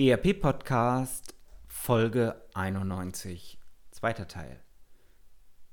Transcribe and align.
ERP 0.00 0.40
Podcast 0.40 1.34
Folge 1.66 2.40
91, 2.54 3.58
zweiter 3.90 4.28
Teil. 4.28 4.62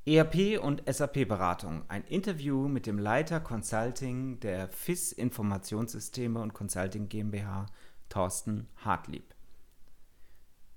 ERP 0.08 0.60
und 0.60 0.82
SAP 0.92 1.28
Beratung. 1.28 1.84
Ein 1.90 2.04
Interview 2.06 2.68
mit 2.68 2.88
dem 2.88 2.98
Leiter 2.98 3.40
Consulting 3.40 4.40
der 4.40 4.70
FIS 4.70 5.12
Informationssysteme 5.12 6.42
und 6.42 6.56
Consulting 6.56 7.08
GmbH, 7.08 7.68
Thorsten 8.10 8.68
Hartlieb. 8.78 9.36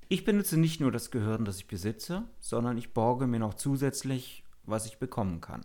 Ich 0.09 0.27
benutze 0.27 0.59
nicht 0.59 0.83
nur 0.83 0.93
das 0.93 1.11
Gehirn, 1.11 1.47
das 1.47 1.57
ich 1.57 1.69
besitze, 1.69 2.29
sondern 2.41 2.77
ich 2.77 2.93
borge 2.93 3.27
mir 3.27 3.39
noch 3.39 3.55
zusätzlich, 3.55 4.45
was 4.65 4.85
ich 4.85 4.99
bekommen 4.99 5.41
kann. 5.41 5.65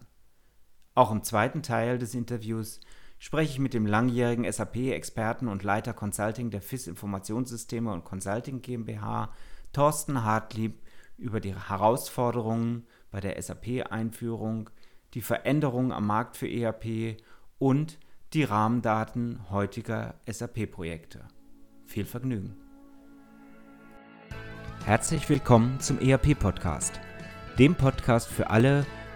Auch 0.96 1.12
im 1.12 1.22
zweiten 1.24 1.62
Teil 1.62 1.98
des 1.98 2.16
Interviews 2.16 2.80
spreche 3.24 3.54
ich 3.54 3.60
mit 3.60 3.74
dem 3.74 3.86
langjährigen 3.86 4.52
SAP-Experten 4.52 5.48
und 5.48 5.64
Leiter 5.64 5.94
Consulting 5.94 6.50
der 6.52 6.62
FIS 6.62 6.88
Informationssysteme 6.88 7.90
und 7.90 8.04
Consulting 8.04 8.62
GmbH, 8.62 9.32
Thorsten 9.72 10.26
Hartlieb, 10.26 10.82
über 11.18 11.40
die 11.40 11.56
Herausforderungen 11.56 12.86
bei 13.12 13.22
der 13.22 13.42
SAP-Einführung, 13.42 14.70
die 15.14 15.22
Veränderungen 15.22 15.94
am 15.94 16.06
Markt 16.06 16.36
für 16.36 16.50
ERP 16.50 17.16
und 17.60 17.98
die 18.34 18.44
Rahmendaten 18.44 19.50
heutiger 19.50 20.16
SAP-Projekte. 20.30 21.26
Viel 21.86 22.04
Vergnügen. 22.04 22.58
Herzlich 24.84 25.30
willkommen 25.30 25.80
zum 25.80 25.98
ERP-Podcast, 26.02 27.00
dem 27.58 27.76
Podcast 27.76 28.28
für 28.28 28.50
alle, 28.50 28.82
die 28.82 29.03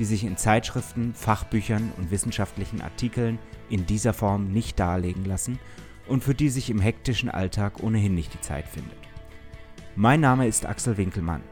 die 0.00 0.06
sich 0.06 0.24
in 0.24 0.38
Zeitschriften, 0.38 1.12
Fachbüchern 1.12 1.92
und 1.98 2.10
wissenschaftlichen 2.10 2.80
Artikeln 2.80 3.38
in 3.68 3.84
dieser 3.84 4.14
Form 4.14 4.50
nicht 4.50 4.80
darlegen 4.80 5.26
lassen 5.26 5.58
und 6.08 6.24
für 6.24 6.34
die 6.34 6.48
sich 6.48 6.70
im 6.70 6.80
hektischen 6.80 7.28
Alltag 7.28 7.82
ohnehin 7.82 8.14
nicht 8.14 8.32
die 8.32 8.40
Zeit 8.40 8.66
findet. 8.66 8.96
Mein 9.96 10.20
Name 10.20 10.48
ist 10.48 10.64
Axel 10.64 10.96
Winkelmann. 10.96 11.42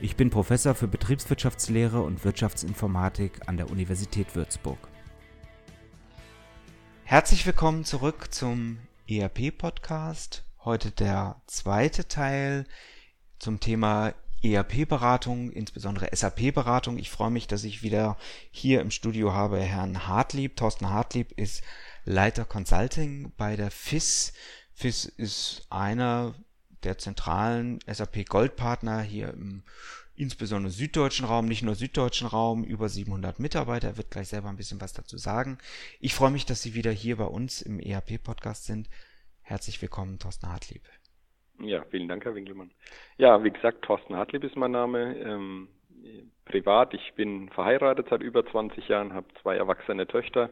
Ich 0.00 0.14
bin 0.14 0.30
Professor 0.30 0.76
für 0.76 0.86
Betriebswirtschaftslehre 0.86 2.00
und 2.00 2.24
Wirtschaftsinformatik 2.24 3.40
an 3.48 3.56
der 3.56 3.68
Universität 3.68 4.36
Würzburg. 4.36 4.78
Herzlich 7.02 7.44
willkommen 7.44 7.84
zurück 7.84 8.32
zum 8.32 8.78
ERP-Podcast. 9.08 10.44
Heute 10.64 10.92
der 10.92 11.42
zweite 11.48 12.06
Teil 12.06 12.66
zum 13.40 13.58
Thema 13.58 14.14
ERP-Beratung, 14.42 15.50
insbesondere 15.50 16.08
SAP-Beratung. 16.14 16.98
Ich 16.98 17.10
freue 17.10 17.30
mich, 17.30 17.46
dass 17.46 17.64
ich 17.64 17.82
wieder 17.82 18.16
hier 18.50 18.80
im 18.80 18.90
Studio 18.90 19.32
habe 19.32 19.60
Herrn 19.60 20.06
Hartlieb. 20.06 20.56
Thorsten 20.56 20.88
Hartlieb 20.88 21.32
ist 21.32 21.62
Leiter 22.04 22.44
Consulting 22.44 23.32
bei 23.36 23.56
der 23.56 23.70
FIS. 23.70 24.32
FIS 24.72 25.04
ist 25.04 25.66
einer 25.70 26.34
der 26.82 26.96
zentralen 26.98 27.80
SAP-Goldpartner 27.86 29.02
hier 29.02 29.34
im 29.34 29.62
insbesondere 30.16 30.70
süddeutschen 30.70 31.24
Raum, 31.24 31.46
nicht 31.46 31.62
nur 31.62 31.74
süddeutschen 31.74 32.26
Raum, 32.26 32.62
über 32.62 32.88
700 32.90 33.38
Mitarbeiter. 33.38 33.88
Er 33.88 33.96
wird 33.96 34.10
gleich 34.10 34.28
selber 34.28 34.50
ein 34.50 34.56
bisschen 34.56 34.80
was 34.80 34.92
dazu 34.92 35.16
sagen. 35.16 35.58
Ich 35.98 36.14
freue 36.14 36.30
mich, 36.30 36.44
dass 36.44 36.60
Sie 36.60 36.74
wieder 36.74 36.92
hier 36.92 37.16
bei 37.16 37.24
uns 37.24 37.62
im 37.62 37.80
ERP-Podcast 37.80 38.66
sind. 38.66 38.90
Herzlich 39.40 39.80
willkommen, 39.80 40.18
Thorsten 40.18 40.48
Hartlieb. 40.48 40.82
Ja, 41.62 41.84
vielen 41.90 42.08
Dank, 42.08 42.24
Herr 42.24 42.34
Winkelmann. 42.34 42.70
Ja, 43.18 43.44
wie 43.44 43.50
gesagt, 43.50 43.82
Thorsten 43.82 44.16
Hartlieb 44.16 44.44
ist 44.44 44.56
mein 44.56 44.70
Name. 44.70 45.16
Ähm, 45.18 45.68
privat, 46.46 46.94
ich 46.94 47.12
bin 47.14 47.48
verheiratet 47.50 48.08
seit 48.08 48.22
über 48.22 48.46
20 48.46 48.88
Jahren, 48.88 49.12
habe 49.12 49.26
zwei 49.42 49.56
erwachsene 49.56 50.06
Töchter, 50.06 50.50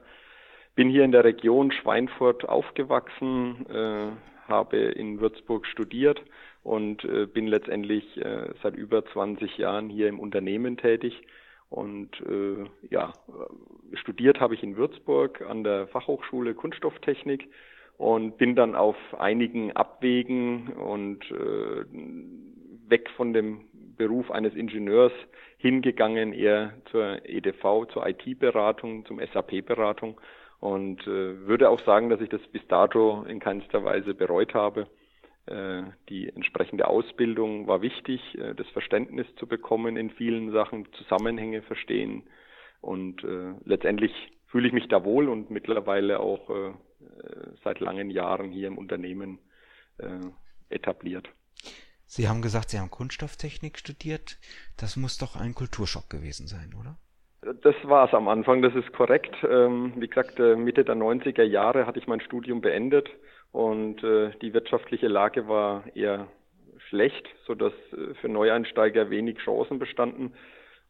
bin 0.75 0.91
hier 0.91 1.05
in 1.05 1.13
der 1.13 1.25
Region 1.25 1.73
Schweinfurt 1.73 2.49
aufgewachsen, 2.49 3.67
äh, 3.69 4.11
habe 4.49 4.77
in 4.77 5.21
Würzburg 5.21 5.67
studiert 5.67 6.23
und 6.63 7.05
äh, 7.05 7.27
bin 7.27 7.47
letztendlich 7.47 8.17
äh, 8.19 8.53
seit 8.63 8.77
über 8.77 9.05
20 9.07 9.59
Jahren 9.59 9.89
hier 9.89 10.09
im 10.09 10.21
Unternehmen 10.21 10.77
tätig. 10.77 11.23
Und 11.71 12.21
äh, 12.21 12.65
ja, 12.89 13.13
studiert 13.93 14.41
habe 14.41 14.55
ich 14.55 14.63
in 14.63 14.77
Würzburg 14.77 15.43
an 15.43 15.65
der 15.65 15.87
Fachhochschule 15.89 16.55
Kunststofftechnik 16.55 17.51
und 17.99 18.39
bin 18.39 18.55
dann 18.55 18.75
auf 18.75 18.97
einigen 19.19 19.73
Abwegen 19.73 20.69
und 20.73 21.31
äh, 21.31 21.85
weg 22.89 23.11
von 23.17 23.33
dem 23.33 23.67
Beruf 23.97 24.31
eines 24.31 24.55
Ingenieurs 24.55 25.13
hingegangen, 25.59 26.33
eher 26.33 26.73
zur 26.91 27.21
EDV, 27.25 27.87
zur 27.93 28.07
IT-Beratung, 28.07 29.05
zum 29.05 29.19
SAP-Beratung 29.19 30.21
und 30.61 31.03
äh, 31.03 31.47
würde 31.47 31.69
auch 31.69 31.81
sagen, 31.81 32.09
dass 32.09 32.21
ich 32.21 32.29
das 32.29 32.41
bis 32.53 32.67
dato 32.69 33.25
in 33.29 33.41
keinster 33.41 33.85
Weise 33.85 34.15
bereut 34.15 34.55
habe. 34.55 34.87
Äh, 35.47 35.83
die 36.09 36.29
entsprechende 36.29 36.87
Ausbildung 36.87 37.67
war 37.67 37.83
wichtig, 37.83 38.21
äh, 38.39 38.55
das 38.55 38.69
Verständnis 38.69 39.27
zu 39.37 39.49
bekommen 39.49 39.97
in 39.97 40.11
vielen 40.11 40.53
Sachen, 40.53 40.87
Zusammenhänge 40.93 41.63
verstehen 41.63 42.23
und 42.81 43.25
äh, 43.25 43.55
letztendlich 43.65 44.13
fühle 44.47 44.69
ich 44.69 44.73
mich 44.73 44.87
da 44.87 45.05
wohl 45.05 45.29
und 45.29 45.51
mittlerweile 45.51 46.21
auch 46.21 46.49
äh, 46.51 46.73
seit 47.63 47.81
langen 47.81 48.11
Jahren 48.11 48.51
hier 48.51 48.69
im 48.69 48.79
Unternehmen 48.79 49.39
äh, 49.99 50.21
etabliert. 50.71 51.29
Sie 52.07 52.29
haben 52.29 52.43
gesagt, 52.43 52.71
Sie 52.71 52.79
haben 52.79 52.91
Kunststofftechnik 52.91 53.79
studiert. 53.79 54.39
Das 54.77 54.97
muss 54.97 55.19
doch 55.19 55.37
ein 55.37 55.55
Kulturschock 55.55 56.09
gewesen 56.09 56.47
sein, 56.47 56.75
oder? 56.79 56.97
Das 57.63 57.75
war 57.85 58.07
es 58.07 58.15
am 58.15 58.29
Anfang, 58.29 58.63
das 58.63 58.75
ist 58.75 58.93
korrekt. 58.93 59.35
Ähm, 59.49 59.93
wie 59.97 60.09
gesagt, 60.09 60.39
äh, 60.41 60.57
Mitte 60.57 60.85
der 60.85 60.97
90er 60.97 61.43
Jahre 61.43 61.87
hatte 61.87 61.99
ich 61.99 62.07
mein 62.07 62.21
Studium 62.21 62.61
beendet 62.61 63.09
und 63.51 64.03
die 64.03 64.53
wirtschaftliche 64.53 65.09
Lage 65.09 65.49
war 65.49 65.85
eher 65.97 66.29
schlecht, 66.91 67.27
sodass 67.47 67.73
für 68.21 68.29
Neueinsteiger 68.29 69.09
wenig 69.09 69.39
Chancen 69.39 69.79
bestanden. 69.79 70.35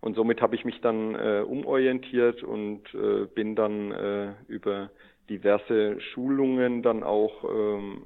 Und 0.00 0.16
somit 0.16 0.42
habe 0.42 0.56
ich 0.56 0.64
mich 0.64 0.80
dann 0.80 1.14
umorientiert 1.44 2.42
und 2.42 2.82
bin 3.36 3.54
dann 3.54 4.34
über 4.48 4.90
diverse 5.28 6.00
Schulungen 6.00 6.82
dann 6.82 7.02
auch 7.02 7.44
ähm, 7.44 8.04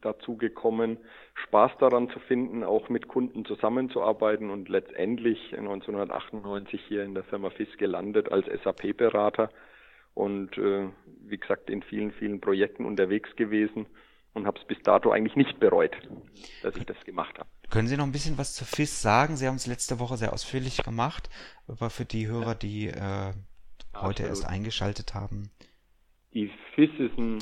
dazu 0.00 0.36
gekommen, 0.36 0.98
Spaß 1.34 1.72
daran 1.78 2.08
zu 2.10 2.18
finden, 2.20 2.64
auch 2.64 2.88
mit 2.88 3.08
Kunden 3.08 3.44
zusammenzuarbeiten 3.44 4.50
und 4.50 4.68
letztendlich 4.68 5.38
1998 5.56 6.80
hier 6.88 7.04
in 7.04 7.14
der 7.14 7.24
Firma 7.24 7.50
FIS 7.50 7.76
gelandet 7.78 8.30
als 8.30 8.46
SAP-Berater 8.62 9.50
und 10.14 10.56
äh, 10.58 10.88
wie 11.26 11.38
gesagt 11.38 11.70
in 11.70 11.82
vielen, 11.82 12.12
vielen 12.12 12.40
Projekten 12.40 12.84
unterwegs 12.84 13.34
gewesen 13.36 13.86
und 14.34 14.46
habe 14.46 14.58
es 14.58 14.66
bis 14.66 14.78
dato 14.82 15.10
eigentlich 15.10 15.36
nicht 15.36 15.58
bereut, 15.60 15.96
dass 16.62 16.76
ich 16.76 16.86
das 16.86 16.96
gemacht 17.04 17.38
habe. 17.38 17.48
Können 17.70 17.88
Sie 17.88 17.96
noch 17.96 18.04
ein 18.04 18.12
bisschen 18.12 18.38
was 18.38 18.54
zur 18.54 18.66
FIS 18.66 19.02
sagen? 19.02 19.36
Sie 19.36 19.46
haben 19.46 19.56
es 19.56 19.66
letzte 19.66 19.98
Woche 20.00 20.16
sehr 20.16 20.32
ausführlich 20.32 20.82
gemacht, 20.82 21.28
aber 21.66 21.90
für 21.90 22.04
die 22.04 22.26
Hörer, 22.26 22.54
die 22.54 22.86
äh, 22.88 23.32
heute 23.94 23.94
Absolut. 23.94 24.20
erst 24.20 24.46
eingeschaltet 24.46 25.14
haben. 25.14 25.50
Die 26.34 26.50
FIS 26.74 26.90
ist 26.98 27.18
ein 27.18 27.38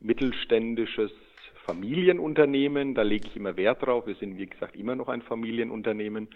mittelständisches 0.00 1.10
Familienunternehmen, 1.64 2.94
da 2.94 3.02
lege 3.02 3.28
ich 3.28 3.36
immer 3.36 3.56
Wert 3.56 3.84
drauf. 3.84 4.06
Wir 4.06 4.14
sind, 4.14 4.38
wie 4.38 4.46
gesagt, 4.46 4.74
immer 4.76 4.96
noch 4.96 5.08
ein 5.08 5.22
Familienunternehmen. 5.22 6.28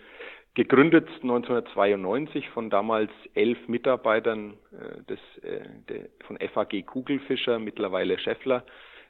Gegründet 0.54 1.08
1992 1.22 2.50
von 2.50 2.68
damals 2.68 3.10
elf 3.32 3.56
Mitarbeitern 3.68 4.54
äh, 4.72 5.02
des, 5.04 5.20
äh, 5.42 5.66
der, 5.88 6.08
von 6.26 6.36
FAG 6.36 6.84
Kugelfischer, 6.84 7.58
mittlerweile 7.58 8.18
Scheffler. 8.18 8.64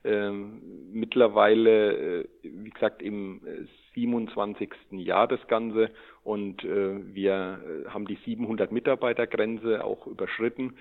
Ähm, 0.05 0.63
mittlerweile, 0.93 2.21
äh, 2.23 2.29
wie 2.43 2.71
gesagt, 2.71 3.03
im 3.03 3.41
27. 3.95 4.71
Jahr 4.93 5.27
das 5.27 5.45
Ganze 5.49 5.91
und 6.23 6.65
äh, 6.65 7.15
wir 7.15 7.61
äh, 7.87 7.89
haben 7.89 8.07
die 8.07 8.19
700 8.25 8.71
Mitarbeitergrenze 8.71 9.85
auch 9.85 10.07
überschritten. 10.07 10.75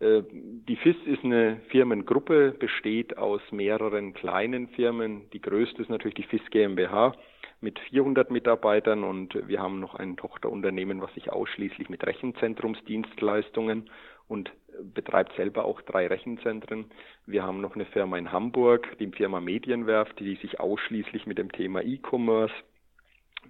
Äh, 0.00 0.22
die 0.30 0.76
FIS 0.76 0.96
ist 1.06 1.24
eine 1.24 1.60
Firmengruppe, 1.68 2.52
besteht 2.58 3.16
aus 3.16 3.40
mehreren 3.50 4.14
kleinen 4.14 4.68
Firmen. 4.68 5.30
Die 5.32 5.40
größte 5.40 5.82
ist 5.82 5.90
natürlich 5.90 6.16
die 6.16 6.24
FIS 6.24 6.42
GmbH 6.50 7.14
mit 7.60 7.78
400 7.78 8.30
Mitarbeitern 8.30 9.04
und 9.04 9.34
wir 9.46 9.60
haben 9.60 9.80
noch 9.80 9.94
ein 9.94 10.16
Tochterunternehmen, 10.16 11.02
was 11.02 11.12
sich 11.14 11.30
ausschließlich 11.30 11.90
mit 11.90 12.04
Rechenzentrumsdienstleistungen 12.06 13.90
und 14.28 14.50
betreibt 14.94 15.36
selber 15.36 15.66
auch 15.66 15.82
drei 15.82 16.06
Rechenzentren. 16.06 16.86
Wir 17.26 17.42
haben 17.42 17.60
noch 17.60 17.74
eine 17.74 17.84
Firma 17.84 18.16
in 18.16 18.32
Hamburg, 18.32 18.96
die 18.98 19.08
Firma 19.08 19.40
Medienwerft, 19.40 20.18
die 20.20 20.36
sich 20.36 20.58
ausschließlich 20.58 21.26
mit 21.26 21.36
dem 21.36 21.52
Thema 21.52 21.82
E-Commerce 21.82 22.54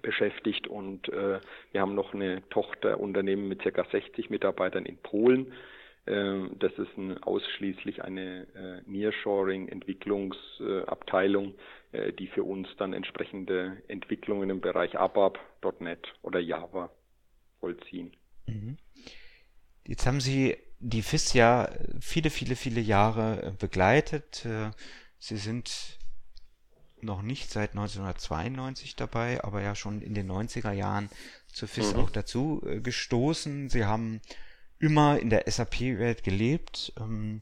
beschäftigt 0.01 0.67
und 0.67 1.07
äh, 1.09 1.39
wir 1.71 1.81
haben 1.81 1.95
noch 1.95 2.13
eine 2.13 2.41
Tochterunternehmen 2.49 3.47
mit 3.47 3.59
ca. 3.59 3.85
60 3.89 4.29
Mitarbeitern 4.29 4.85
in 4.85 4.97
Polen. 4.97 5.53
Äh, 6.05 6.49
das 6.57 6.71
ist 6.73 6.95
ein, 6.97 7.23
ausschließlich 7.23 8.03
eine 8.03 8.47
äh, 8.55 8.81
Nearshoring-Entwicklungsabteilung, 8.89 11.53
äh, 11.91 12.11
die 12.13 12.25
für 12.27 12.43
uns 12.43 12.67
dann 12.77 12.93
entsprechende 12.93 13.83
Entwicklungen 13.87 14.49
im 14.49 14.61
Bereich 14.61 14.97
ABAP, 14.97 15.37
.NET 15.79 16.07
oder 16.23 16.39
Java 16.39 16.89
vollziehen. 17.59 18.15
Mhm. 18.47 18.77
Jetzt 19.85 20.07
haben 20.07 20.21
Sie 20.21 20.57
die 20.79 21.03
FIS 21.03 21.33
ja 21.33 21.69
viele, 21.99 22.31
viele, 22.31 22.55
viele 22.55 22.81
Jahre 22.81 23.43
äh, 23.43 23.51
begleitet. 23.51 24.47
Sie 25.19 25.37
sind 25.37 25.99
noch 27.01 27.21
nicht 27.21 27.51
seit 27.51 27.69
1992 27.71 28.95
dabei, 28.95 29.43
aber 29.43 29.61
ja 29.61 29.75
schon 29.75 30.01
in 30.01 30.15
den 30.15 30.31
90er 30.31 30.71
Jahren 30.71 31.09
zur 31.47 31.67
FIS 31.67 31.93
mhm. 31.93 31.99
auch 31.99 32.09
dazu 32.09 32.63
gestoßen. 32.81 33.69
Sie 33.69 33.85
haben 33.85 34.21
immer 34.81 35.19
in 35.19 35.29
der 35.29 35.43
SAP-Welt 35.47 36.23
gelebt. 36.23 36.93
Ähm, 36.99 37.39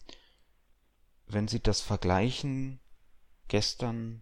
wenn 1.27 1.47
Sie 1.47 1.61
das 1.61 1.81
vergleichen, 1.81 2.79
gestern, 3.47 4.21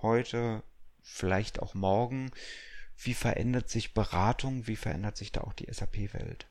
heute, 0.00 0.62
vielleicht 1.02 1.60
auch 1.60 1.74
morgen, 1.74 2.30
wie 2.98 3.14
verändert 3.14 3.68
sich 3.68 3.94
Beratung, 3.94 4.66
wie 4.66 4.76
verändert 4.76 5.16
sich 5.16 5.32
da 5.32 5.40
auch 5.42 5.52
die 5.52 5.72
SAP-Welt? 5.72 6.46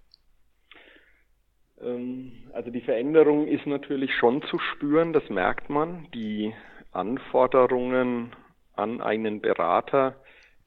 Ähm, 1.81 2.50
also 2.53 2.71
die 2.71 2.81
Veränderung 2.81 3.48
ist 3.48 3.65
natürlich 3.65 4.13
schon 4.15 4.42
zu 4.44 4.59
spüren, 4.59 5.13
das 5.13 5.27
merkt 5.30 5.69
man. 5.69 6.07
Die 6.13 6.53
Anforderungen 6.92 8.36
an 8.74 9.01
einen 9.01 9.42
Berater, 9.42 10.15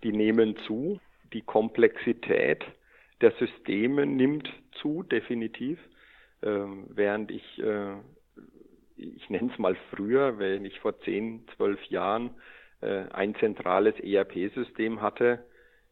die 0.03 0.13
nehmen 0.13 0.57
zu. 0.67 1.01
Die 1.33 1.43
Komplexität 1.43 2.65
der 3.21 3.33
Systeme 3.33 4.07
nimmt 4.07 4.49
zu, 4.81 5.03
definitiv. 5.03 5.79
Ähm, 6.43 6.87
während 6.91 7.31
ich, 7.31 7.59
äh, 7.59 7.95
ich 8.97 9.31
nenne 9.31 9.51
es 9.53 9.59
mal 9.59 9.77
früher, 9.91 10.39
wenn 10.39 10.65
ich 10.65 10.79
vor 10.81 10.99
zehn, 11.01 11.47
zwölf 11.57 11.83
Jahren 11.87 12.31
äh, 12.81 13.05
ein 13.13 13.35
zentrales 13.37 13.99
ERP-System 14.01 15.01
hatte, 15.01 15.45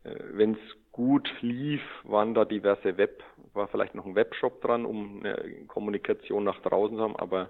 äh, 0.05 0.15
wenn 0.33 0.53
es 0.53 0.93
gut 0.93 1.29
lief, 1.41 1.81
waren 2.05 2.35
da 2.35 2.45
diverse 2.45 2.99
Web, 2.99 3.23
war 3.55 3.69
vielleicht 3.69 3.95
noch 3.95 4.05
ein 4.05 4.15
Webshop 4.15 4.61
dran, 4.61 4.85
um 4.85 5.21
eine 5.21 5.65
Kommunikation 5.67 6.45
nach 6.45 6.61
draußen 6.61 6.97
zu 6.97 7.03
haben, 7.03 7.17
aber 7.17 7.49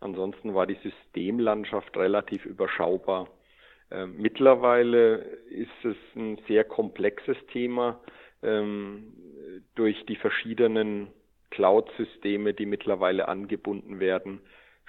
ansonsten 0.00 0.54
war 0.54 0.66
die 0.66 0.78
Systemlandschaft 0.82 1.96
relativ 1.96 2.44
überschaubar. 2.46 3.28
Äh, 3.90 4.06
mittlerweile 4.06 5.16
ist 5.50 5.84
es 5.84 5.96
ein 6.14 6.38
sehr 6.46 6.64
komplexes 6.64 7.36
Thema 7.52 8.00
ähm, 8.42 9.12
durch 9.74 10.04
die 10.06 10.16
verschiedenen 10.16 11.08
Cloud-Systeme, 11.50 12.54
die 12.54 12.66
mittlerweile 12.66 13.28
angebunden 13.28 14.00
werden, 14.00 14.40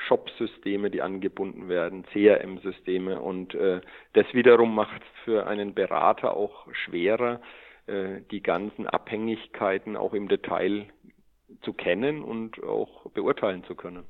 Shop-Systeme, 0.08 0.90
die 0.90 1.02
angebunden 1.02 1.70
werden, 1.70 2.06
CRM-Systeme 2.12 3.22
und 3.22 3.54
äh, 3.56 3.82
das 4.14 4.26
wiederum 4.34 4.76
macht 4.76 5.02
es 5.02 5.24
für 5.24 5.48
einen 5.48 5.74
Berater 5.74 6.36
auch 6.36 6.68
schwerer, 6.74 7.42
äh, 7.88 8.22
die 8.32 8.42
ganzen 8.42 8.88
Abhängigkeiten 8.88 9.96
auch 9.96 10.14
im 10.14 10.28
Detail 10.28 10.88
zu 11.62 11.74
kennen 11.74 12.24
und 12.24 12.62
auch 12.64 13.10
beurteilen 13.12 13.64
zu 13.64 13.76
können. 13.76 14.06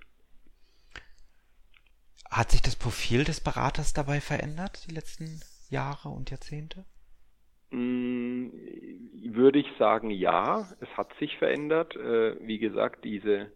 Hat 2.32 2.52
sich 2.52 2.62
das 2.62 2.76
Profil 2.76 3.24
des 3.24 3.42
Beraters 3.42 3.94
dabei 3.94 4.20
verändert, 4.20 4.88
die 4.88 4.94
letzten 4.94 5.42
Jahre 5.70 6.10
und 6.10 6.32
Jahrzehnte? 6.32 6.86
Würde 9.36 9.60
ich 9.60 9.68
sagen, 9.78 10.10
ja, 10.10 10.68
es 10.80 10.90
hat 10.98 11.14
sich 11.20 11.38
verändert. 11.38 11.96
Äh, 11.96 12.36
wie 12.48 12.58
gesagt, 12.58 13.04
diese, 13.04 13.52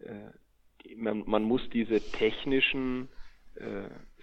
äh, 0.00 0.94
man, 0.96 1.24
man 1.26 1.42
muss 1.44 1.68
diese 1.70 2.00
technischen 2.00 3.08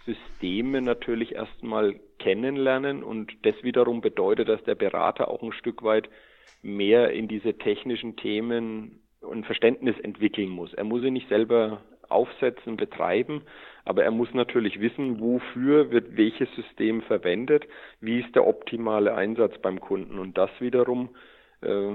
Systeme 0.05 0.81
natürlich 0.81 1.35
erstmal 1.35 1.99
kennenlernen 2.19 3.03
und 3.03 3.33
das 3.41 3.55
wiederum 3.63 3.99
bedeutet, 3.99 4.47
dass 4.47 4.63
der 4.63 4.75
Berater 4.75 5.27
auch 5.27 5.43
ein 5.43 5.51
Stück 5.51 5.83
weit 5.83 6.09
mehr 6.61 7.11
in 7.11 7.27
diese 7.27 7.57
technischen 7.57 8.15
Themen 8.15 9.01
ein 9.21 9.43
Verständnis 9.43 9.99
entwickeln 9.99 10.49
muss. 10.49 10.73
Er 10.73 10.83
muss 10.83 11.01
sie 11.01 11.11
nicht 11.11 11.29
selber 11.29 11.81
aufsetzen, 12.09 12.77
betreiben, 12.77 13.41
aber 13.85 14.03
er 14.03 14.11
muss 14.11 14.33
natürlich 14.33 14.81
wissen, 14.81 15.19
wofür 15.19 15.91
wird 15.91 16.17
welches 16.17 16.53
System 16.55 17.01
verwendet, 17.03 17.65
wie 18.01 18.19
ist 18.19 18.35
der 18.35 18.47
optimale 18.47 19.13
Einsatz 19.13 19.57
beim 19.59 19.79
Kunden. 19.79 20.19
Und 20.19 20.37
das 20.37 20.49
wiederum 20.59 21.09
äh, 21.61 21.93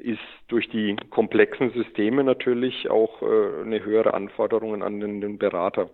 ist 0.00 0.20
durch 0.48 0.68
die 0.68 0.96
komplexen 1.08 1.70
Systeme 1.70 2.22
natürlich 2.22 2.90
auch 2.90 3.22
äh, 3.22 3.62
eine 3.62 3.82
höhere 3.84 4.14
Anforderung 4.14 4.82
an 4.82 5.00
den, 5.00 5.20
den 5.20 5.38
Berater. 5.38 5.90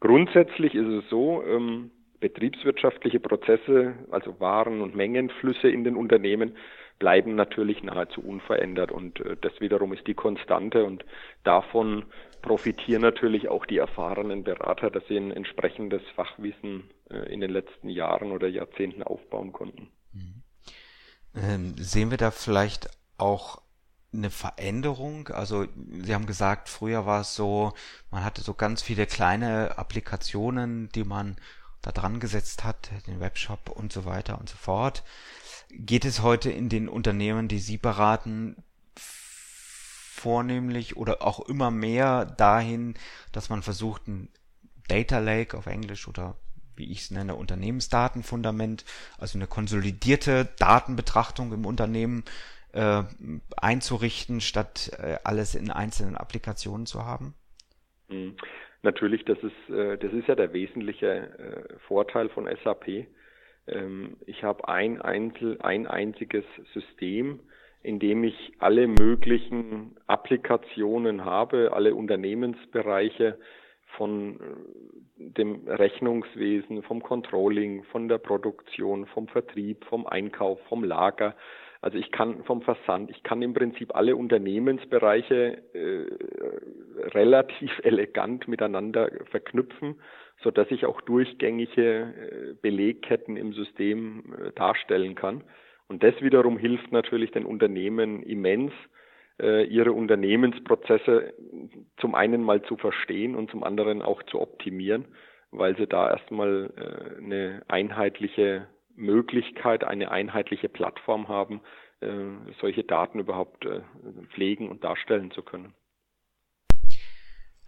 Grundsätzlich 0.00 0.74
ist 0.74 0.88
es 0.88 1.08
so, 1.10 1.44
ähm, 1.46 1.90
betriebswirtschaftliche 2.20 3.20
Prozesse, 3.20 3.94
also 4.10 4.40
Waren- 4.40 4.80
und 4.80 4.96
Mengenflüsse 4.96 5.68
in 5.68 5.84
den 5.84 5.96
Unternehmen, 5.96 6.56
bleiben 6.98 7.34
natürlich 7.34 7.82
nahezu 7.82 8.22
unverändert. 8.22 8.90
Und 8.92 9.20
äh, 9.20 9.36
das 9.40 9.60
wiederum 9.60 9.92
ist 9.92 10.06
die 10.06 10.14
Konstante. 10.14 10.84
Und 10.84 11.04
davon 11.44 12.04
profitieren 12.42 13.02
natürlich 13.02 13.48
auch 13.48 13.64
die 13.64 13.78
erfahrenen 13.78 14.44
Berater, 14.44 14.90
dass 14.90 15.06
sie 15.08 15.16
ein 15.16 15.30
entsprechendes 15.30 16.02
Fachwissen 16.14 16.90
äh, 17.08 17.32
in 17.32 17.40
den 17.40 17.50
letzten 17.50 17.88
Jahren 17.88 18.32
oder 18.32 18.48
Jahrzehnten 18.48 19.02
aufbauen 19.02 19.52
konnten. 19.52 19.88
Mhm. 20.12 20.42
Ähm, 21.34 21.74
sehen 21.78 22.10
wir 22.10 22.18
da 22.18 22.30
vielleicht 22.30 22.90
auch 23.16 23.62
eine 24.12 24.30
Veränderung? 24.30 25.28
Also 25.28 25.66
Sie 26.02 26.14
haben 26.14 26.26
gesagt, 26.26 26.68
früher 26.68 27.06
war 27.06 27.22
es 27.22 27.34
so, 27.34 27.72
man 28.10 28.24
hatte 28.24 28.42
so 28.42 28.54
ganz 28.54 28.82
viele 28.82 29.06
kleine 29.06 29.78
Applikationen, 29.78 30.90
die 30.90 31.04
man 31.04 31.36
da 31.80 31.90
dran 31.92 32.20
gesetzt 32.20 32.64
hat, 32.64 32.90
den 33.06 33.20
Webshop 33.20 33.70
und 33.70 33.92
so 33.92 34.04
weiter 34.04 34.38
und 34.38 34.48
so 34.48 34.56
fort. 34.56 35.02
Geht 35.70 36.04
es 36.04 36.22
heute 36.22 36.50
in 36.50 36.68
den 36.68 36.88
Unternehmen, 36.88 37.48
die 37.48 37.58
Sie 37.58 37.78
beraten, 37.78 38.62
vornehmlich 40.22 40.96
oder 40.96 41.22
auch 41.22 41.40
immer 41.48 41.70
mehr 41.70 42.24
dahin, 42.24 42.94
dass 43.32 43.50
man 43.50 43.62
versucht, 43.62 44.06
ein 44.06 44.28
Data 44.88 45.18
Lake 45.18 45.56
auf 45.56 45.66
Englisch 45.66 46.06
oder 46.08 46.36
wie 46.76 46.90
ich 46.90 47.00
es 47.00 47.10
nenne, 47.10 47.34
Unternehmensdatenfundament, 47.34 48.84
also 49.18 49.38
eine 49.38 49.46
konsolidierte 49.46 50.48
Datenbetrachtung 50.58 51.52
im 51.52 51.66
Unternehmen 51.66 52.24
äh, 52.72 53.02
einzurichten, 53.56 54.40
statt 54.40 54.90
äh, 54.98 55.16
alles 55.24 55.54
in 55.54 55.70
einzelnen 55.70 56.16
Applikationen 56.16 56.86
zu 56.86 57.04
haben? 57.04 57.34
Mhm. 58.08 58.36
Natürlich, 58.82 59.24
das 59.24 59.38
ist, 59.38 59.74
äh, 59.74 59.98
das 59.98 60.12
ist 60.12 60.28
ja 60.28 60.34
der 60.34 60.52
wesentliche 60.52 61.08
äh, 61.08 61.78
Vorteil 61.86 62.28
von 62.30 62.48
SAP. 62.64 63.06
Ähm, 63.66 64.16
ich 64.26 64.42
habe 64.42 64.68
ein, 64.68 65.00
ein 65.00 65.86
einziges 65.86 66.44
System, 66.74 67.40
in 67.82 67.98
dem 67.98 68.24
ich 68.24 68.52
alle 68.58 68.86
möglichen 68.86 69.96
Applikationen 70.06 71.24
habe, 71.24 71.72
alle 71.72 71.94
Unternehmensbereiche 71.94 73.38
von 73.96 74.36
äh, 74.36 74.40
dem 75.18 75.66
Rechnungswesen, 75.66 76.82
vom 76.82 77.02
Controlling, 77.02 77.84
von 77.84 78.08
der 78.08 78.18
Produktion, 78.18 79.06
vom 79.06 79.28
Vertrieb, 79.28 79.84
vom 79.84 80.06
Einkauf, 80.06 80.58
vom 80.68 80.84
Lager. 80.84 81.34
Also 81.80 81.98
ich 81.98 82.12
kann 82.12 82.44
vom 82.44 82.62
Versand, 82.62 83.10
ich 83.10 83.24
kann 83.24 83.42
im 83.42 83.54
Prinzip 83.54 83.94
alle 83.96 84.14
Unternehmensbereiche 84.14 85.58
äh, 85.74 87.08
relativ 87.08 87.70
elegant 87.82 88.46
miteinander 88.46 89.10
verknüpfen, 89.30 90.00
so 90.42 90.50
dass 90.50 90.70
ich 90.70 90.86
auch 90.86 91.00
durchgängige 91.00 91.82
äh, 91.82 92.54
Belegketten 92.62 93.36
im 93.36 93.52
System 93.52 94.32
äh, 94.38 94.52
darstellen 94.52 95.16
kann. 95.16 95.42
Und 95.92 96.02
das 96.02 96.18
wiederum 96.22 96.56
hilft 96.56 96.90
natürlich 96.90 97.32
den 97.32 97.44
Unternehmen 97.44 98.22
immens, 98.22 98.72
äh, 99.38 99.66
ihre 99.66 99.92
Unternehmensprozesse 99.92 101.34
zum 101.98 102.14
einen 102.14 102.42
mal 102.42 102.62
zu 102.62 102.78
verstehen 102.78 103.34
und 103.34 103.50
zum 103.50 103.62
anderen 103.62 104.00
auch 104.00 104.22
zu 104.22 104.40
optimieren, 104.40 105.04
weil 105.50 105.76
sie 105.76 105.86
da 105.86 106.08
erstmal 106.08 106.72
äh, 106.78 107.22
eine 107.22 107.62
einheitliche 107.68 108.68
Möglichkeit, 108.96 109.84
eine 109.84 110.10
einheitliche 110.10 110.70
Plattform 110.70 111.28
haben, 111.28 111.60
äh, 112.00 112.08
solche 112.58 112.84
Daten 112.84 113.18
überhaupt 113.18 113.68
pflegen 114.32 114.70
und 114.70 114.82
darstellen 114.84 115.30
zu 115.30 115.42
können. 115.42 115.74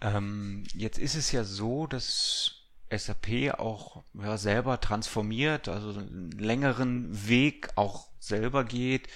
Ähm, 0.01 0.65
jetzt 0.75 0.97
ist 0.97 1.15
es 1.15 1.31
ja 1.31 1.45
so, 1.45 1.87
dass 1.87 2.71
SAP 2.91 3.59
auch 3.59 4.03
ja, 4.15 4.39
selber 4.39 4.81
transformiert, 4.81 5.69
also 5.69 5.99
einen 5.99 6.31
längeren 6.31 7.29
Weg 7.29 7.69
auch 7.77 8.14
selber 8.27 8.65
geht. 8.65 9.09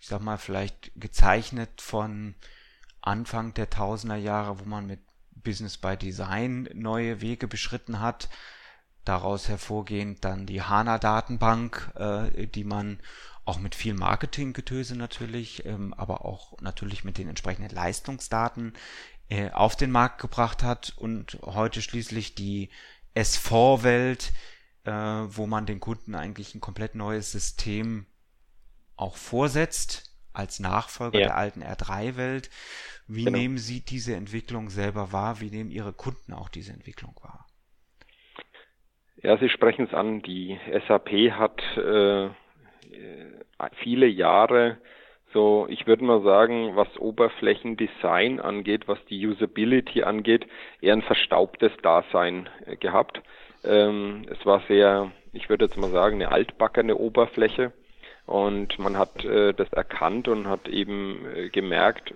Ich 0.00 0.08
sag 0.08 0.20
mal, 0.20 0.38
vielleicht 0.38 0.92
gezeichnet 0.96 1.80
von 1.80 2.34
Anfang 3.00 3.54
der 3.54 3.70
Tausender 3.70 4.16
Jahre, 4.16 4.60
wo 4.60 4.64
man 4.64 4.86
mit 4.86 5.00
Business 5.32 5.78
by 5.78 5.96
Design 5.96 6.68
neue 6.74 7.20
Wege 7.20 7.48
beschritten 7.48 8.00
hat 8.00 8.28
daraus 9.06 9.48
hervorgehend 9.48 10.24
dann 10.24 10.46
die 10.46 10.62
HANA-Datenbank, 10.62 11.92
äh, 11.94 12.46
die 12.46 12.64
man 12.64 13.00
auch 13.44 13.58
mit 13.58 13.74
viel 13.74 13.94
Marketinggetöse 13.94 14.96
natürlich, 14.96 15.64
ähm, 15.64 15.94
aber 15.94 16.24
auch 16.24 16.60
natürlich 16.60 17.04
mit 17.04 17.16
den 17.16 17.28
entsprechenden 17.28 17.74
Leistungsdaten 17.74 18.74
äh, 19.28 19.50
auf 19.50 19.76
den 19.76 19.92
Markt 19.92 20.20
gebracht 20.20 20.62
hat 20.62 20.92
und 20.96 21.38
heute 21.42 21.80
schließlich 21.80 22.34
die 22.34 22.70
S4-Welt, 23.14 24.32
äh, 24.84 24.90
wo 24.90 25.46
man 25.46 25.66
den 25.66 25.80
Kunden 25.80 26.16
eigentlich 26.16 26.54
ein 26.54 26.60
komplett 26.60 26.96
neues 26.96 27.30
System 27.30 28.06
auch 28.96 29.16
vorsetzt 29.16 30.14
als 30.32 30.60
Nachfolger 30.60 31.18
ja. 31.18 31.26
der 31.26 31.36
alten 31.36 31.62
R3-Welt. 31.62 32.50
Wie 33.08 33.24
genau. 33.24 33.38
nehmen 33.38 33.58
Sie 33.58 33.84
diese 33.84 34.14
Entwicklung 34.14 34.68
selber 34.68 35.12
wahr? 35.12 35.40
Wie 35.40 35.50
nehmen 35.50 35.70
Ihre 35.70 35.92
Kunden 35.92 36.32
auch 36.32 36.48
diese 36.48 36.72
Entwicklung 36.72 37.14
wahr? 37.22 37.46
Ja, 39.22 39.38
Sie 39.38 39.48
sprechen 39.48 39.86
es 39.86 39.94
an. 39.94 40.22
Die 40.22 40.58
SAP 40.88 41.10
hat 41.32 41.60
äh, 41.76 42.28
viele 43.82 44.06
Jahre 44.06 44.78
so, 45.36 45.66
ich 45.68 45.86
würde 45.86 46.02
mal 46.02 46.22
sagen, 46.22 46.76
was 46.76 46.88
Oberflächendesign 46.98 48.40
angeht, 48.40 48.88
was 48.88 48.98
die 49.10 49.26
Usability 49.26 50.02
angeht, 50.02 50.46
eher 50.80 50.94
ein 50.94 51.02
verstaubtes 51.02 51.72
Dasein 51.82 52.48
äh, 52.64 52.76
gehabt. 52.76 53.20
Ähm, 53.62 54.24
es 54.30 54.46
war 54.46 54.62
sehr, 54.66 55.12
ich 55.34 55.50
würde 55.50 55.66
jetzt 55.66 55.76
mal 55.76 55.90
sagen, 55.90 56.16
eine 56.16 56.32
altbackene 56.32 56.96
Oberfläche 56.96 57.72
und 58.26 58.78
man 58.78 58.98
hat 58.98 59.24
äh, 59.24 59.54
das 59.54 59.72
erkannt 59.72 60.28
und 60.28 60.48
hat 60.48 60.68
eben 60.68 61.24
äh, 61.34 61.48
gemerkt, 61.48 62.12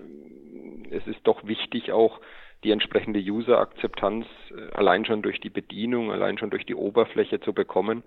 es 0.91 1.07
ist 1.07 1.21
doch 1.25 1.47
wichtig 1.47 1.93
auch 1.93 2.21
die 2.65 2.73
entsprechende 2.73 3.21
User-Akzeptanz 3.21 4.27
äh, 4.51 4.73
allein 4.75 5.05
schon 5.05 5.23
durch 5.23 5.41
die 5.41 5.51
Bedienung, 5.51 6.11
allein 6.11 6.37
schon 6.37 6.51
durch 6.51 6.67
die 6.67 6.75
Oberfläche 6.75 7.41
zu 7.41 7.53
bekommen. 7.53 8.03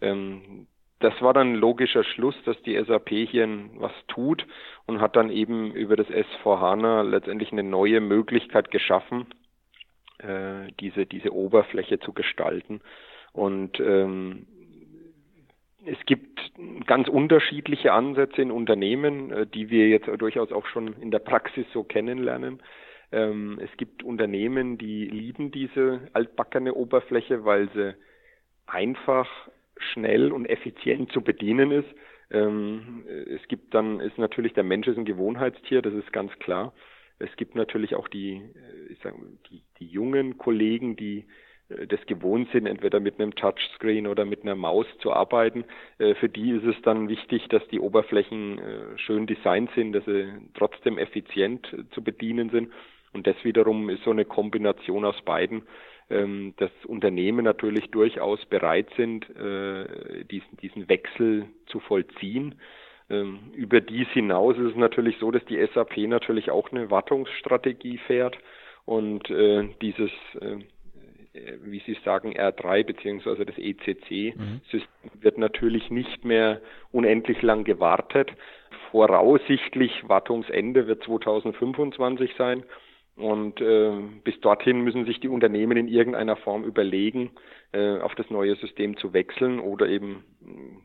Ähm, 0.00 0.66
das 1.00 1.20
war 1.22 1.32
dann 1.32 1.54
logischer 1.54 2.04
Schluss, 2.04 2.34
dass 2.44 2.60
die 2.62 2.76
SAP 2.76 3.10
hier 3.10 3.48
was 3.76 3.92
tut 4.08 4.46
und 4.86 5.00
hat 5.00 5.16
dann 5.16 5.30
eben 5.30 5.72
über 5.72 5.96
das 5.96 6.08
S4HANA 6.08 7.02
letztendlich 7.02 7.52
eine 7.52 7.62
neue 7.62 8.00
Möglichkeit 8.00 8.70
geschaffen, 8.70 9.26
äh, 10.18 10.72
diese, 10.80 11.06
diese 11.06 11.32
Oberfläche 11.32 12.00
zu 12.00 12.12
gestalten. 12.12 12.80
Und 13.32 13.78
ähm, 13.78 14.46
es 15.86 15.98
gibt 16.06 16.38
ganz 16.86 17.08
unterschiedliche 17.08 17.92
Ansätze 17.92 18.42
in 18.42 18.50
Unternehmen, 18.50 19.30
äh, 19.30 19.46
die 19.46 19.70
wir 19.70 19.88
jetzt 19.88 20.08
durchaus 20.18 20.52
auch 20.52 20.66
schon 20.66 20.94
in 21.00 21.10
der 21.10 21.20
Praxis 21.20 21.66
so 21.72 21.84
kennenlernen. 21.84 22.60
Ähm, 23.12 23.58
es 23.62 23.74
gibt 23.76 24.02
Unternehmen, 24.02 24.78
die 24.78 25.06
lieben 25.06 25.50
diese 25.50 26.08
altbackene 26.12 26.74
Oberfläche, 26.74 27.44
weil 27.44 27.70
sie 27.74 27.94
einfach 28.66 29.28
schnell 29.92 30.32
und 30.32 30.46
effizient 30.46 31.12
zu 31.12 31.22
bedienen 31.22 31.70
ist. 31.70 31.88
Ähm, 32.30 33.04
es 33.06 33.46
gibt 33.48 33.72
dann, 33.74 34.00
ist 34.00 34.18
natürlich 34.18 34.52
der 34.52 34.64
Mensch 34.64 34.86
ist 34.88 34.98
ein 34.98 35.04
Gewohnheitstier, 35.04 35.80
das 35.80 35.94
ist 35.94 36.12
ganz 36.12 36.32
klar. 36.40 36.74
Es 37.18 37.34
gibt 37.36 37.54
natürlich 37.54 37.94
auch 37.94 38.08
die, 38.08 38.34
äh, 38.34 38.92
ich 38.92 38.98
sag, 39.02 39.14
die, 39.50 39.62
die 39.78 39.86
jungen 39.86 40.36
Kollegen, 40.38 40.96
die 40.96 41.24
das 41.68 42.04
gewohnt 42.06 42.48
sind, 42.52 42.66
entweder 42.66 43.00
mit 43.00 43.20
einem 43.20 43.34
Touchscreen 43.34 44.06
oder 44.06 44.24
mit 44.24 44.42
einer 44.42 44.54
Maus 44.54 44.86
zu 45.00 45.12
arbeiten. 45.12 45.64
Äh, 45.98 46.14
für 46.14 46.28
die 46.28 46.50
ist 46.52 46.64
es 46.64 46.80
dann 46.82 47.08
wichtig, 47.08 47.48
dass 47.48 47.66
die 47.68 47.80
Oberflächen 47.80 48.60
schön 48.96 49.26
designt 49.26 49.70
sind, 49.74 49.92
dass 49.92 50.04
sie 50.04 50.28
trotzdem 50.54 50.98
effizient 50.98 51.68
zu 51.92 52.02
bedienen 52.02 52.50
sind. 52.50 52.72
Und 53.12 53.26
das 53.26 53.36
wiederum 53.42 53.88
ist 53.90 54.04
so 54.04 54.10
eine 54.10 54.24
Kombination 54.24 55.04
aus 55.04 55.20
beiden, 55.22 55.62
ähm, 56.10 56.54
dass 56.56 56.70
Unternehmen 56.86 57.44
natürlich 57.44 57.90
durchaus 57.90 58.44
bereit 58.46 58.88
sind, 58.96 59.28
äh, 59.36 60.24
diesen, 60.24 60.88
Wechsel 60.88 61.46
zu 61.66 61.80
vollziehen. 61.80 62.54
Ähm, 63.10 63.52
über 63.54 63.80
dies 63.80 64.08
hinaus 64.08 64.56
ist 64.56 64.70
es 64.70 64.76
natürlich 64.76 65.18
so, 65.18 65.30
dass 65.30 65.44
die 65.46 65.62
SAP 65.74 65.98
natürlich 66.08 66.50
auch 66.50 66.70
eine 66.72 66.90
Wartungsstrategie 66.90 67.98
fährt 67.98 68.38
und 68.84 69.28
äh, 69.30 69.68
dieses 69.82 70.10
äh, 70.40 70.56
wie 71.64 71.82
Sie 71.86 71.96
sagen, 72.04 72.32
R3 72.32 72.84
beziehungsweise 72.84 73.44
das 73.44 73.56
ECC-System 73.58 74.34
mhm. 74.36 75.22
wird 75.22 75.38
natürlich 75.38 75.90
nicht 75.90 76.24
mehr 76.24 76.60
unendlich 76.92 77.42
lang 77.42 77.64
gewartet. 77.64 78.30
Voraussichtlich 78.90 80.08
Wartungsende 80.08 80.86
wird 80.86 81.02
2025 81.04 82.32
sein. 82.36 82.64
Und 83.16 83.60
äh, 83.60 83.90
bis 84.22 84.40
dorthin 84.40 84.82
müssen 84.82 85.04
sich 85.04 85.18
die 85.18 85.28
Unternehmen 85.28 85.76
in 85.76 85.88
irgendeiner 85.88 86.36
Form 86.36 86.62
überlegen, 86.62 87.30
äh, 87.72 87.98
auf 87.98 88.14
das 88.14 88.30
neue 88.30 88.54
System 88.54 88.96
zu 88.96 89.12
wechseln 89.12 89.58
oder 89.58 89.88
eben 89.88 90.24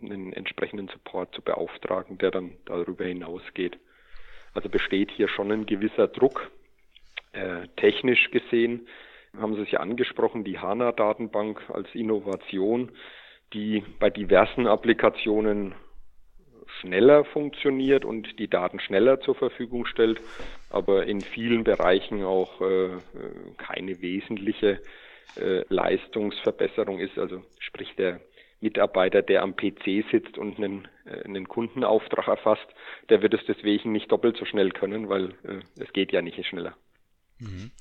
äh, 0.02 0.06
einen 0.12 0.34
entsprechenden 0.34 0.88
Support 0.88 1.36
zu 1.36 1.44
beauftragen, 1.44 2.18
der 2.18 2.32
dann 2.32 2.54
darüber 2.66 3.06
hinausgeht. 3.06 3.78
Also 4.56 4.68
besteht 4.68 5.12
hier 5.12 5.28
schon 5.28 5.52
ein 5.52 5.68
gewisser 5.68 6.08
Druck. 6.08 6.50
Äh, 7.34 7.68
technisch 7.78 8.32
gesehen 8.32 8.88
haben 9.38 9.56
Sie 9.56 9.62
es 9.62 9.72
ja 9.72 9.80
angesprochen, 9.80 10.44
die 10.44 10.60
HANA-Datenbank 10.60 11.70
als 11.70 11.88
Innovation, 11.94 12.92
die 13.54 13.84
bei 14.00 14.10
diversen 14.10 14.68
Applikationen 14.68 15.76
schneller 16.80 17.24
funktioniert 17.26 18.06
und 18.06 18.40
die 18.40 18.48
Daten 18.48 18.80
schneller 18.80 19.20
zur 19.22 19.36
Verfügung 19.36 19.86
stellt, 19.86 20.22
aber 20.70 21.06
in 21.06 21.22
vielen 21.22 21.64
Bereichen 21.64 22.24
auch 22.24 22.62
äh, 22.62 22.90
keine 23.58 24.02
wesentliche 24.02 24.80
äh, 25.36 25.64
Leistungsverbesserung 25.70 27.00
ist. 27.00 27.18
Also 27.18 27.44
sprich 27.60 27.96
der 27.96 28.22
Mitarbeiter, 28.60 29.22
der 29.22 29.44
am 29.44 29.56
PC 29.56 30.06
sitzt 30.12 30.38
und 30.38 30.58
einen, 30.58 30.88
äh, 31.06 31.24
einen 31.24 31.48
Kundenauftrag 31.48 32.28
erfasst, 32.28 32.68
der 33.10 33.22
wird 33.22 33.34
es 33.34 33.42
deswegen 33.48 33.92
nicht 33.92 34.12
doppelt 34.12 34.38
so 34.38 34.46
schnell 34.46 34.72
können, 34.72 35.10
weil 35.10 35.32
äh, 35.44 35.60
es 35.82 35.92
geht 35.94 36.12
ja 36.12 36.22
nicht 36.22 36.44
schneller. 36.46 36.76
Mhm. 37.40 37.72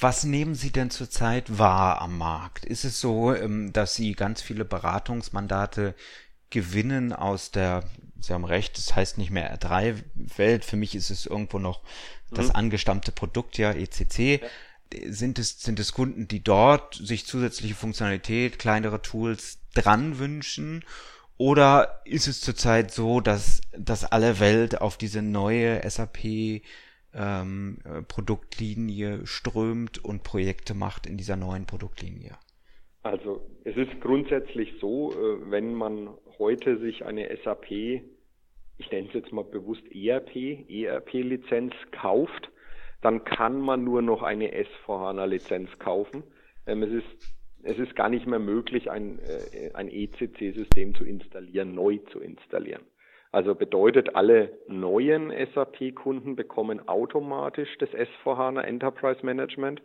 Was 0.00 0.24
nehmen 0.24 0.54
Sie 0.54 0.70
denn 0.70 0.90
zurzeit 0.90 1.58
wahr 1.58 2.00
am 2.00 2.18
Markt? 2.18 2.64
Ist 2.64 2.84
es 2.84 3.00
so, 3.00 3.34
ähm, 3.34 3.72
dass 3.72 3.94
Sie 3.94 4.14
ganz 4.14 4.42
viele 4.42 4.64
Beratungsmandate 4.64 5.94
gewinnen 6.50 7.12
aus 7.12 7.50
der 7.50 7.84
Sie 8.20 8.32
haben 8.32 8.44
recht, 8.44 8.76
das 8.76 8.94
heißt 8.94 9.18
nicht 9.18 9.30
mehr 9.30 9.56
R3-Welt. 9.56 10.64
Für 10.64 10.76
mich 10.76 10.94
ist 10.94 11.10
es 11.10 11.26
irgendwo 11.26 11.58
noch 11.58 11.82
das 12.30 12.48
mhm. 12.48 12.56
angestammte 12.56 13.12
Produkt, 13.12 13.58
ja, 13.58 13.72
ECC. 13.72 14.40
Ja. 14.42 14.48
Sind 15.08 15.38
es, 15.38 15.60
sind 15.60 15.78
es 15.80 15.92
Kunden, 15.92 16.28
die 16.28 16.42
dort 16.42 16.94
sich 16.94 17.26
zusätzliche 17.26 17.74
Funktionalität, 17.74 18.58
kleinere 18.58 19.02
Tools 19.02 19.58
dran 19.74 20.18
wünschen? 20.18 20.84
Oder 21.38 22.00
ist 22.04 22.28
es 22.28 22.40
zurzeit 22.40 22.92
so, 22.92 23.20
dass, 23.20 23.60
dass 23.76 24.04
alle 24.04 24.40
Welt 24.40 24.80
auf 24.80 24.96
diese 24.96 25.22
neue 25.22 25.88
SAP 25.88 26.62
ähm, 27.16 27.78
Produktlinie 28.08 29.26
strömt 29.26 30.04
und 30.04 30.22
Projekte 30.22 30.74
macht 30.74 31.06
in 31.06 31.16
dieser 31.16 31.36
neuen 31.36 31.66
Produktlinie? 31.66 32.36
Also 33.02 33.40
es 33.64 33.76
ist 33.76 34.00
grundsätzlich 34.00 34.74
so, 34.80 35.12
äh, 35.12 35.50
wenn 35.50 35.74
man 35.74 36.10
heute 36.38 36.78
sich 36.78 37.04
eine 37.04 37.28
SAP, 37.44 37.70
ich 37.70 38.90
nenne 38.90 39.08
es 39.08 39.14
jetzt 39.14 39.32
mal 39.32 39.44
bewusst 39.44 39.82
ERP, 39.92 40.68
ERP-Lizenz 40.68 41.72
kauft, 41.92 42.50
dann 43.02 43.24
kann 43.24 43.60
man 43.60 43.84
nur 43.84 44.02
noch 44.02 44.22
eine 44.22 44.50
S4HANA-Lizenz 44.52 45.70
kaufen. 45.78 46.24
Ähm, 46.66 46.82
es 46.82 46.92
ist 46.92 47.36
es 47.66 47.78
ist 47.78 47.96
gar 47.96 48.08
nicht 48.08 48.26
mehr 48.26 48.38
möglich, 48.38 48.90
ein, 48.90 49.18
äh, 49.18 49.72
ein 49.74 49.88
ECC-System 49.88 50.94
zu 50.94 51.04
installieren, 51.04 51.74
neu 51.74 51.98
zu 52.12 52.20
installieren. 52.20 52.82
Also 53.36 53.54
bedeutet, 53.54 54.16
alle 54.16 54.58
neuen 54.66 55.30
SAP-Kunden 55.52 56.36
bekommen 56.36 56.88
automatisch 56.88 57.68
das 57.76 57.90
S4HANA 57.90 58.62
Enterprise 58.62 59.20
Management 59.26 59.82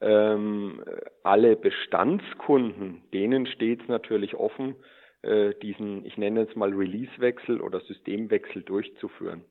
ähm, 0.00 0.84
alle 1.24 1.56
Bestandskunden, 1.56 3.02
denen 3.12 3.46
steht 3.46 3.82
es 3.82 3.88
natürlich 3.88 4.36
offen, 4.36 4.76
äh, 5.22 5.52
diesen, 5.60 6.04
ich 6.04 6.16
nenne 6.16 6.42
es 6.42 6.54
mal 6.54 6.72
Release-Wechsel 6.72 7.60
oder 7.60 7.80
Systemwechsel 7.80 8.62
durchzuführen. 8.62 9.44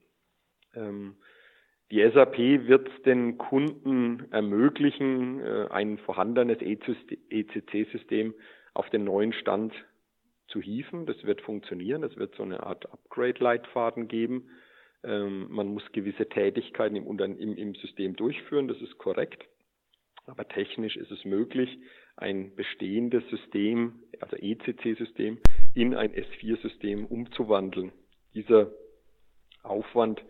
Ähm, 0.74 1.18
die 1.92 2.10
SAP 2.10 2.38
wird 2.38 2.90
den 3.06 3.38
Kunden 3.38 4.32
ermöglichen, 4.32 5.42
äh, 5.42 5.68
ein 5.72 5.98
vorhandenes 5.98 6.60
ECC-System 6.62 8.34
auf 8.74 8.90
den 8.92 9.04
neuen 9.04 9.34
Stand 9.34 9.74
zu 10.48 10.62
hieven. 10.62 11.06
Das 11.06 11.24
wird 11.24 11.42
funktionieren. 11.42 12.04
Es 12.04 12.18
wird 12.18 12.36
so 12.36 12.44
eine 12.44 12.64
Art 12.64 12.92
Upgrade-Leitfaden 12.92 14.08
geben. 14.08 14.50
Ähm, 15.04 15.48
man 15.50 15.68
muss 15.68 15.84
gewisse 15.92 16.28
Tätigkeiten 16.28 16.96
im, 16.96 17.08
im, 17.20 17.58
im 17.58 17.76
System 17.76 18.16
durchführen. 18.16 18.68
Das 18.68 18.82
ist 18.82 18.98
korrekt. 18.98 19.46
Aber 20.28 20.48
technisch 20.48 20.96
ist 20.96 21.12
es 21.12 21.24
möglich, 21.24 21.78
ein 22.18 22.56
bestehendes 22.56 23.28
System, 23.30 24.00
also 24.20 24.36
ECC-System, 24.38 25.40
in 25.74 25.94
ein 25.94 26.14
S4-System 26.14 27.06
umzuwandeln. 27.06 27.92
Dieser 28.34 28.72
Aufwand, 29.62 30.24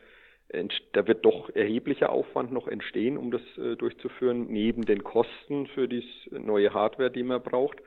da 0.93 1.07
wird 1.07 1.25
doch 1.25 1.49
erheblicher 1.49 2.11
Aufwand 2.11 2.51
noch 2.51 2.67
entstehen, 2.67 3.17
um 3.17 3.31
das 3.31 3.41
äh, 3.57 3.75
durchzuführen, 3.75 4.47
neben 4.47 4.85
den 4.85 5.03
Kosten 5.03 5.67
für 5.67 5.87
die 5.87 6.03
neue 6.31 6.73
Hardware, 6.73 7.11
die 7.11 7.23
man 7.23 7.41
braucht. 7.41 7.79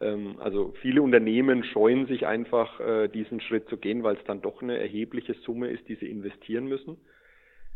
Ähm, 0.00 0.36
also 0.38 0.72
viele 0.80 1.02
Unternehmen 1.02 1.64
scheuen 1.64 2.06
sich 2.06 2.26
einfach, 2.26 2.80
äh, 2.80 3.08
diesen 3.08 3.40
Schritt 3.40 3.68
zu 3.68 3.76
gehen, 3.76 4.02
weil 4.02 4.16
es 4.16 4.24
dann 4.24 4.42
doch 4.42 4.62
eine 4.62 4.78
erhebliche 4.78 5.34
Summe 5.34 5.68
ist, 5.68 5.88
die 5.88 5.96
sie 5.96 6.10
investieren 6.10 6.66
müssen. 6.66 6.96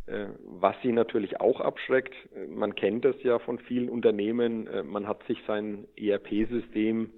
Äh, 0.06 0.26
was 0.44 0.76
sie 0.82 0.92
natürlich 0.92 1.40
auch 1.40 1.60
abschreckt, 1.60 2.14
äh, 2.34 2.46
man 2.46 2.74
kennt 2.74 3.04
das 3.04 3.22
ja 3.22 3.38
von 3.38 3.58
vielen 3.58 3.88
Unternehmen, 3.88 4.68
man 4.90 5.06
hat 5.06 5.24
sich 5.26 5.38
sein 5.46 5.86
ERP-System 5.96 7.10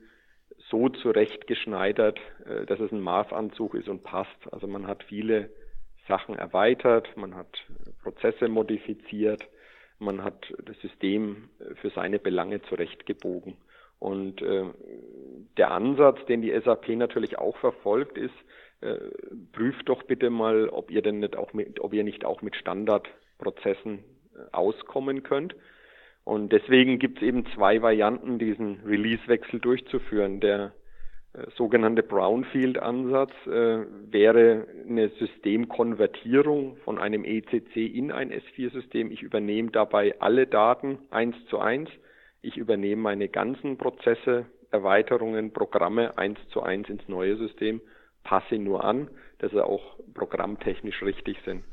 so 0.68 0.88
zurechtgeschneidert, 0.88 2.18
dass 2.66 2.80
es 2.80 2.90
ein 2.90 3.00
Maßanzug 3.00 3.74
ist 3.74 3.88
und 3.88 4.02
passt. 4.02 4.52
Also 4.52 4.66
man 4.66 4.86
hat 4.86 5.04
viele 5.04 5.50
Sachen 6.08 6.34
erweitert, 6.34 7.16
man 7.16 7.36
hat 7.36 7.56
Prozesse 8.02 8.48
modifiziert, 8.48 9.46
man 9.98 10.24
hat 10.24 10.52
das 10.64 10.76
System 10.80 11.50
für 11.80 11.90
seine 11.90 12.18
Belange 12.18 12.62
zurechtgebogen. 12.62 13.56
Und 13.98 14.42
äh, 14.42 14.64
der 15.56 15.70
Ansatz, 15.70 16.18
den 16.26 16.42
die 16.42 16.58
SAP 16.60 16.88
natürlich 16.90 17.38
auch 17.38 17.56
verfolgt, 17.56 18.18
ist, 18.18 18.34
äh, 18.80 18.96
prüft 19.52 19.88
doch 19.88 20.02
bitte 20.02 20.30
mal, 20.30 20.68
ob 20.68 20.90
ihr 20.90 21.02
denn 21.02 21.20
nicht 21.20 21.36
auch 21.36 21.52
mit, 21.52 21.80
ob 21.80 21.94
ihr 21.94 22.04
nicht 22.04 22.24
auch 22.24 22.42
mit 22.42 22.56
Standardprozessen 22.56 23.98
äh, 23.98 24.38
auskommen 24.52 25.22
könnt. 25.22 25.54
Und 26.24 26.52
deswegen 26.52 26.98
gibt 26.98 27.18
es 27.18 27.22
eben 27.22 27.46
zwei 27.54 27.80
Varianten, 27.80 28.38
diesen 28.38 28.80
Release-Wechsel 28.84 29.60
durchzuführen. 29.60 30.40
Der 30.40 30.72
äh, 31.32 31.46
sogenannte 31.56 32.02
Brownfield-Ansatz 32.02 33.32
äh, 33.46 33.86
wäre 34.10 34.66
eine 34.88 35.08
Systemkonvertierung 35.10 36.76
von 36.84 36.98
einem 36.98 37.24
ECC 37.24 37.76
in 37.76 38.12
ein 38.12 38.32
S4-System. 38.32 39.10
Ich 39.10 39.22
übernehme 39.22 39.70
dabei 39.70 40.20
alle 40.20 40.46
Daten 40.46 40.98
eins 41.10 41.36
zu 41.48 41.58
eins 41.58 41.88
ich 42.46 42.56
übernehme 42.56 43.02
meine 43.02 43.28
ganzen 43.28 43.76
Prozesse, 43.76 44.46
Erweiterungen, 44.70 45.52
Programme 45.52 46.16
eins 46.16 46.38
zu 46.50 46.62
eins 46.62 46.88
ins 46.88 47.08
neue 47.08 47.36
System, 47.36 47.80
passe 48.22 48.56
nur 48.56 48.84
an, 48.84 49.08
dass 49.38 49.50
sie 49.50 49.64
auch 49.64 49.98
programmtechnisch 50.14 51.02
richtig 51.02 51.38
sind. 51.44 51.64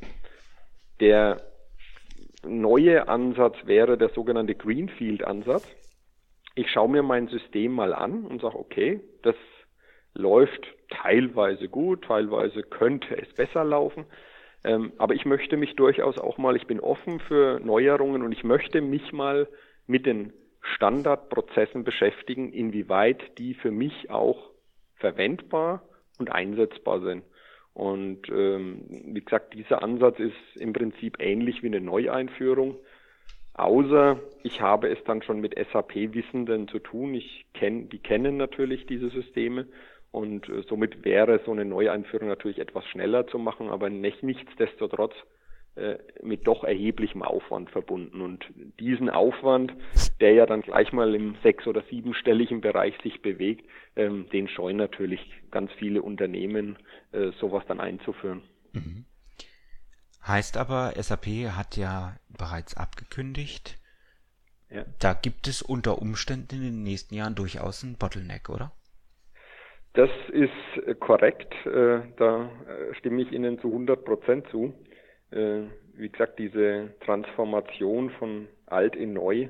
Der 0.99 1.41
neue 2.43 3.07
Ansatz 3.07 3.55
wäre 3.65 3.97
der 3.97 4.09
sogenannte 4.09 4.55
Greenfield-Ansatz. 4.55 5.67
Ich 6.55 6.69
schaue 6.71 6.89
mir 6.89 7.03
mein 7.03 7.27
System 7.27 7.71
mal 7.71 7.93
an 7.93 8.25
und 8.25 8.41
sage, 8.41 8.57
okay, 8.57 8.99
das 9.21 9.35
läuft 10.13 10.67
teilweise 10.89 11.69
gut, 11.69 12.05
teilweise 12.05 12.61
könnte 12.63 13.17
es 13.19 13.33
besser 13.33 13.63
laufen. 13.63 14.05
Ähm, 14.63 14.93
aber 14.97 15.13
ich 15.15 15.25
möchte 15.25 15.57
mich 15.57 15.75
durchaus 15.75 16.17
auch 16.17 16.37
mal, 16.37 16.55
ich 16.55 16.67
bin 16.67 16.79
offen 16.79 17.19
für 17.19 17.59
Neuerungen 17.59 18.21
und 18.21 18.31
ich 18.31 18.43
möchte 18.43 18.81
mich 18.81 19.11
mal 19.11 19.47
mit 19.87 20.05
den 20.05 20.31
Standardprozessen 20.63 21.83
beschäftigen, 21.83 22.51
inwieweit 22.51 23.37
die 23.37 23.53
für 23.53 23.71
mich 23.71 24.09
auch 24.09 24.49
verwendbar 24.95 25.83
und 26.17 26.31
einsetzbar 26.31 27.01
sind. 27.01 27.23
Und 27.73 28.29
ähm, 28.29 28.85
wie 28.89 29.21
gesagt, 29.21 29.53
dieser 29.53 29.83
Ansatz 29.83 30.19
ist 30.19 30.35
im 30.55 30.73
Prinzip 30.73 31.17
ähnlich 31.19 31.63
wie 31.63 31.67
eine 31.67 31.81
Neueinführung, 31.81 32.77
außer 33.55 34.19
ich 34.43 34.61
habe 34.61 34.89
es 34.89 35.03
dann 35.05 35.21
schon 35.21 35.41
mit 35.41 35.55
SAP-Wissenden 35.55 36.67
zu 36.67 36.79
tun. 36.79 37.13
Ich 37.15 37.45
kenne, 37.53 37.85
die 37.85 37.99
kennen 37.99 38.37
natürlich 38.37 38.85
diese 38.85 39.09
Systeme 39.09 39.67
und 40.11 40.47
äh, 40.47 40.61
somit 40.69 41.03
wäre 41.03 41.41
so 41.45 41.51
eine 41.51 41.65
Neueinführung 41.65 42.27
natürlich 42.29 42.59
etwas 42.59 42.85
schneller 42.85 43.27
zu 43.27 43.39
machen, 43.39 43.69
aber 43.69 43.89
nicht, 43.89 44.23
nichtsdestotrotz 44.23 45.15
mit 46.21 46.45
doch 46.45 46.63
erheblichem 46.63 47.23
Aufwand 47.23 47.71
verbunden. 47.71 48.21
Und 48.21 48.45
diesen 48.79 49.09
Aufwand, 49.09 49.73
der 50.19 50.33
ja 50.33 50.45
dann 50.45 50.61
gleich 50.61 50.93
mal 50.93 51.15
im 51.15 51.35
sechs- 51.41 51.65
oder 51.65 51.83
siebenstelligen 51.89 52.61
Bereich 52.61 52.93
sich 53.01 53.21
bewegt, 53.21 53.65
ähm, 53.95 54.29
den 54.31 54.47
scheuen 54.47 54.77
natürlich 54.77 55.19
ganz 55.49 55.71
viele 55.79 56.01
Unternehmen, 56.01 56.77
äh, 57.11 57.31
sowas 57.39 57.63
dann 57.67 57.79
einzuführen. 57.79 58.43
Mhm. 58.73 59.05
Heißt 60.25 60.57
aber, 60.57 60.93
SAP 60.95 61.51
hat 61.55 61.75
ja 61.75 62.17
bereits 62.29 62.77
abgekündigt, 62.77 63.79
ja. 64.69 64.85
da 64.99 65.13
gibt 65.13 65.47
es 65.47 65.61
unter 65.61 66.01
Umständen 66.01 66.55
in 66.55 66.61
den 66.61 66.83
nächsten 66.83 67.15
Jahren 67.15 67.35
durchaus 67.35 67.83
einen 67.83 67.97
Bottleneck, 67.97 68.49
oder? 68.49 68.71
Das 69.93 70.09
ist 70.31 70.99
korrekt. 70.99 71.53
Äh, 71.65 72.01
da 72.17 72.49
stimme 72.97 73.21
ich 73.21 73.31
Ihnen 73.31 73.59
zu 73.59 73.67
100 73.67 74.05
Prozent 74.05 74.47
zu 74.49 74.73
äh, 74.89 74.92
wie 75.33 76.09
gesagt, 76.09 76.39
diese 76.39 76.93
Transformation 77.01 78.09
von 78.11 78.47
alt 78.67 78.95
in 78.95 79.13
neu. 79.13 79.47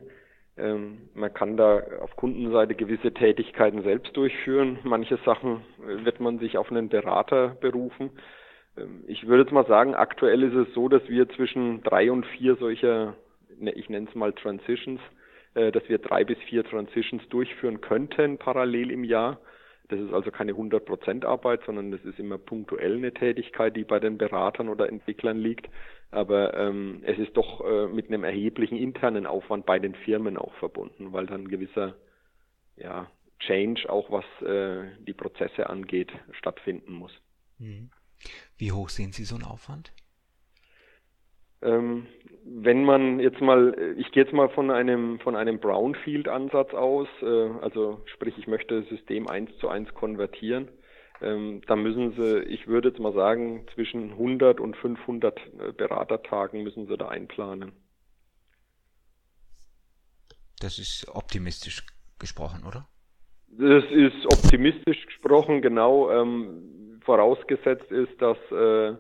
Ähm, 0.56 1.10
man 1.16 1.34
kann 1.34 1.58
da 1.58 1.82
auf 2.02 2.16
Kundenseite 2.16 2.76
gewisse 2.76 3.12
Tätigkeiten 3.12 3.82
selbst 3.82 4.16
durchführen. 4.16 4.78
Manche 4.84 5.18
Sachen 5.26 5.62
äh, 5.82 6.06
wird 6.06 6.20
man 6.20 6.38
sich 6.40 6.58
auf 6.58 6.70
einen 6.70 6.90
Berater 6.90 7.58
berufen. 7.60 8.12
Ähm, 8.78 9.04
ich 9.08 9.26
würde 9.26 9.44
jetzt 9.44 9.52
mal 9.52 9.66
sagen, 9.66 9.96
aktuell 9.96 10.44
ist 10.44 10.54
es 10.54 10.74
so, 10.76 10.90
dass 10.90 11.08
wir 11.10 11.28
zwischen 11.30 11.82
drei 11.82 12.12
und 12.12 12.26
vier 12.26 12.56
solcher, 12.58 13.16
ne, 13.58 13.72
ich 13.72 13.90
nenne 13.90 14.08
es 14.08 14.16
mal 14.16 14.34
Transitions, 14.34 15.02
äh, 15.56 15.72
dass 15.72 15.88
wir 15.90 15.98
drei 15.98 16.24
bis 16.24 16.38
vier 16.50 16.64
Transitions 16.64 17.28
durchführen 17.30 17.82
könnten 17.82 18.38
parallel 18.38 18.92
im 18.92 19.04
Jahr. 19.04 19.40
Das 19.90 20.00
ist 20.00 20.14
also 20.14 20.32
keine 20.32 20.54
100% 20.54 21.26
Arbeit, 21.26 21.62
sondern 21.66 21.92
das 21.92 22.04
ist 22.06 22.18
immer 22.18 22.38
punktuell 22.38 22.96
eine 22.96 23.14
Tätigkeit, 23.14 23.76
die 23.76 23.84
bei 23.84 24.00
den 24.00 24.18
Beratern 24.18 24.70
oder 24.70 24.88
Entwicklern 24.88 25.38
liegt. 25.38 25.70
Aber 26.10 26.54
ähm, 26.56 27.02
es 27.04 27.18
ist 27.18 27.36
doch 27.36 27.66
äh, 27.66 27.88
mit 27.88 28.08
einem 28.08 28.24
erheblichen 28.24 28.78
internen 28.78 29.26
Aufwand 29.26 29.66
bei 29.66 29.80
den 29.80 29.96
Firmen 29.96 30.38
auch 30.38 30.54
verbunden, 30.56 31.12
weil 31.12 31.26
dann 31.26 31.48
gewisser 31.48 31.96
ja, 32.78 33.10
Change, 33.40 33.90
auch 33.90 34.10
was 34.10 34.26
äh, 34.48 34.90
die 35.06 35.14
Prozesse 35.14 35.70
angeht, 35.70 36.12
stattfinden 36.32 36.94
muss. 36.94 37.12
Mhm. 37.60 37.90
Wie 38.58 38.72
hoch 38.72 38.90
sehen 38.90 39.12
Sie 39.12 39.26
so 39.26 39.36
einen 39.36 39.44
Aufwand? 39.44 39.92
Ähm, 41.64 42.08
wenn 42.46 42.84
man 42.84 43.20
jetzt 43.20 43.40
mal, 43.40 43.96
ich 43.98 44.12
gehe 44.12 44.24
jetzt 44.24 44.34
mal 44.34 44.50
von 44.50 44.70
einem 44.70 45.20
von 45.22 45.36
einem 45.36 45.60
Brownfield-Ansatz 45.60 46.74
aus, 46.74 47.08
äh, 47.22 47.50
also 47.62 48.02
sprich, 48.06 48.38
ich 48.38 48.48
möchte 48.48 48.82
das 48.82 48.90
System 48.90 49.28
eins 49.28 49.50
zu 49.60 49.70
eins 49.70 49.94
konvertieren, 49.94 50.68
ähm, 51.22 51.62
dann 51.68 51.82
müssen 51.82 52.12
Sie, 52.14 52.40
ich 52.44 52.68
würde 52.68 52.90
jetzt 52.90 53.00
mal 53.00 53.14
sagen, 53.14 53.66
zwischen 53.74 54.12
100 54.12 54.60
und 54.60 54.76
500 54.76 55.40
äh, 55.40 55.72
Beratertagen 55.72 56.64
müssen 56.64 56.88
Sie 56.88 56.98
da 56.98 57.08
einplanen. 57.08 57.72
Das 60.60 60.80
ist 60.80 61.08
optimistisch 61.14 61.86
gesprochen, 62.20 62.66
oder? 62.68 62.88
Das 63.48 63.84
ist 63.92 64.26
optimistisch 64.26 65.06
gesprochen, 65.06 65.62
genau. 65.62 66.12
Ähm, 66.12 67.00
vorausgesetzt 67.06 67.92
ist, 67.92 68.22
dass 68.22 68.38
äh, 68.52 68.90
äh, 68.90 68.98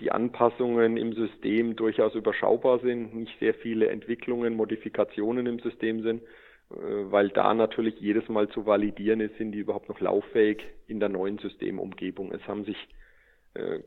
die 0.00 0.10
Anpassungen 0.10 0.96
im 0.96 1.12
System 1.12 1.76
durchaus 1.76 2.14
überschaubar 2.14 2.80
sind, 2.80 3.14
nicht 3.14 3.38
sehr 3.38 3.54
viele 3.54 3.88
Entwicklungen, 3.88 4.56
Modifikationen 4.56 5.46
im 5.46 5.60
System 5.60 6.02
sind, 6.02 6.22
äh, 6.70 6.74
weil 7.10 7.28
da 7.28 7.54
natürlich 7.54 8.00
jedes 8.00 8.28
Mal 8.28 8.48
zu 8.48 8.66
validieren 8.66 9.20
ist, 9.20 9.36
sind 9.38 9.52
die 9.52 9.60
überhaupt 9.60 9.88
noch 9.88 10.00
lauffähig 10.00 10.64
in 10.88 10.98
der 10.98 11.08
neuen 11.08 11.38
Systemumgebung. 11.38 12.32
Es 12.32 12.46
haben 12.48 12.64
sich 12.64 12.76
äh, 13.54 13.80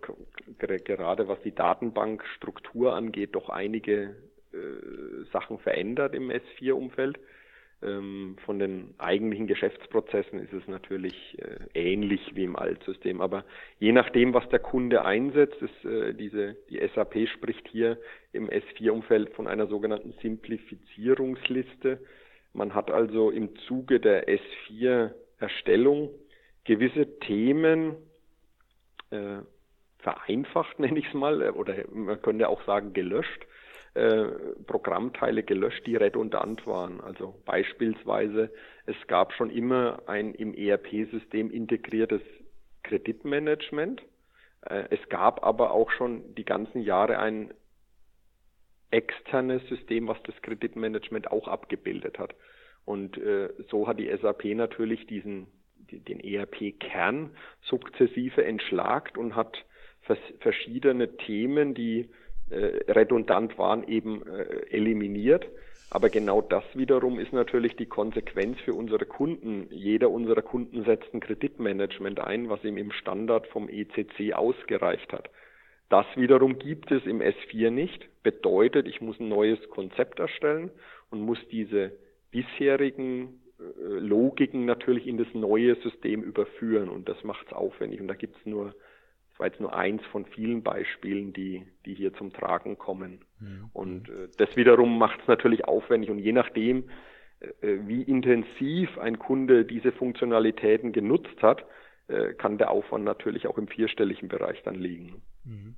gerade 0.57 1.27
was 1.27 1.41
die 1.41 1.53
Datenbankstruktur 1.53 2.93
angeht, 2.93 3.35
doch 3.35 3.49
einige 3.49 4.15
Sachen 5.33 5.59
verändert 5.59 6.15
im 6.15 6.31
S4-Umfeld. 6.31 7.19
Ähm, 7.85 8.35
von 8.45 8.57
den 8.57 8.95
eigentlichen 8.97 9.45
Geschäftsprozessen 9.45 10.39
ist 10.39 10.53
es 10.53 10.67
natürlich 10.67 11.37
äh, 11.37 11.57
ähnlich 11.75 12.35
wie 12.35 12.43
im 12.43 12.55
Altsystem. 12.55 13.21
Aber 13.21 13.45
je 13.79 13.91
nachdem, 13.91 14.33
was 14.33 14.47
der 14.49 14.59
Kunde 14.59 15.05
einsetzt, 15.05 15.61
ist 15.61 15.85
äh, 15.85 16.13
diese, 16.13 16.55
die 16.69 16.79
SAP 16.95 17.27
spricht 17.27 17.67
hier 17.67 17.99
im 18.31 18.49
S4-Umfeld 18.49 19.33
von 19.35 19.47
einer 19.47 19.67
sogenannten 19.67 20.13
Simplifizierungsliste. 20.21 21.99
Man 22.53 22.73
hat 22.73 22.89
also 22.89 23.29
im 23.29 23.55
Zuge 23.67 23.99
der 23.99 24.27
S4-Erstellung 24.27 26.09
gewisse 26.63 27.19
Themen 27.19 27.97
äh, 29.11 29.37
vereinfacht, 29.99 30.79
nenne 30.79 30.97
ich 30.97 31.07
es 31.07 31.13
mal, 31.13 31.51
oder 31.51 31.75
man 31.91 32.19
könnte 32.21 32.49
auch 32.49 32.65
sagen 32.65 32.93
gelöscht 32.93 33.45
äh, 33.95 34.27
Programmteile 34.67 35.43
gelöscht, 35.43 35.85
die 35.87 35.95
redundant 35.95 36.67
waren. 36.67 37.01
Also 37.01 37.35
beispielsweise, 37.45 38.51
es 38.85 38.95
gab 39.07 39.33
schon 39.33 39.49
immer 39.49 40.03
ein 40.07 40.33
im 40.33 40.53
ERP-System 40.53 41.49
integriertes 41.49 42.21
Kreditmanagement. 42.83 44.01
Äh, 44.61 44.83
es 44.89 44.99
gab 45.09 45.43
aber 45.43 45.71
auch 45.71 45.91
schon 45.91 46.35
die 46.35 46.45
ganzen 46.45 46.81
Jahre 46.81 47.19
ein 47.19 47.53
externes 48.91 49.67
System, 49.69 50.07
was 50.07 50.21
das 50.23 50.35
Kreditmanagement 50.41 51.31
auch 51.31 51.47
abgebildet 51.47 52.19
hat. 52.19 52.35
Und 52.85 53.17
äh, 53.17 53.49
so 53.69 53.87
hat 53.87 53.99
die 53.99 54.15
SAP 54.21 54.43
natürlich 54.55 55.07
diesen 55.07 55.47
den 55.91 56.19
ERP-Kern 56.19 57.29
sukzessive 57.61 58.43
entschlagt 58.43 59.17
und 59.17 59.35
hat 59.35 59.57
verschiedene 60.39 61.17
Themen, 61.17 61.73
die 61.73 62.09
redundant 62.51 63.57
waren, 63.57 63.87
eben 63.87 64.25
äh, 64.27 64.67
eliminiert. 64.69 65.45
Aber 65.89 66.09
genau 66.09 66.41
das 66.41 66.63
wiederum 66.73 67.19
ist 67.19 67.31
natürlich 67.31 67.75
die 67.75 67.85
Konsequenz 67.85 68.59
für 68.61 68.73
unsere 68.73 69.05
Kunden. 69.05 69.67
Jeder 69.69 70.09
unserer 70.09 70.41
Kunden 70.41 70.83
setzt 70.83 71.13
ein 71.13 71.21
Kreditmanagement 71.21 72.19
ein, 72.19 72.49
was 72.49 72.63
ihm 72.63 72.77
im 72.77 72.91
Standard 72.91 73.47
vom 73.47 73.69
ECC 73.69 74.33
ausgereicht 74.33 75.13
hat. 75.13 75.29
Das 75.89 76.05
wiederum 76.15 76.57
gibt 76.57 76.91
es 76.91 77.05
im 77.05 77.21
S4 77.21 77.69
nicht. 77.69 78.07
Bedeutet, 78.23 78.87
ich 78.87 79.01
muss 79.01 79.19
ein 79.19 79.29
neues 79.29 79.59
Konzept 79.69 80.19
erstellen 80.19 80.71
und 81.11 81.21
muss 81.21 81.37
diese 81.51 81.91
bisherigen 82.31 83.39
äh, 83.59 83.63
Logiken 83.99 84.65
natürlich 84.65 85.07
in 85.07 85.17
das 85.17 85.27
neue 85.33 85.75
System 85.75 86.23
überführen. 86.23 86.89
Und 86.89 87.07
das 87.07 87.23
macht 87.23 87.47
es 87.47 87.53
aufwendig. 87.53 88.01
Und 88.01 88.07
da 88.07 88.15
gibt 88.15 88.35
es 88.37 88.45
nur 88.45 88.73
das 89.35 89.39
war 89.41 89.47
jetzt 89.47 89.59
nur 89.59 89.75
eins 89.75 90.01
von 90.13 90.25
vielen 90.25 90.63
Beispielen, 90.63 91.33
die, 91.33 91.67
die 91.85 91.93
hier 91.93 92.13
zum 92.13 92.31
Tragen 92.31 92.77
kommen. 92.77 93.25
Mhm. 93.41 93.69
Und 93.73 94.07
äh, 94.07 94.29
das 94.37 94.55
wiederum 94.55 94.97
macht 94.97 95.19
es 95.19 95.27
natürlich 95.27 95.65
aufwendig 95.65 96.09
und 96.09 96.19
je 96.19 96.31
nachdem, 96.31 96.89
äh, 97.41 97.47
äh, 97.67 97.79
wie 97.85 98.01
intensiv 98.03 98.97
ein 98.97 99.19
Kunde 99.19 99.65
diese 99.65 99.91
Funktionalitäten 99.91 100.93
genutzt 100.93 101.35
hat, 101.41 101.65
äh, 102.07 102.33
kann 102.33 102.57
der 102.57 102.71
Aufwand 102.71 103.03
natürlich 103.03 103.45
auch 103.47 103.57
im 103.57 103.67
vierstelligen 103.67 104.29
Bereich 104.29 104.63
dann 104.63 104.75
liegen. 104.75 105.21
Mhm. 105.43 105.75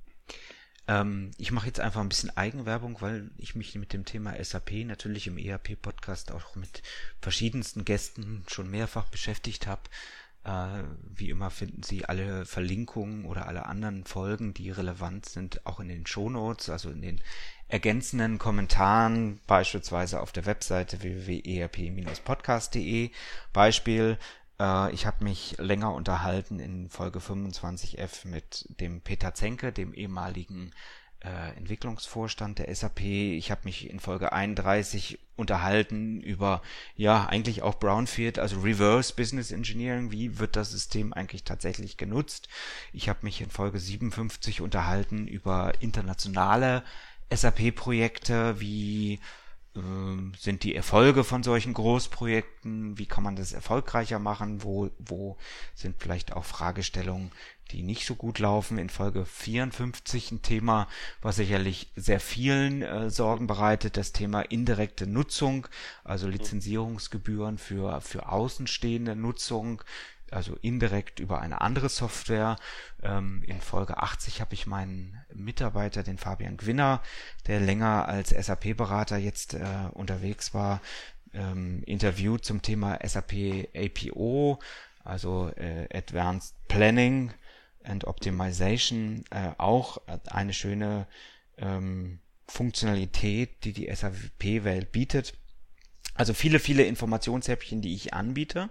Ähm, 0.86 1.32
ich 1.36 1.50
mache 1.50 1.66
jetzt 1.66 1.80
einfach 1.80 2.00
ein 2.00 2.08
bisschen 2.08 2.36
Eigenwerbung, 2.36 2.98
weil 3.00 3.32
ich 3.38 3.56
mich 3.56 3.74
mit 3.74 3.92
dem 3.92 4.04
Thema 4.04 4.32
SAP 4.40 4.84
natürlich 4.86 5.26
im 5.26 5.36
ERP-Podcast 5.36 6.30
auch 6.32 6.54
mit 6.54 6.84
verschiedensten 7.20 7.84
Gästen 7.84 8.44
schon 8.46 8.70
mehrfach 8.70 9.10
beschäftigt 9.10 9.66
habe. 9.66 9.82
Äh, 10.44 10.84
wie 11.02 11.30
immer 11.30 11.50
finden 11.50 11.82
Sie 11.82 12.04
alle 12.04 12.46
Verlinkungen 12.46 13.24
oder 13.24 13.48
alle 13.48 13.66
anderen 13.66 14.04
Folgen, 14.04 14.54
die 14.54 14.70
relevant 14.70 15.26
sind, 15.26 15.66
auch 15.66 15.80
in 15.80 15.88
den 15.88 16.06
Shownotes, 16.06 16.70
also 16.70 16.90
in 16.90 17.02
den 17.02 17.20
ergänzenden 17.68 18.38
Kommentaren, 18.38 19.40
beispielsweise 19.46 20.20
auf 20.20 20.32
der 20.32 20.46
Webseite 20.46 21.02
www.erp-podcast.de. 21.02 23.10
Beispiel, 23.52 24.18
äh, 24.58 24.92
ich 24.92 25.06
habe 25.06 25.24
mich 25.24 25.56
länger 25.58 25.92
unterhalten 25.92 26.60
in 26.60 26.88
Folge 26.88 27.18
25f 27.18 28.26
mit 28.26 28.66
dem 28.80 29.00
Peter 29.00 29.34
Zenke, 29.34 29.72
dem 29.72 29.92
ehemaligen 29.92 30.72
äh, 31.20 31.56
Entwicklungsvorstand 31.56 32.58
der 32.58 32.74
SAP. 32.74 33.00
Ich 33.00 33.50
habe 33.50 33.62
mich 33.64 33.90
in 33.90 34.00
Folge 34.00 34.32
31 34.32 35.18
unterhalten 35.36 36.20
über 36.20 36.62
ja 36.96 37.26
eigentlich 37.26 37.62
auch 37.62 37.78
Brownfield, 37.78 38.38
also 38.38 38.60
Reverse 38.60 39.14
Business 39.14 39.50
Engineering. 39.50 40.10
Wie 40.10 40.38
wird 40.38 40.56
das 40.56 40.70
System 40.70 41.12
eigentlich 41.12 41.44
tatsächlich 41.44 41.96
genutzt? 41.96 42.48
Ich 42.92 43.08
habe 43.08 43.20
mich 43.22 43.40
in 43.40 43.50
Folge 43.50 43.78
57 43.78 44.60
unterhalten 44.60 45.26
über 45.26 45.72
internationale 45.80 46.82
SAP-Projekte, 47.30 48.60
wie 48.60 49.20
sind 50.38 50.62
die 50.62 50.74
Erfolge 50.74 51.24
von 51.24 51.42
solchen 51.42 51.74
Großprojekten, 51.74 52.98
wie 52.98 53.06
kann 53.06 53.24
man 53.24 53.36
das 53.36 53.52
erfolgreicher 53.52 54.18
machen, 54.18 54.62
wo, 54.62 54.90
wo 54.98 55.36
sind 55.74 55.96
vielleicht 55.98 56.32
auch 56.32 56.44
Fragestellungen, 56.44 57.32
die 57.70 57.82
nicht 57.82 58.06
so 58.06 58.14
gut 58.14 58.38
laufen. 58.38 58.78
In 58.78 58.90
Folge 58.90 59.24
54 59.24 60.32
ein 60.32 60.42
Thema, 60.42 60.88
was 61.20 61.36
sicherlich 61.36 61.90
sehr 61.96 62.20
vielen 62.20 62.82
äh, 62.82 63.10
Sorgen 63.10 63.46
bereitet, 63.46 63.96
das 63.96 64.12
Thema 64.12 64.42
indirekte 64.42 65.06
Nutzung, 65.06 65.68
also 66.04 66.28
Lizenzierungsgebühren 66.28 67.58
für, 67.58 68.00
für 68.00 68.28
außenstehende 68.28 69.16
Nutzung, 69.16 69.82
also 70.32 70.56
indirekt 70.62 71.20
über 71.20 71.40
eine 71.40 71.60
andere 71.60 71.88
Software. 71.88 72.56
Ähm, 73.02 73.42
in 73.46 73.60
Folge 73.60 73.98
80 73.98 74.40
habe 74.40 74.54
ich 74.54 74.66
meinen 74.66 75.18
Mitarbeiter, 75.34 76.02
den 76.02 76.18
Fabian 76.18 76.56
Gwinner, 76.56 77.02
der 77.46 77.60
länger 77.60 78.08
als 78.08 78.30
SAP-Berater 78.30 79.16
jetzt 79.16 79.54
äh, 79.54 79.64
unterwegs 79.92 80.54
war, 80.54 80.80
ähm, 81.34 81.82
interviewt 81.84 82.44
zum 82.44 82.62
Thema 82.62 82.98
SAP 83.06 83.68
APO, 83.74 84.58
also 85.04 85.50
äh, 85.56 85.88
Advanced 85.96 86.54
Planning 86.68 87.32
and 87.84 88.04
Optimization 88.04 89.24
äh, 89.30 89.50
auch 89.58 89.98
eine 90.26 90.52
schöne 90.52 91.06
ähm, 91.56 92.20
Funktionalität, 92.46 93.64
die 93.64 93.72
die 93.72 93.94
SAP-Welt 93.94 94.90
bietet. 94.92 95.34
Also 96.14 96.34
viele, 96.34 96.58
viele 96.58 96.84
Informationshäppchen, 96.84 97.80
die 97.80 97.94
ich 97.94 98.14
anbiete. 98.14 98.70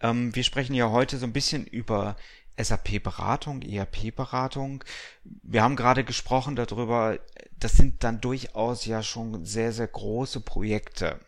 Ähm, 0.00 0.34
wir 0.34 0.42
sprechen 0.42 0.74
ja 0.74 0.90
heute 0.90 1.18
so 1.18 1.26
ein 1.26 1.32
bisschen 1.32 1.66
über 1.66 2.16
SAP-Beratung, 2.58 3.62
ERP-Beratung. 3.62 4.84
Wir 5.24 5.62
haben 5.62 5.76
gerade 5.76 6.04
gesprochen 6.04 6.56
darüber, 6.56 7.18
das 7.58 7.72
sind 7.72 8.02
dann 8.04 8.20
durchaus 8.20 8.84
ja 8.86 9.02
schon 9.02 9.44
sehr, 9.44 9.72
sehr 9.72 9.86
große 9.86 10.40
Projekte. 10.40 11.20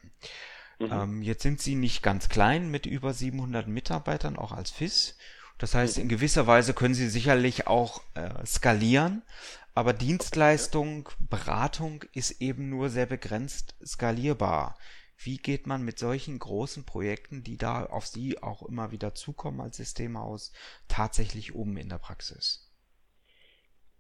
Mhm. 0.79 0.93
Ähm, 0.93 1.23
jetzt 1.23 1.43
sind 1.43 1.61
sie 1.61 1.75
nicht 1.75 2.03
ganz 2.03 2.29
klein 2.29 2.71
mit 2.71 2.87
über 2.87 3.13
700 3.13 3.69
Mitarbeitern, 3.69 4.37
auch 4.37 4.53
als 4.53 4.71
FIS. 4.71 5.17
Das 5.59 5.75
heißt, 5.75 5.99
in 5.99 6.09
gewisser 6.09 6.47
Weise 6.47 6.73
können 6.73 6.95
Sie 6.95 7.11
sicherlich 7.11 7.67
auch 7.67 8.01
äh, 8.15 8.31
skalieren, 8.47 9.21
aber 9.75 9.93
Dienstleistung, 9.93 11.11
Beratung 11.19 12.03
ist 12.15 12.41
eben 12.41 12.71
nur 12.71 12.89
sehr 12.89 13.05
begrenzt 13.05 13.75
skalierbar. 13.85 14.79
Wie 15.23 15.37
geht 15.37 15.67
man 15.67 15.85
mit 15.85 15.99
solchen 15.99 16.39
großen 16.39 16.87
Projekten, 16.87 17.43
die 17.43 17.59
da 17.59 17.85
auf 17.85 18.07
Sie 18.07 18.43
auch 18.43 18.67
immer 18.67 18.91
wieder 18.91 19.15
zukommen 19.15 19.61
als 19.61 19.77
Systemhaus, 19.77 20.53
tatsächlich 20.89 21.55
um 21.55 21.77
in 21.77 21.91
der 21.91 21.99
Praxis? 21.99 22.67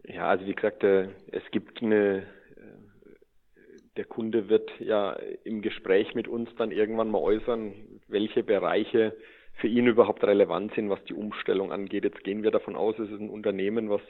Ja, 0.05 0.29
also 0.29 0.47
wie 0.47 0.55
gesagt, 0.55 0.83
äh, 0.83 1.09
es 1.31 1.43
gibt 1.51 1.83
eine, 1.83 2.23
äh, 2.23 2.25
der 3.99 4.07
Kunde 4.07 4.49
wird 4.49 4.71
ja 4.79 5.13
im 5.45 5.61
Gespräch 5.61 6.15
mit 6.15 6.27
uns 6.27 6.49
dann 6.57 6.71
irgendwann 6.71 7.11
mal 7.11 7.19
äußern, 7.21 7.75
welche 8.09 8.43
Bereiche 8.43 9.15
für 9.61 9.69
ihn 9.69 9.87
überhaupt 9.87 10.25
relevant 10.25 10.75
sind, 10.75 10.89
was 10.89 11.05
die 11.05 11.13
Umstellung 11.13 11.71
angeht. 11.71 12.05
Jetzt 12.05 12.25
gehen 12.25 12.43
wir 12.43 12.51
davon 12.51 12.77
aus, 12.77 12.99
es 12.99 13.11
ist 13.11 13.21
ein 13.21 13.29
Unternehmen, 13.29 13.91
was 13.91 14.01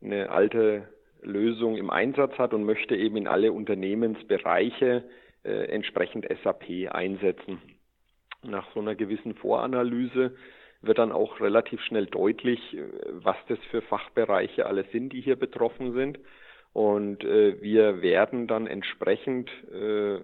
eine 0.00 0.30
alte 0.30 0.88
Lösung 1.22 1.76
im 1.76 1.90
Einsatz 1.90 2.38
hat 2.38 2.54
und 2.54 2.62
möchte 2.62 2.94
eben 2.94 3.16
in 3.16 3.26
alle 3.26 3.52
Unternehmensbereiche 3.52 5.02
äh, 5.46 5.66
entsprechend 5.66 6.26
SAP 6.42 6.90
einsetzen. 6.90 7.60
Nach 8.42 8.66
so 8.74 8.80
einer 8.80 8.94
gewissen 8.94 9.34
Voranalyse 9.34 10.34
wird 10.82 10.98
dann 10.98 11.12
auch 11.12 11.40
relativ 11.40 11.80
schnell 11.82 12.06
deutlich, 12.06 12.60
äh, 12.74 12.82
was 13.06 13.36
das 13.48 13.58
für 13.70 13.82
Fachbereiche 13.82 14.66
alle 14.66 14.84
sind, 14.92 15.12
die 15.12 15.20
hier 15.20 15.36
betroffen 15.36 15.92
sind. 15.94 16.18
Und 16.72 17.24
äh, 17.24 17.60
wir 17.62 18.02
werden 18.02 18.46
dann 18.46 18.66
entsprechend 18.66 19.50
äh, 19.72 20.18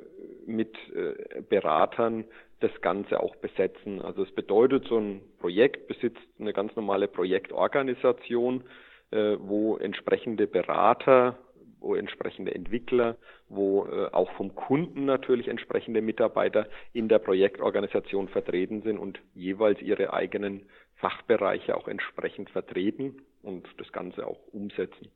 mit 0.45 0.77
äh, 0.95 1.41
Beratern 1.49 2.25
das 2.61 2.73
Ganze 2.81 3.21
auch 3.21 3.37
besetzen. 3.37 4.03
Also 4.03 4.23
es 4.23 4.31
bedeutet, 4.33 4.87
so 4.87 4.99
ein 4.99 5.23
Projekt 5.41 5.89
besitzt 5.89 6.21
eine 6.39 6.53
ganz 6.53 6.77
normale 6.77 7.09
Projektorganisation, 7.09 8.65
äh, 9.11 9.37
wo 9.41 9.79
entsprechende 9.79 10.47
Berater, 10.47 11.39
wo 11.83 11.95
entsprechende 11.95 12.55
Entwickler, 12.55 13.17
wo 13.49 13.87
äh, 13.87 14.07
auch 14.13 14.31
vom 14.33 14.55
Kunden 14.55 15.05
natürlich 15.05 15.49
entsprechende 15.49 16.01
Mitarbeiter 16.01 16.69
in 16.93 17.09
der 17.09 17.19
Projektorganisation 17.19 18.29
vertreten 18.29 18.83
sind 18.83 18.99
und 18.99 19.21
jeweils 19.35 19.81
ihre 19.83 20.13
eigenen 20.13 20.67
Fachbereiche 20.97 21.77
auch 21.77 21.89
entsprechend 21.89 22.51
vertreten 22.51 23.17
und 23.43 23.67
das 23.79 23.91
Ganze 23.93 24.27
auch 24.27 24.39
umsetzen. 24.53 25.11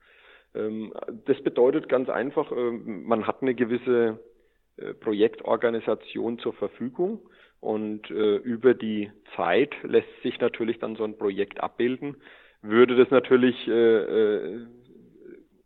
Ähm, 0.54 0.92
das 1.26 1.40
bedeutet 1.42 1.88
ganz 1.88 2.08
einfach, 2.08 2.50
äh, 2.50 2.70
man 2.72 3.26
hat 3.26 3.42
eine 3.42 3.54
gewisse 3.54 4.18
äh, 4.76 4.92
Projektorganisation 4.94 6.38
zur 6.38 6.52
Verfügung 6.54 7.20
und 7.60 8.10
äh, 8.10 8.36
über 8.36 8.74
die 8.74 9.10
Zeit 9.36 9.74
lässt 9.82 10.08
sich 10.22 10.38
natürlich 10.40 10.78
dann 10.78 10.96
so 10.96 11.04
ein 11.04 11.16
Projekt 11.16 11.60
abbilden. 11.60 12.16
Würde 12.62 12.96
das 12.96 13.10
natürlich 13.10 13.56
äh, 13.68 13.72
äh, 13.72 14.66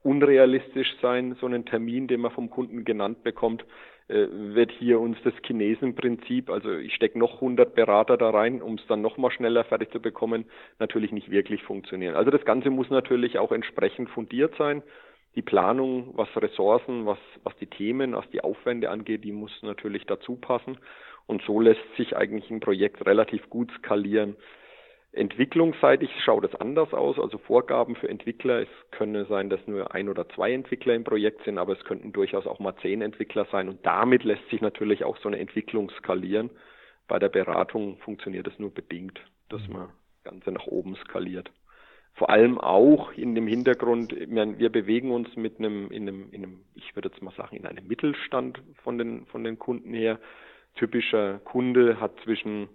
unrealistisch 0.03 0.97
sein, 1.03 1.37
so 1.41 1.47
einen 1.47 1.65
Termin, 1.67 2.09
den 2.09 2.21
man 2.21 2.31
vom 2.31 2.51
Kunden 2.51 2.85
genannt 2.85 3.23
bekommt, 3.23 3.65
äh, 4.09 4.27
wird 4.31 4.73
hier 4.73 5.01
uns 5.01 5.19
das 5.25 5.35
Chinesenprinzip, 5.47 6.51
also 6.51 6.73
ich 6.73 6.95
stecke 6.95 7.19
noch 7.19 7.35
100 7.37 7.75
Berater 7.75 8.17
da 8.17 8.31
rein, 8.31 8.63
um 8.63 8.75
es 8.75 8.87
dann 8.89 9.03
noch 9.03 9.19
mal 9.19 9.31
schneller 9.31 9.65
fertig 9.65 9.93
zu 9.93 10.01
bekommen, 10.01 10.47
natürlich 10.79 11.13
nicht 11.13 11.31
wirklich 11.31 11.63
funktionieren. 11.63 12.15
Also 12.15 12.31
das 12.31 12.45
Ganze 12.45 12.71
muss 12.71 12.91
natürlich 12.91 13.39
auch 13.39 13.53
entsprechend 13.53 14.11
fundiert 14.11 14.55
sein 14.57 14.83
die 15.37 15.43
Planung, 15.43 16.13
was 16.17 16.29
Ressourcen, 16.37 17.07
was, 17.07 17.19
was 17.45 17.57
die 17.57 17.67
Themen, 17.67 18.15
was 18.15 18.29
die 18.31 18.43
Aufwände 18.43 18.91
angeht, 18.91 19.25
die 19.25 19.33
muss 19.33 19.53
natürlich 19.63 20.05
dazu 20.07 20.37
passen. 20.37 20.79
Und 21.27 21.43
so 21.43 21.61
lässt 21.61 21.81
sich 21.97 22.17
eigentlich 22.17 22.51
ein 22.51 22.61
Projekt 22.61 23.07
relativ 23.07 23.49
gut 23.49 23.71
skalieren. 23.79 24.37
Entwicklungsseitig 25.13 26.11
schaut 26.25 26.45
es 26.45 26.55
anders 26.55 26.95
aus, 26.95 27.19
also 27.19 27.39
Vorgaben 27.39 27.97
für 27.97 28.09
Entwickler. 28.09 28.63
Es 28.63 28.69
könne 28.93 29.25
sein, 29.25 29.51
dass 29.51 29.67
nur 29.67 29.93
ein 29.93 30.09
oder 30.09 30.29
zwei 30.29 30.53
Entwickler 30.53 30.95
im 30.95 31.03
Projekt 31.03 31.43
sind, 31.45 31.59
aber 31.59 31.73
es 31.73 31.85
könnten 31.85 32.13
durchaus 32.13 32.47
auch 32.47 32.61
mal 32.61 32.77
zehn 32.77 33.03
Entwickler 33.03 33.47
sein. 33.51 33.69
Und 33.69 33.85
damit 33.85 34.23
lässt 34.23 34.49
sich 34.51 34.61
natürlich 34.61 35.03
auch 35.05 35.17
so 35.19 35.29
eine 35.29 35.41
Entwicklung 35.41 35.91
skalieren. 35.99 36.51
Bei 37.09 37.19
der 37.19 37.29
Beratung 37.29 37.99
funktioniert 37.99 38.47
es 38.47 38.57
nur 38.61 38.73
bedingt, 38.73 39.21
dass 39.49 39.67
man 39.67 39.89
das 39.89 40.33
Ganze 40.33 40.53
nach 40.53 40.67
oben 40.69 40.95
skaliert. 40.95 41.51
vor 42.15 42.31
allem 42.31 42.59
auch 42.59 43.13
in 43.13 43.35
dem 43.35 43.47
Hintergrund, 43.47 44.15
wir 44.15 44.71
bewegen 44.71 45.11
uns 45.11 45.35
mit 45.37 45.59
einem, 45.59 45.91
in 45.91 46.09
einem, 46.09 46.29
in 46.33 46.45
einem, 46.45 46.61
ich 46.75 46.95
würde 46.95 47.09
jetzt 47.09 47.23
mal 47.23 47.35
sagen, 47.35 47.57
in 47.57 47.67
einem 47.67 47.87
Mittelstand 47.87 48.63
von 48.83 48.99
den, 48.99 49.27
von 49.27 49.43
den 49.43 49.59
Kunden 49.59 49.95
her. 49.95 50.21
Typischer 50.77 51.41
Kunde 51.41 52.01
hat 52.01 52.13
zwischen 52.23 52.69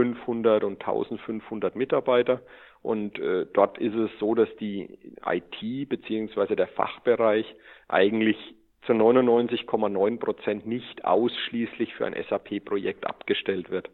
500 0.00 0.64
und 0.64 0.80
1500 0.80 1.76
Mitarbeiter 1.76 2.40
und 2.82 3.18
äh, 3.18 3.46
dort 3.52 3.78
ist 3.78 3.94
es 3.94 4.10
so, 4.18 4.34
dass 4.34 4.48
die 4.56 4.98
IT 5.26 5.88
beziehungsweise 5.88 6.56
der 6.56 6.68
Fachbereich 6.68 7.54
eigentlich 7.88 8.38
zu 8.86 8.92
99,9 8.94 10.18
Prozent 10.18 10.66
nicht 10.66 11.04
ausschließlich 11.04 11.94
für 11.94 12.06
ein 12.06 12.16
SAP-Projekt 12.28 13.06
abgestellt 13.06 13.70
wird, 13.70 13.90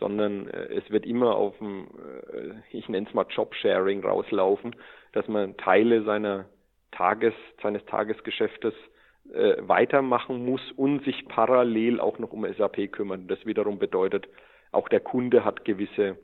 sondern 0.00 0.48
äh, 0.48 0.74
es 0.74 0.90
wird 0.90 1.06
immer 1.06 1.36
auf 1.36 1.56
dem, 1.58 1.86
äh, 2.32 2.76
ich 2.76 2.88
nenne 2.88 3.06
es 3.06 3.14
mal 3.14 3.26
Jobsharing 3.30 4.02
rauslaufen, 4.04 4.74
dass 5.12 5.28
man 5.28 5.56
Teile 5.56 6.02
seiner 6.02 6.46
Tages, 6.90 7.34
seines 7.62 7.84
Tagesgeschäftes 7.86 8.74
äh, 9.32 9.56
weitermachen 9.60 10.44
muss 10.44 10.72
und 10.72 11.04
sich 11.04 11.28
parallel 11.28 12.00
auch 12.00 12.18
noch 12.18 12.32
um 12.32 12.44
SAP 12.52 12.90
kümmern. 12.90 13.28
Das 13.28 13.46
wiederum 13.46 13.78
bedeutet, 13.78 14.26
auch 14.74 14.88
der 14.88 15.00
Kunde 15.00 15.44
hat 15.44 15.64
gewisse 15.64 16.18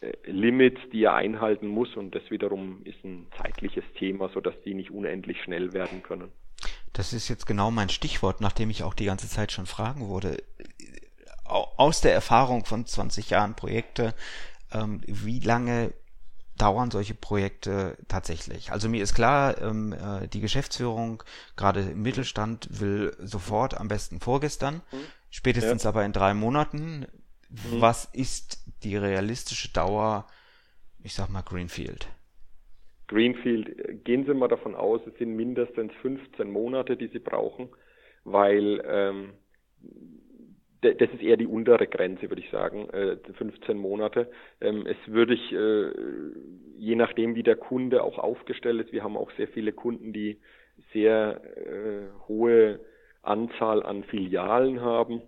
äh, 0.00 0.12
Limits, 0.24 0.80
die 0.92 1.04
er 1.04 1.14
einhalten 1.14 1.66
muss 1.66 1.96
und 1.96 2.14
das 2.14 2.30
wiederum 2.30 2.82
ist 2.84 3.02
ein 3.04 3.26
zeitliches 3.36 3.84
Thema, 3.98 4.28
sodass 4.30 4.54
die 4.64 4.74
nicht 4.74 4.90
unendlich 4.90 5.42
schnell 5.42 5.72
werden 5.72 6.02
können. 6.02 6.32
Das 6.92 7.12
ist 7.12 7.28
jetzt 7.28 7.46
genau 7.46 7.70
mein 7.70 7.88
Stichwort, 7.88 8.40
nachdem 8.40 8.70
ich 8.70 8.82
auch 8.82 8.94
die 8.94 9.06
ganze 9.06 9.28
Zeit 9.28 9.52
schon 9.52 9.66
fragen 9.66 10.08
wurde. 10.08 10.42
Aus 11.44 12.00
der 12.00 12.12
Erfahrung 12.12 12.64
von 12.64 12.86
20 12.86 13.30
Jahren 13.30 13.54
Projekte, 13.54 14.14
ähm, 14.72 15.00
wie 15.06 15.40
lange 15.40 15.92
dauern 16.56 16.90
solche 16.90 17.14
Projekte 17.14 17.96
tatsächlich? 18.08 18.72
Also 18.72 18.88
mir 18.88 19.02
ist 19.02 19.14
klar, 19.14 19.60
ähm, 19.60 19.92
äh, 19.92 20.28
die 20.28 20.40
Geschäftsführung, 20.40 21.22
gerade 21.56 21.80
im 21.80 22.02
Mittelstand, 22.02 22.68
will 22.70 23.16
sofort, 23.20 23.78
am 23.78 23.88
besten 23.88 24.20
vorgestern, 24.20 24.76
mhm. 24.92 25.04
spätestens 25.30 25.84
ja. 25.84 25.90
aber 25.90 26.04
in 26.04 26.12
drei 26.12 26.34
Monaten. 26.34 27.06
Mhm. 27.52 27.80
Was 27.80 28.06
ist 28.14 28.64
die 28.82 28.96
realistische 28.96 29.72
Dauer, 29.72 30.26
ich 31.02 31.14
sag 31.14 31.28
mal 31.28 31.42
Greenfield? 31.42 32.08
Greenfield, 33.08 34.04
gehen 34.04 34.24
Sie 34.24 34.32
mal 34.32 34.48
davon 34.48 34.74
aus, 34.74 35.02
es 35.06 35.16
sind 35.18 35.36
mindestens 35.36 35.92
15 36.00 36.50
Monate, 36.50 36.96
die 36.96 37.08
Sie 37.08 37.18
brauchen, 37.18 37.68
weil 38.24 38.82
ähm, 38.86 39.34
das 40.80 41.10
ist 41.12 41.22
eher 41.22 41.36
die 41.36 41.46
untere 41.46 41.86
Grenze, 41.86 42.28
würde 42.28 42.42
ich 42.42 42.50
sagen, 42.50 42.88
äh, 42.90 43.16
15 43.34 43.78
Monate. 43.78 44.30
Ähm, 44.60 44.84
es 44.86 44.96
würde 45.06 45.34
ich, 45.34 45.52
äh, 45.52 45.92
je 46.76 46.96
nachdem, 46.96 47.36
wie 47.36 47.44
der 47.44 47.56
Kunde 47.56 48.02
auch 48.02 48.18
aufgestellt 48.18 48.80
ist, 48.80 48.92
wir 48.92 49.04
haben 49.04 49.16
auch 49.16 49.30
sehr 49.36 49.48
viele 49.48 49.72
Kunden, 49.72 50.12
die 50.12 50.40
sehr 50.92 51.40
äh, 51.56 52.08
hohe 52.26 52.80
Anzahl 53.22 53.84
an 53.84 54.02
Filialen 54.04 54.80
haben, 54.80 55.22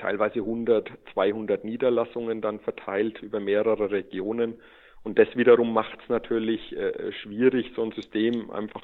teilweise 0.00 0.40
100, 0.40 0.90
200 1.12 1.64
Niederlassungen 1.64 2.40
dann 2.40 2.60
verteilt 2.60 3.22
über 3.22 3.40
mehrere 3.40 3.90
Regionen. 3.90 4.54
Und 5.02 5.18
das 5.18 5.28
wiederum 5.36 5.72
macht 5.72 5.98
es 6.02 6.08
natürlich 6.08 6.76
äh, 6.76 7.12
schwierig, 7.12 7.72
so 7.74 7.82
ein 7.82 7.92
System 7.92 8.50
einfach 8.50 8.82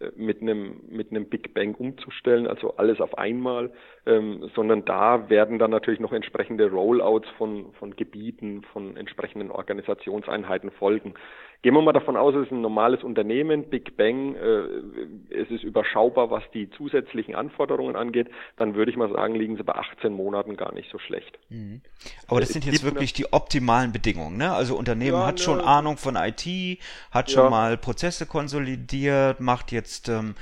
äh, 0.00 0.10
mit 0.16 0.42
einem 0.42 0.80
mit 0.88 1.10
einem 1.10 1.28
Big 1.28 1.54
Bang 1.54 1.74
umzustellen, 1.74 2.46
also 2.46 2.76
alles 2.76 3.00
auf 3.00 3.16
einmal, 3.16 3.72
ähm, 4.06 4.50
sondern 4.54 4.84
da 4.84 5.30
werden 5.30 5.58
dann 5.58 5.70
natürlich 5.70 6.00
noch 6.00 6.12
entsprechende 6.12 6.70
Rollouts 6.70 7.28
von 7.38 7.72
von 7.78 7.96
Gebieten, 7.96 8.62
von 8.72 8.96
entsprechenden 8.96 9.50
Organisationseinheiten 9.50 10.70
folgen. 10.70 11.14
Gehen 11.62 11.74
wir 11.74 11.82
mal 11.82 11.92
davon 11.92 12.16
aus, 12.16 12.36
es 12.36 12.46
ist 12.46 12.52
ein 12.52 12.60
normales 12.60 13.02
Unternehmen, 13.02 13.68
Big 13.68 13.96
Bang, 13.96 14.36
äh, 14.36 15.34
es 15.34 15.50
ist 15.50 15.64
überschaubar, 15.64 16.30
was 16.30 16.44
die 16.54 16.70
zusätzlichen 16.70 17.34
Anforderungen 17.34 17.96
angeht, 17.96 18.28
dann 18.56 18.76
würde 18.76 18.92
ich 18.92 18.96
mal 18.96 19.10
sagen, 19.10 19.34
liegen 19.34 19.56
sie 19.56 19.64
bei 19.64 19.74
18 19.74 20.12
Monaten 20.12 20.56
gar 20.56 20.72
nicht 20.72 20.88
so 20.92 20.98
schlecht. 21.00 21.36
Mhm. 21.48 21.80
Aber 22.28 22.38
das 22.38 22.50
sind 22.50 22.64
jetzt 22.64 22.84
wirklich 22.84 23.12
die 23.12 23.32
optimalen 23.32 23.90
Bedingungen, 23.90 24.36
ne? 24.36 24.52
Also 24.52 24.76
Unternehmen 24.76 25.18
ja, 25.18 25.26
hat 25.26 25.40
schon 25.40 25.58
ne, 25.58 25.64
Ahnung 25.64 25.96
von 25.96 26.14
IT, 26.14 26.78
hat 27.10 27.28
schon 27.28 27.50
mal 27.50 27.76
Prozesse 27.76 28.26
konsolidiert, 28.26 29.40
macht 29.40 29.72
jetzt 29.72 30.08
ähm, 30.08 30.36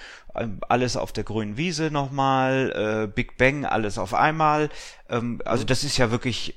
alles 0.68 0.98
auf 0.98 1.12
der 1.14 1.24
grünen 1.24 1.56
Wiese 1.56 1.90
nochmal, 1.90 3.06
äh, 3.06 3.06
Big 3.10 3.38
Bang, 3.38 3.64
alles 3.64 3.96
auf 3.96 4.12
einmal. 4.12 4.68
Ähm, 5.08 5.40
also 5.46 5.64
das 5.64 5.82
ist 5.82 5.96
ja 5.96 6.10
wirklich 6.10 6.54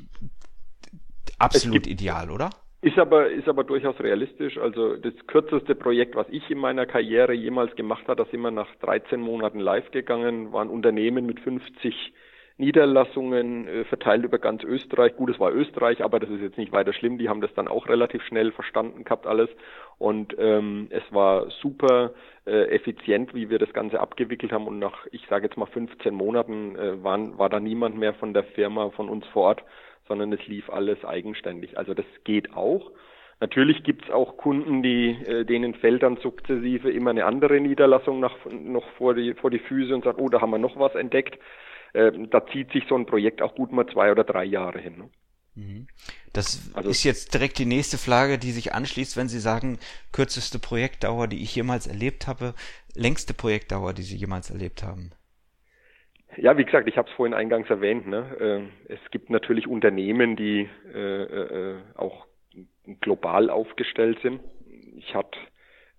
absolut 1.37 1.87
ideal, 1.87 2.29
oder? 2.29 2.49
Ist 2.81 2.97
aber, 2.97 3.29
ist 3.29 3.49
aber 3.49 3.65
durchaus 3.65 3.99
realistisch. 3.99 4.57
Also 4.57 4.95
das 4.95 5.13
kürzeste 5.27 5.75
Projekt, 5.75 6.15
was 6.15 6.27
ich 6.29 6.49
in 6.49 6.59
meiner 6.59 6.85
Karriere 6.85 7.33
jemals 7.33 7.75
gemacht 7.75 8.07
habe, 8.07 8.23
da 8.23 8.29
sind 8.31 8.39
wir 8.39 8.51
nach 8.51 8.73
13 8.81 9.19
Monaten 9.19 9.59
live 9.59 9.91
gegangen, 9.91 10.53
war 10.53 10.61
ein 10.61 10.69
Unternehmen 10.69 11.25
mit 11.25 11.41
50 11.41 12.13
Niederlassungen 12.55 13.67
äh, 13.67 13.83
verteilt 13.85 14.23
über 14.23 14.37
ganz 14.37 14.63
Österreich. 14.63 15.15
Gut, 15.15 15.29
es 15.29 15.39
war 15.39 15.53
Österreich, 15.53 16.03
aber 16.03 16.19
das 16.19 16.29
ist 16.29 16.41
jetzt 16.41 16.57
nicht 16.57 16.71
weiter 16.71 16.93
schlimm. 16.93 17.17
Die 17.17 17.27
haben 17.27 17.41
das 17.41 17.53
dann 17.53 17.67
auch 17.67 17.87
relativ 17.87 18.21
schnell 18.23 18.51
verstanden 18.53 19.03
gehabt 19.03 19.27
alles. 19.27 19.49
Und 19.97 20.35
ähm, 20.37 20.87
es 20.89 21.03
war 21.11 21.49
super 21.61 22.13
äh, 22.45 22.69
effizient, 22.69 23.33
wie 23.33 23.49
wir 23.49 23.59
das 23.59 23.73
Ganze 23.73 23.99
abgewickelt 23.99 24.53
haben. 24.53 24.67
Und 24.67 24.79
nach, 24.79 25.05
ich 25.11 25.25
sage 25.29 25.45
jetzt 25.47 25.57
mal 25.57 25.67
15 25.67 26.13
Monaten, 26.13 26.77
äh, 26.77 27.03
waren, 27.03 27.37
war 27.37 27.49
da 27.49 27.59
niemand 27.59 27.97
mehr 27.97 28.13
von 28.13 28.33
der 28.33 28.43
Firma 28.43 28.89
von 28.91 29.09
uns 29.09 29.25
vor 29.27 29.43
Ort 29.43 29.63
sondern 30.09 30.33
es 30.33 30.45
lief 30.47 30.69
alles 30.69 31.05
eigenständig. 31.05 31.77
Also 31.77 31.93
das 31.93 32.05
geht 32.25 32.53
auch. 32.53 32.91
Natürlich 33.39 33.83
gibt 33.83 34.03
es 34.03 34.11
auch 34.11 34.35
Kunden, 34.35 34.83
die 34.83 35.11
äh, 35.11 35.45
denen 35.45 35.73
fällt 35.75 36.03
dann 36.03 36.17
sukzessive 36.17 36.91
immer 36.91 37.11
eine 37.11 37.23
andere 37.23 37.61
Niederlassung 37.61 38.19
nach, 38.19 38.35
noch 38.51 38.89
vor 38.97 39.13
die, 39.13 39.33
vor 39.35 39.49
die 39.49 39.59
Füße 39.59 39.95
und 39.95 40.03
sagt, 40.03 40.19
oh, 40.19 40.27
da 40.27 40.41
haben 40.41 40.49
wir 40.49 40.57
noch 40.57 40.77
was 40.77 40.93
entdeckt. 40.95 41.39
Äh, 41.93 42.11
da 42.29 42.45
zieht 42.47 42.73
sich 42.73 42.83
so 42.89 42.95
ein 42.95 43.05
Projekt 43.05 43.41
auch 43.41 43.55
gut 43.55 43.71
mal 43.71 43.87
zwei 43.87 44.11
oder 44.11 44.25
drei 44.25 44.43
Jahre 44.43 44.79
hin. 44.79 44.97
Ne? 44.97 45.09
Mhm. 45.55 45.87
Das 46.33 46.71
also, 46.73 46.89
ist 46.89 47.03
jetzt 47.03 47.33
direkt 47.33 47.57
die 47.59 47.65
nächste 47.65 47.97
Frage, 47.97 48.37
die 48.37 48.51
sich 48.51 48.73
anschließt, 48.73 49.15
wenn 49.15 49.29
Sie 49.29 49.39
sagen, 49.39 49.79
kürzeste 50.11 50.59
Projektdauer, 50.59 51.27
die 51.27 51.41
ich 51.41 51.55
jemals 51.55 51.87
erlebt 51.87 52.27
habe, 52.27 52.53
längste 52.93 53.33
Projektdauer, 53.33 53.93
die 53.93 54.03
Sie 54.03 54.17
jemals 54.17 54.49
erlebt 54.49 54.83
haben. 54.83 55.11
Ja, 56.37 56.57
wie 56.57 56.65
gesagt, 56.65 56.87
ich 56.87 56.97
habe 56.97 57.09
es 57.09 57.15
vorhin 57.15 57.33
eingangs 57.33 57.69
erwähnt. 57.69 58.07
Ne? 58.07 58.69
Äh, 58.87 58.93
es 58.93 58.99
gibt 59.11 59.29
natürlich 59.29 59.67
Unternehmen, 59.67 60.35
die 60.35 60.69
äh, 60.93 61.23
äh, 61.23 61.75
auch 61.95 62.27
global 63.01 63.49
aufgestellt 63.49 64.19
sind. 64.21 64.41
Ich 64.97 65.15
hatte 65.15 65.37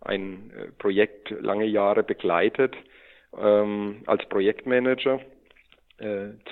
ein 0.00 0.50
Projekt 0.78 1.30
lange 1.30 1.66
Jahre 1.66 2.02
begleitet 2.02 2.74
ähm, 3.38 4.02
als 4.06 4.26
Projektmanager. 4.28 5.20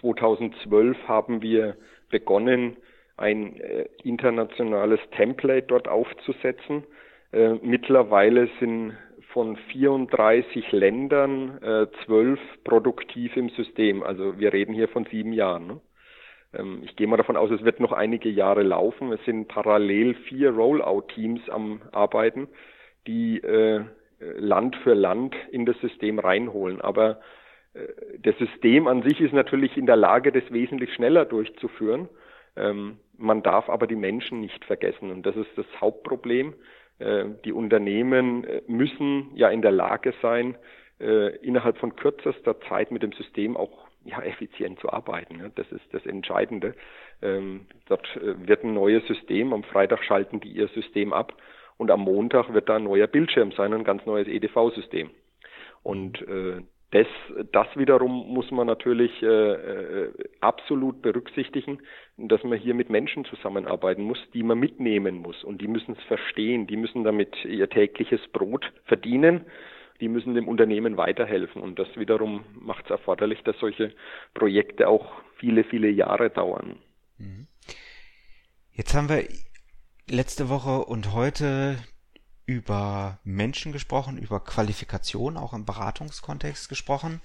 2012 0.00 1.08
haben 1.08 1.40
wir 1.40 1.78
begonnen, 2.10 2.76
ein 3.16 3.58
internationales 4.04 5.00
Template 5.16 5.66
dort 5.66 5.88
aufzusetzen. 5.88 6.84
mittlerweile 7.62 8.50
sind 8.60 8.92
von 9.38 9.56
34 9.70 10.72
Ländern 10.72 11.62
äh, 11.62 11.86
zwölf 12.04 12.40
produktiv 12.64 13.36
im 13.36 13.50
System. 13.50 14.02
Also 14.02 14.36
wir 14.40 14.52
reden 14.52 14.74
hier 14.74 14.88
von 14.88 15.04
sieben 15.04 15.32
Jahren. 15.32 15.68
Ne? 15.68 15.80
Ähm, 16.54 16.80
ich 16.82 16.96
gehe 16.96 17.06
mal 17.06 17.18
davon 17.18 17.36
aus, 17.36 17.48
es 17.52 17.62
wird 17.62 17.78
noch 17.78 17.92
einige 17.92 18.28
Jahre 18.30 18.64
laufen. 18.64 19.12
Es 19.12 19.24
sind 19.26 19.46
parallel 19.46 20.16
vier 20.28 20.50
Rollout-Teams 20.50 21.48
am 21.50 21.82
Arbeiten, 21.92 22.48
die 23.06 23.38
äh, 23.38 23.84
Land 24.18 24.74
für 24.82 24.94
Land 24.94 25.36
in 25.52 25.66
das 25.66 25.78
System 25.82 26.18
reinholen. 26.18 26.80
Aber 26.80 27.20
äh, 27.74 27.86
das 28.18 28.36
System 28.38 28.88
an 28.88 29.04
sich 29.04 29.20
ist 29.20 29.34
natürlich 29.34 29.76
in 29.76 29.86
der 29.86 29.94
Lage, 29.94 30.32
das 30.32 30.50
wesentlich 30.50 30.92
schneller 30.94 31.24
durchzuführen. 31.24 32.08
Ähm, 32.56 32.98
man 33.16 33.44
darf 33.44 33.68
aber 33.68 33.86
die 33.86 33.94
Menschen 33.94 34.40
nicht 34.40 34.64
vergessen. 34.64 35.12
Und 35.12 35.24
das 35.26 35.36
ist 35.36 35.50
das 35.54 35.66
Hauptproblem. 35.80 36.54
Äh, 36.98 37.26
die 37.44 37.52
Unternehmen 37.52 38.44
äh, 38.44 38.62
müssen 38.66 39.30
ja 39.34 39.48
in 39.48 39.62
der 39.62 39.72
Lage 39.72 40.14
sein, 40.20 40.56
äh, 41.00 41.36
innerhalb 41.36 41.78
von 41.78 41.94
kürzester 41.96 42.60
Zeit 42.62 42.90
mit 42.90 43.02
dem 43.02 43.12
System 43.12 43.56
auch 43.56 43.86
ja, 44.04 44.20
effizient 44.22 44.80
zu 44.80 44.90
arbeiten. 44.90 45.52
Das 45.54 45.70
ist 45.70 45.84
das 45.92 46.04
Entscheidende. 46.06 46.74
Ähm, 47.22 47.66
dort 47.86 48.08
wird 48.22 48.64
ein 48.64 48.74
neues 48.74 49.06
System, 49.06 49.52
am 49.52 49.64
Freitag 49.64 50.02
schalten 50.04 50.40
die 50.40 50.50
ihr 50.50 50.68
System 50.68 51.12
ab 51.12 51.34
und 51.76 51.90
am 51.90 52.00
Montag 52.00 52.52
wird 52.54 52.68
da 52.68 52.76
ein 52.76 52.84
neuer 52.84 53.06
Bildschirm 53.06 53.52
sein, 53.52 53.72
ein 53.74 53.84
ganz 53.84 54.06
neues 54.06 54.26
EDV-System. 54.28 55.10
Und 55.82 56.24
das, 56.90 57.06
das 57.52 57.66
wiederum 57.76 58.32
muss 58.32 58.50
man 58.50 58.66
natürlich 58.66 59.22
äh, 59.22 59.26
äh, 59.26 60.12
absolut 60.40 61.02
berücksichtigen, 61.02 61.80
dass 62.16 62.42
man 62.44 62.58
hier 62.58 62.74
mit 62.74 62.88
Menschen 62.88 63.26
zusammenarbeiten 63.26 64.02
muss, 64.02 64.18
die 64.32 64.42
man 64.42 64.58
mitnehmen 64.58 65.16
muss. 65.16 65.44
Und 65.44 65.60
die 65.60 65.68
müssen 65.68 65.96
es 65.98 66.02
verstehen, 66.04 66.66
die 66.66 66.76
müssen 66.76 67.04
damit 67.04 67.44
ihr 67.44 67.68
tägliches 67.68 68.20
Brot 68.32 68.72
verdienen, 68.86 69.44
die 70.00 70.08
müssen 70.08 70.34
dem 70.34 70.48
Unternehmen 70.48 70.96
weiterhelfen. 70.96 71.60
Und 71.60 71.78
das 71.78 71.88
wiederum 71.96 72.44
macht 72.58 72.86
es 72.86 72.90
erforderlich, 72.90 73.42
dass 73.42 73.58
solche 73.58 73.92
Projekte 74.32 74.88
auch 74.88 75.12
viele, 75.36 75.64
viele 75.64 75.90
Jahre 75.90 76.30
dauern. 76.30 76.76
Mhm. 77.18 77.48
Jetzt 78.72 78.94
haben 78.94 79.10
wir 79.10 79.24
letzte 80.08 80.48
Woche 80.48 80.84
und 80.86 81.12
heute 81.12 81.76
über 82.48 83.18
Menschen 83.24 83.72
gesprochen, 83.72 84.16
über 84.16 84.40
Qualifikation, 84.40 85.36
auch 85.36 85.52
im 85.52 85.66
Beratungskontext 85.66 86.70
gesprochen. 86.70 87.20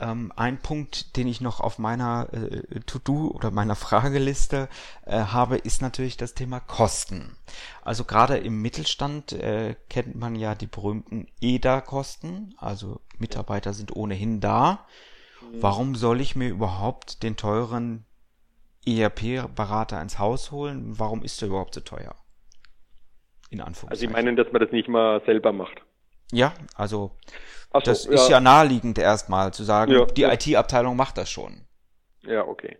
Ähm, 0.00 0.32
ein 0.34 0.58
Punkt, 0.58 1.16
den 1.16 1.28
ich 1.28 1.40
noch 1.40 1.60
auf 1.60 1.78
meiner 1.78 2.28
äh, 2.32 2.80
To-Do 2.80 3.28
oder 3.28 3.52
meiner 3.52 3.76
Frageliste 3.76 4.68
äh, 5.04 5.20
habe, 5.20 5.56
ist 5.56 5.82
natürlich 5.82 6.16
das 6.16 6.34
Thema 6.34 6.58
Kosten. 6.58 7.36
Also 7.82 8.02
gerade 8.02 8.38
im 8.38 8.60
Mittelstand 8.60 9.34
äh, 9.34 9.76
kennt 9.88 10.16
man 10.16 10.34
ja 10.34 10.56
die 10.56 10.66
berühmten 10.66 11.28
EDA-Kosten, 11.40 12.56
also 12.58 13.00
Mitarbeiter 13.18 13.72
sind 13.72 13.94
ohnehin 13.94 14.40
da. 14.40 14.84
Mhm. 15.42 15.62
Warum 15.62 15.94
soll 15.94 16.20
ich 16.20 16.34
mir 16.34 16.48
überhaupt 16.48 17.22
den 17.22 17.36
teuren 17.36 18.04
ERP-Berater 18.84 20.02
ins 20.02 20.18
Haus 20.18 20.50
holen? 20.50 20.98
Warum 20.98 21.22
ist 21.22 21.40
der 21.40 21.50
überhaupt 21.50 21.74
so 21.74 21.80
teuer? 21.82 22.16
In 23.50 23.60
Anführungszeichen. 23.60 23.90
Also 23.90 24.00
Sie 24.00 24.08
meinen, 24.08 24.36
dass 24.36 24.50
man 24.52 24.60
das 24.60 24.72
nicht 24.72 24.88
mal 24.88 25.22
selber 25.24 25.52
macht? 25.52 25.80
Ja, 26.32 26.54
also 26.74 27.12
so, 27.72 27.80
das 27.80 28.06
ja. 28.06 28.12
ist 28.12 28.28
ja 28.28 28.40
naheliegend 28.40 28.98
erstmal 28.98 29.52
zu 29.52 29.62
sagen, 29.62 29.92
ja, 29.92 30.04
die 30.06 30.22
ja. 30.22 30.32
IT-Abteilung 30.32 30.96
macht 30.96 31.18
das 31.18 31.30
schon. 31.30 31.66
Ja, 32.26 32.46
okay. 32.46 32.76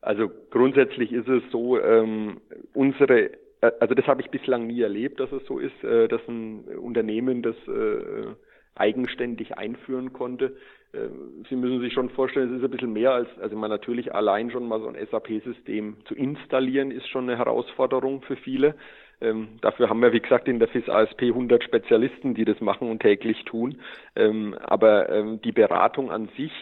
Also 0.00 0.30
grundsätzlich 0.50 1.12
ist 1.12 1.28
es 1.28 1.42
so, 1.50 1.80
ähm, 1.80 2.40
unsere, 2.74 3.30
äh, 3.62 3.72
also 3.80 3.94
das 3.94 4.06
habe 4.06 4.20
ich 4.20 4.30
bislang 4.30 4.66
nie 4.66 4.80
erlebt, 4.82 5.18
dass 5.18 5.32
es 5.32 5.44
so 5.46 5.58
ist, 5.58 5.82
äh, 5.82 6.08
dass 6.08 6.20
ein 6.28 6.64
Unternehmen 6.78 7.42
das 7.42 7.56
äh, 7.66 8.34
eigenständig 8.74 9.56
einführen 9.56 10.12
konnte. 10.12 10.56
Äh, 10.94 11.08
Sie 11.48 11.56
müssen 11.56 11.80
sich 11.80 11.92
schon 11.92 12.10
vorstellen, 12.10 12.50
es 12.50 12.58
ist 12.58 12.64
ein 12.64 12.70
bisschen 12.70 12.92
mehr 12.92 13.12
als, 13.12 13.28
also 13.40 13.56
man 13.56 13.70
natürlich 13.70 14.14
allein 14.14 14.50
schon 14.50 14.66
mal 14.66 14.80
so 14.80 14.88
ein 14.88 14.96
SAP-System 15.10 15.96
zu 16.06 16.14
installieren, 16.14 16.90
ist 16.90 17.08
schon 17.08 17.28
eine 17.28 17.38
Herausforderung 17.38 18.22
für 18.22 18.36
viele. 18.36 18.74
Ähm, 19.20 19.58
dafür 19.60 19.88
haben 19.88 20.00
wir, 20.00 20.12
wie 20.12 20.20
gesagt, 20.20 20.48
in 20.48 20.58
der 20.58 20.68
FIS 20.68 20.88
ASP 20.88 21.22
100 21.22 21.62
Spezialisten, 21.62 22.34
die 22.34 22.44
das 22.44 22.60
machen 22.60 22.90
und 22.90 23.00
täglich 23.00 23.44
tun. 23.44 23.78
Ähm, 24.16 24.54
aber 24.60 25.08
ähm, 25.08 25.40
die 25.42 25.52
Beratung 25.52 26.10
an 26.10 26.28
sich 26.36 26.52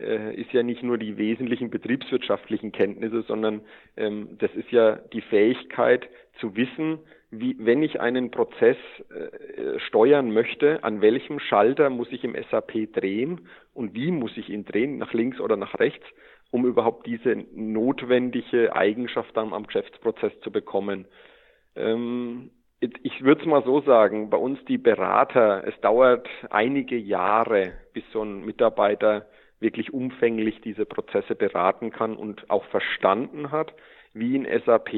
äh, 0.00 0.34
ist 0.34 0.52
ja 0.52 0.62
nicht 0.62 0.82
nur 0.82 0.98
die 0.98 1.16
wesentlichen 1.16 1.70
betriebswirtschaftlichen 1.70 2.72
Kenntnisse, 2.72 3.22
sondern 3.22 3.62
ähm, 3.96 4.36
das 4.38 4.52
ist 4.54 4.70
ja 4.70 4.96
die 5.12 5.20
Fähigkeit 5.20 6.08
zu 6.40 6.56
wissen, 6.56 6.98
wie, 7.30 7.56
wenn 7.58 7.82
ich 7.82 8.00
einen 8.00 8.30
Prozess 8.30 8.76
äh, 9.10 9.78
steuern 9.80 10.32
möchte, 10.32 10.82
an 10.82 11.00
welchem 11.00 11.38
Schalter 11.40 11.90
muss 11.90 12.08
ich 12.10 12.24
im 12.24 12.36
SAP 12.50 12.92
drehen 12.92 13.48
und 13.74 13.94
wie 13.94 14.10
muss 14.10 14.36
ich 14.36 14.48
ihn 14.48 14.64
drehen, 14.64 14.98
nach 14.98 15.12
links 15.12 15.38
oder 15.40 15.56
nach 15.56 15.78
rechts, 15.78 16.06
um 16.50 16.64
überhaupt 16.64 17.06
diese 17.06 17.44
notwendige 17.52 18.74
Eigenschaft 18.74 19.36
dann 19.36 19.52
am 19.52 19.66
Geschäftsprozess 19.66 20.32
zu 20.40 20.50
bekommen. 20.50 21.06
Ähm, 21.76 22.50
ich 22.80 23.24
würde 23.24 23.40
es 23.40 23.46
mal 23.46 23.64
so 23.64 23.80
sagen, 23.80 24.30
bei 24.30 24.36
uns 24.36 24.64
die 24.66 24.78
Berater, 24.78 25.64
es 25.66 25.78
dauert 25.80 26.28
einige 26.50 26.96
Jahre, 26.96 27.72
bis 27.92 28.04
so 28.12 28.22
ein 28.22 28.44
Mitarbeiter 28.44 29.26
wirklich 29.60 29.92
umfänglich 29.92 30.60
diese 30.60 30.86
Prozesse 30.86 31.34
beraten 31.34 31.90
kann 31.90 32.16
und 32.16 32.48
auch 32.48 32.64
verstanden 32.66 33.50
hat, 33.50 33.74
wie 34.14 34.36
in 34.36 34.46
SAP 34.64 34.94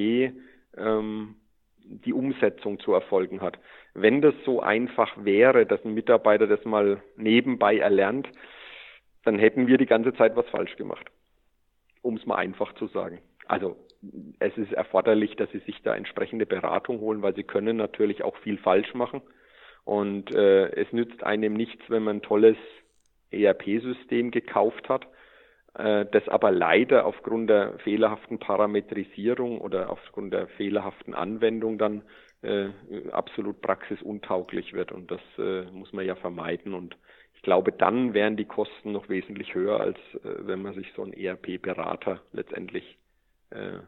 ähm, 0.76 1.36
die 1.90 2.12
Umsetzung 2.12 2.78
zu 2.78 2.92
erfolgen 2.92 3.40
hat. 3.40 3.58
Wenn 3.94 4.22
das 4.22 4.34
so 4.44 4.60
einfach 4.60 5.12
wäre, 5.24 5.66
dass 5.66 5.84
ein 5.84 5.94
Mitarbeiter 5.94 6.46
das 6.46 6.64
mal 6.64 7.02
nebenbei 7.16 7.78
erlernt, 7.78 8.28
dann 9.24 9.38
hätten 9.38 9.66
wir 9.66 9.76
die 9.76 9.86
ganze 9.86 10.14
Zeit 10.14 10.36
was 10.36 10.48
falsch 10.48 10.76
gemacht. 10.76 11.10
Um 12.02 12.16
es 12.16 12.24
mal 12.24 12.36
einfach 12.36 12.74
zu 12.74 12.86
sagen. 12.86 13.20
Also 13.46 13.76
es 14.38 14.56
ist 14.56 14.72
erforderlich, 14.72 15.36
dass 15.36 15.50
sie 15.50 15.58
sich 15.58 15.82
da 15.82 15.94
entsprechende 15.94 16.46
Beratung 16.46 17.00
holen, 17.00 17.22
weil 17.22 17.34
sie 17.34 17.42
können 17.42 17.76
natürlich 17.76 18.22
auch 18.22 18.36
viel 18.38 18.56
falsch 18.56 18.94
machen. 18.94 19.20
Und 19.84 20.34
äh, 20.34 20.70
es 20.70 20.92
nützt 20.92 21.22
einem 21.24 21.54
nichts, 21.54 21.82
wenn 21.88 22.04
man 22.04 22.18
ein 22.18 22.22
tolles 22.22 22.56
ERP-System 23.30 24.30
gekauft 24.30 24.88
hat, 24.88 25.06
das 25.72 26.28
aber 26.28 26.50
leider 26.50 27.06
aufgrund 27.06 27.48
der 27.48 27.78
fehlerhaften 27.78 28.38
Parametrisierung 28.38 29.60
oder 29.60 29.88
aufgrund 29.90 30.32
der 30.32 30.48
fehlerhaften 30.48 31.14
Anwendung 31.14 31.78
dann 31.78 32.02
äh, 32.42 32.70
absolut 33.12 33.60
praxisuntauglich 33.60 34.72
wird. 34.72 34.92
Und 34.92 35.10
das 35.10 35.20
äh, 35.38 35.62
muss 35.70 35.92
man 35.92 36.06
ja 36.06 36.16
vermeiden. 36.16 36.74
Und 36.74 36.96
ich 37.34 37.42
glaube, 37.42 37.72
dann 37.72 38.14
wären 38.14 38.36
die 38.36 38.46
Kosten 38.46 38.92
noch 38.92 39.08
wesentlich 39.08 39.54
höher, 39.54 39.80
als 39.80 39.98
äh, 40.24 40.46
wenn 40.46 40.62
man 40.62 40.74
sich 40.74 40.86
so 40.96 41.02
einen 41.02 41.12
ERP-Berater 41.12 42.22
letztendlich 42.32 42.98
äh, 43.50 43.80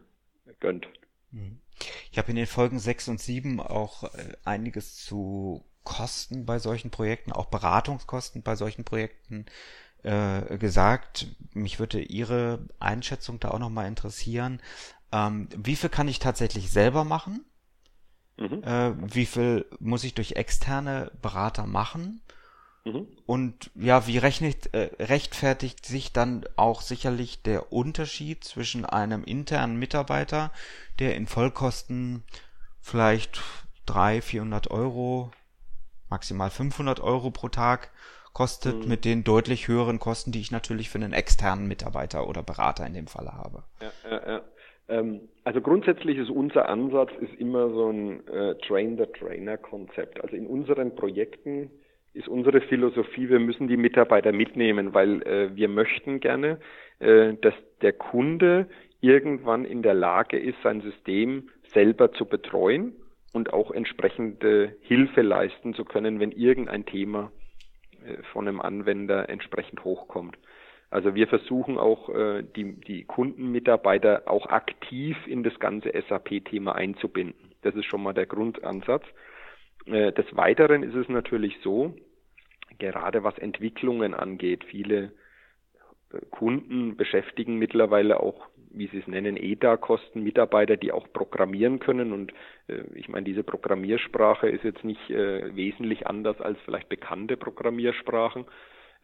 gönnt. 0.61 0.87
Mhm. 1.31 1.61
Ich 2.11 2.18
habe 2.18 2.31
in 2.31 2.37
den 2.37 2.47
Folgen 2.47 2.79
6 2.79 3.09
und 3.09 3.21
7 3.21 3.61
auch 3.61 4.05
äh, 4.05 4.35
einiges 4.45 4.97
zu 4.97 5.64
Kosten 5.85 6.47
bei 6.47 6.59
solchen 6.59 6.90
Projekten, 6.90 7.33
auch 7.33 7.47
Beratungskosten 7.47 8.42
bei 8.42 8.55
solchen 8.55 8.85
Projekten 8.85 9.47
äh, 10.02 10.58
gesagt. 10.58 11.26
Mich 11.52 11.78
würde 11.78 12.00
Ihre 12.00 12.66
Einschätzung 12.78 13.40
da 13.40 13.50
auch 13.50 13.58
nochmal 13.58 13.86
interessieren. 13.86 14.60
Ähm, 15.12 15.48
wie 15.56 15.76
viel 15.76 15.90
kann 15.90 16.08
ich 16.08 16.18
tatsächlich 16.18 16.70
selber 16.70 17.04
machen? 17.04 17.44
Mhm. 18.38 18.62
Äh, 18.62 19.14
wie 19.14 19.26
viel 19.26 19.66
muss 19.78 20.04
ich 20.04 20.14
durch 20.14 20.32
externe 20.32 21.12
Berater 21.20 21.66
machen? 21.66 22.20
Mhm. 22.84 23.06
Und 23.26 23.70
ja, 23.74 24.06
wie 24.06 24.18
rechnet, 24.18 24.74
äh, 24.74 24.90
rechtfertigt 24.98 25.86
sich 25.86 26.12
dann 26.12 26.44
auch 26.56 26.80
sicherlich 26.80 27.42
der 27.42 27.72
Unterschied 27.72 28.42
zwischen 28.42 28.84
einem 28.84 29.22
internen 29.24 29.76
Mitarbeiter, 29.76 30.50
der 30.98 31.14
in 31.16 31.26
Vollkosten 31.26 32.24
vielleicht 32.80 33.40
300, 33.86 34.24
400 34.24 34.70
Euro, 34.70 35.30
maximal 36.08 36.50
500 36.50 37.00
Euro 37.00 37.30
pro 37.30 37.48
Tag 37.48 37.90
kostet, 38.33 38.83
mhm. 38.83 38.88
mit 38.88 39.05
den 39.05 39.25
deutlich 39.25 39.68
höheren 39.68 39.99
Kosten, 39.99 40.33
die 40.33 40.40
ich 40.40 40.51
natürlich 40.51 40.90
für 40.90 40.99
einen 40.99 41.12
externen 41.12 41.68
Mitarbeiter 41.68 42.29
oder 42.29 42.42
Berater 42.42 42.87
in 42.87 42.95
dem 42.95 43.07
Falle 43.07 43.33
habe. 43.33 43.64
Ja, 43.81 44.11
ja, 44.11 44.33
ja. 44.33 44.42
Ähm, 44.88 45.29
also 45.45 45.61
grundsätzlich 45.61 46.18
ist 46.18 46.31
unser 46.31 46.68
Ansatz 46.68 47.11
ist 47.21 47.35
immer 47.38 47.71
so 47.71 47.90
ein 47.90 48.27
äh, 48.29 48.55
Train-the-Trainer-Konzept. 48.66 50.21
Also 50.23 50.37
in 50.37 50.47
unseren 50.47 50.95
Projekten 50.95 51.71
ist 52.14 52.29
unsere 52.29 52.61
Philosophie, 52.61 53.29
wir 53.29 53.40
müssen 53.40 53.68
die 53.68 53.77
Mitarbeiter 53.77 54.33
mitnehmen, 54.33 54.92
weil 54.92 55.23
äh, 55.23 55.57
wir 55.57 55.68
möchten 55.68 56.21
gerne, 56.21 56.59
äh, 56.99 57.35
dass 57.40 57.55
der 57.81 57.95
Kunde 57.95 58.68
irgendwann 59.01 59.64
in 59.64 59.83
der 59.83 59.95
Lage 59.95 60.38
ist, 60.38 60.57
sein 60.62 60.81
System 60.83 61.49
selber 61.73 62.12
zu 62.12 62.27
betreuen 62.27 62.92
und 63.33 63.53
auch 63.53 63.71
entsprechende 63.71 64.77
Hilfe 64.83 65.23
leisten 65.23 65.75
zu 65.75 65.85
können, 65.85 66.21
wenn 66.21 66.33
irgendein 66.33 66.85
Thema 66.85 67.33
von 68.32 68.48
einem 68.48 68.60
Anwender 68.60 69.28
entsprechend 69.28 69.84
hochkommt. 69.84 70.36
Also 70.90 71.14
wir 71.14 71.26
versuchen 71.26 71.78
auch 71.78 72.10
äh, 72.10 72.42
die, 72.42 72.74
die 72.74 73.04
Kundenmitarbeiter 73.04 74.24
auch 74.26 74.46
aktiv 74.48 75.16
in 75.26 75.42
das 75.42 75.58
ganze 75.58 75.90
SAP-Thema 75.90 76.74
einzubinden. 76.74 77.52
Das 77.62 77.74
ist 77.74 77.86
schon 77.86 78.02
mal 78.02 78.12
der 78.12 78.26
Grundansatz. 78.26 79.04
Äh, 79.86 80.12
des 80.12 80.26
Weiteren 80.36 80.82
ist 80.82 80.94
es 80.94 81.08
natürlich 81.08 81.58
so, 81.62 81.94
gerade 82.78 83.24
was 83.24 83.38
Entwicklungen 83.38 84.12
angeht, 84.12 84.64
viele 84.64 85.12
äh, 86.12 86.20
Kunden 86.30 86.96
beschäftigen 86.96 87.56
mittlerweile 87.56 88.20
auch, 88.20 88.48
wie 88.74 88.88
sie 88.88 88.98
es 88.98 89.06
nennen, 89.06 89.37
EDA-Kosten, 89.37 90.22
Mitarbeiter, 90.22 90.76
die 90.76 90.92
auch 90.92 91.06
programmieren 91.12 91.78
können. 91.78 92.12
Und 92.12 92.32
äh, 92.68 92.82
ich 92.94 93.08
meine, 93.08 93.24
diese 93.24 93.42
Programmiersprache 93.42 94.48
ist 94.48 94.64
jetzt 94.64 94.85
nicht 94.85 95.11
äh, 95.11 95.54
wesentlich 95.54 96.06
anders 96.06 96.40
als 96.40 96.58
vielleicht 96.64 96.88
bekannte 96.88 97.37
Programmiersprachen. 97.37 98.46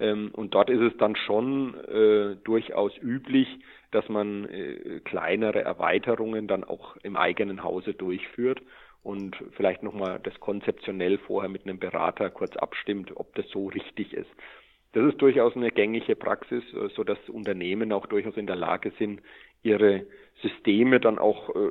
Ähm, 0.00 0.30
und 0.32 0.54
dort 0.54 0.70
ist 0.70 0.80
es 0.80 0.96
dann 0.98 1.16
schon 1.16 1.74
äh, 1.84 2.36
durchaus 2.44 2.92
üblich, 2.98 3.48
dass 3.90 4.08
man 4.08 4.44
äh, 4.46 5.00
kleinere 5.04 5.62
Erweiterungen 5.62 6.46
dann 6.46 6.64
auch 6.64 6.96
im 7.02 7.16
eigenen 7.16 7.62
Hause 7.62 7.94
durchführt 7.94 8.60
und 9.02 9.36
vielleicht 9.56 9.82
nochmal 9.82 10.20
das 10.22 10.38
konzeptionell 10.40 11.18
vorher 11.18 11.48
mit 11.48 11.64
einem 11.64 11.78
Berater 11.78 12.30
kurz 12.30 12.56
abstimmt, 12.56 13.12
ob 13.16 13.34
das 13.34 13.48
so 13.50 13.68
richtig 13.68 14.12
ist. 14.12 14.30
Das 14.92 15.04
ist 15.04 15.20
durchaus 15.20 15.54
eine 15.54 15.70
gängige 15.70 16.16
Praxis, 16.16 16.62
äh, 16.74 16.88
so 16.94 17.04
dass 17.04 17.18
Unternehmen 17.28 17.92
auch 17.92 18.06
durchaus 18.06 18.36
in 18.36 18.46
der 18.46 18.56
Lage 18.56 18.92
sind, 18.98 19.20
ihre 19.62 20.06
Systeme 20.42 21.00
dann 21.00 21.18
auch 21.18 21.54
äh, 21.54 21.70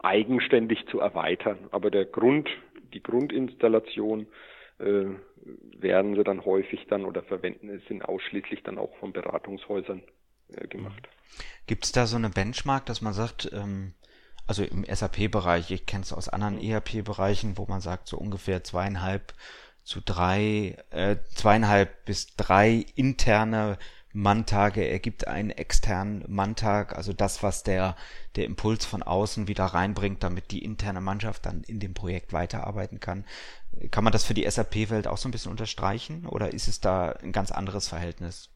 eigenständig 0.00 0.86
zu 0.90 1.00
erweitern. 1.00 1.58
Aber 1.70 1.90
der 1.90 2.04
Grund, 2.04 2.48
die 2.92 3.02
Grundinstallation 3.02 4.26
äh, 4.78 5.04
werden 5.78 6.16
sie 6.16 6.24
dann 6.24 6.44
häufig 6.44 6.86
dann 6.88 7.04
oder 7.04 7.22
verwenden, 7.22 7.80
sind 7.88 8.04
ausschließlich 8.04 8.62
dann 8.64 8.78
auch 8.78 8.94
von 8.98 9.12
Beratungshäusern 9.12 10.02
äh, 10.52 10.66
gemacht. 10.66 11.08
Gibt 11.66 11.84
es 11.84 11.92
da 11.92 12.06
so 12.06 12.16
eine 12.16 12.30
Benchmark, 12.30 12.86
dass 12.86 13.00
man 13.00 13.12
sagt, 13.12 13.50
ähm, 13.52 13.94
also 14.46 14.64
im 14.64 14.84
SAP-Bereich, 14.84 15.70
ich 15.70 15.86
kenne 15.86 16.02
es 16.02 16.12
aus 16.12 16.28
anderen. 16.28 16.58
ERP-Bereichen, 16.58 17.58
wo 17.58 17.66
man 17.68 17.80
sagt, 17.80 18.08
so 18.08 18.16
ungefähr 18.16 18.64
zweieinhalb 18.64 19.34
zu 19.88 20.00
drei, 20.04 20.76
äh, 20.90 21.16
zweieinhalb 21.34 22.04
bis 22.04 22.36
drei 22.36 22.84
interne 22.94 23.78
Manntage, 24.12 24.82
er 24.82 24.98
gibt 24.98 25.26
einen 25.26 25.48
externen 25.48 26.24
Manntag, 26.28 26.94
also 26.94 27.14
das, 27.14 27.42
was 27.42 27.62
der, 27.62 27.96
der 28.36 28.44
Impuls 28.44 28.84
von 28.84 29.02
außen 29.02 29.48
wieder 29.48 29.64
reinbringt, 29.64 30.22
damit 30.22 30.50
die 30.50 30.62
interne 30.62 31.00
Mannschaft 31.00 31.46
dann 31.46 31.62
in 31.66 31.80
dem 31.80 31.94
Projekt 31.94 32.34
weiterarbeiten 32.34 33.00
kann. 33.00 33.24
Kann 33.90 34.04
man 34.04 34.12
das 34.12 34.26
für 34.26 34.34
die 34.34 34.44
SAP-Welt 34.44 35.06
auch 35.06 35.16
so 35.16 35.26
ein 35.26 35.32
bisschen 35.32 35.52
unterstreichen 35.52 36.26
oder 36.26 36.52
ist 36.52 36.68
es 36.68 36.82
da 36.82 37.12
ein 37.22 37.32
ganz 37.32 37.50
anderes 37.50 37.88
Verhältnis? 37.88 38.50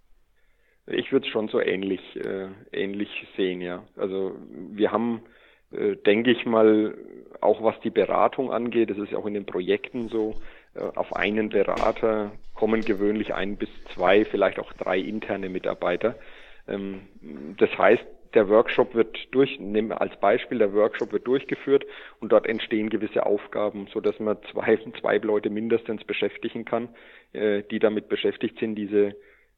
Ich 0.87 1.13
würde 1.13 1.27
es 1.27 1.33
schon 1.33 1.49
so 1.49 1.61
ähnlich, 1.61 2.01
äh, 2.17 2.49
ähnlich 2.73 3.09
sehen, 3.39 3.63
ja. 3.63 3.85
Also 3.97 4.37
wir 4.51 4.93
haben, 4.93 5.23
äh, 5.71 5.97
denke 5.97 6.31
ich 6.31 6.45
mal, 6.45 6.95
auch 7.41 7.63
was 7.63 7.81
die 7.81 7.91
Beratung 7.91 8.53
angeht, 8.53 8.91
das 8.91 8.99
ist 8.99 9.13
ja 9.13 9.19
auch 9.19 9.27
in 9.27 9.35
den 9.35 9.47
Projekten 9.47 10.09
so, 10.09 10.35
auf 10.75 11.15
einen 11.15 11.51
Berater 11.51 12.33
kommen 12.55 12.85
gewöhnlich 12.85 13.35
ein 13.35 13.57
bis 13.57 13.69
zwei, 13.95 14.25
vielleicht 14.25 14.59
auch 14.59 14.73
drei 14.73 14.99
interne 14.99 15.49
Mitarbeiter. 15.49 16.17
Ähm, 16.69 17.03
das 17.59 17.77
heißt, 17.77 18.05
der 18.35 18.49
Workshop 18.49 18.95
wird 18.95 19.17
durch, 19.33 19.59
nehmen 19.61 19.91
wir 19.91 20.01
als 20.01 20.19
Beispiel, 20.19 20.59
der 20.59 20.73
Workshop 20.73 21.13
wird 21.13 21.27
durchgeführt 21.27 21.85
und 22.21 22.33
dort 22.33 22.47
entstehen 22.47 22.89
gewisse 22.89 23.27
Aufgaben, 23.27 23.89
so 23.93 24.01
dass 24.01 24.19
man 24.21 24.39
zwei, 24.51 24.79
zwei 25.01 25.19
Leute 25.19 25.51
mindestens 25.51 26.05
beschäftigen 26.05 26.65
kann, 26.65 26.89
äh, 27.33 27.63
die 27.71 27.79
damit 27.79 28.09
beschäftigt 28.09 28.59
sind, 28.59 28.75
diese 28.77 29.15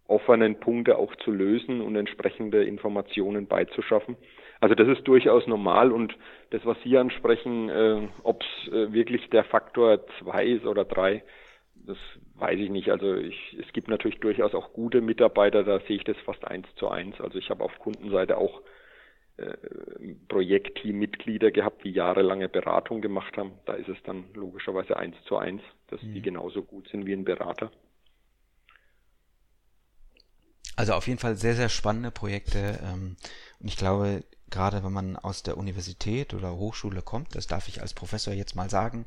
offenen 0.07 0.61
Punkte 0.61 0.99
auch 0.99 1.15
zu 1.17 1.31
lösen 1.31 1.81
und 1.81 1.97
entsprechende 1.97 2.65
Informationen 2.65 3.47
beizuschaffen. 3.47 4.17
Also 4.65 4.75
das 4.75 4.89
ist 4.89 5.07
durchaus 5.07 5.47
normal 5.47 5.93
und 5.93 6.17
das, 6.49 6.65
was 6.65 6.79
Sie 6.83 6.97
ansprechen, 6.97 7.69
äh, 7.69 8.09
ob 8.23 8.43
es 8.43 8.73
äh, 8.73 8.95
wirklich 8.95 9.29
der 9.29 9.45
Faktor 9.45 10.07
zwei 10.19 10.47
ist 10.47 10.65
oder 10.65 10.87
drei, 10.87 11.23
das 11.75 11.99
weiß 12.37 12.59
ich 12.59 12.71
nicht. 12.71 12.89
Also 12.89 13.15
ich, 13.15 13.59
es 13.61 13.71
gibt 13.75 13.89
natürlich 13.89 14.21
durchaus 14.21 14.55
auch 14.55 14.73
gute 14.73 15.03
Mitarbeiter, 15.03 15.65
da 15.65 15.81
sehe 15.81 15.97
ich 15.97 16.05
das 16.05 16.17
fast 16.25 16.47
eins 16.47 16.67
zu 16.77 16.89
eins. 16.89 17.21
Also 17.21 17.39
ich 17.39 17.51
habe 17.51 17.63
auf 17.63 17.79
Kundenseite 17.79 18.39
auch 18.39 18.63
äh, 19.37 19.53
Projektteammitglieder 20.29 21.51
gehabt, 21.51 21.85
die 21.85 21.91
jahrelange 21.91 22.49
Beratung 22.49 23.03
gemacht 23.03 23.37
haben. 23.37 23.53
Da 23.67 23.75
ist 23.75 23.91
es 23.91 24.03
dann 24.05 24.25
logischerweise 24.33 24.97
eins 24.97 25.17
zu 25.29 25.37
eins, 25.37 25.61
dass 25.89 26.03
mhm. 26.03 26.15
die 26.15 26.23
genauso 26.23 26.63
gut 26.63 26.89
sind 26.89 27.05
wie 27.05 27.13
ein 27.13 27.27
Berater. 27.27 27.71
Also 30.77 30.95
auf 30.95 31.07
jeden 31.07 31.19
Fall 31.19 31.37
sehr, 31.37 31.55
sehr 31.55 31.69
spannende 31.69 32.11
Projekte. 32.11 32.79
Ähm, 32.83 33.17
und 33.61 33.69
ich 33.69 33.77
glaube, 33.77 34.25
gerade 34.55 34.85
wenn 34.85 34.93
man 34.93 35.17
aus 35.17 35.43
der 35.43 35.59
Universität 35.59 36.33
oder 36.33 36.57
Hochschule 36.57 37.03
kommt, 37.03 37.35
das 37.35 37.47
darf 37.47 37.69
ich 37.69 37.83
als 37.83 37.93
Professor 37.93 38.33
jetzt 38.33 38.55
mal 38.55 38.71
sagen, 38.71 39.05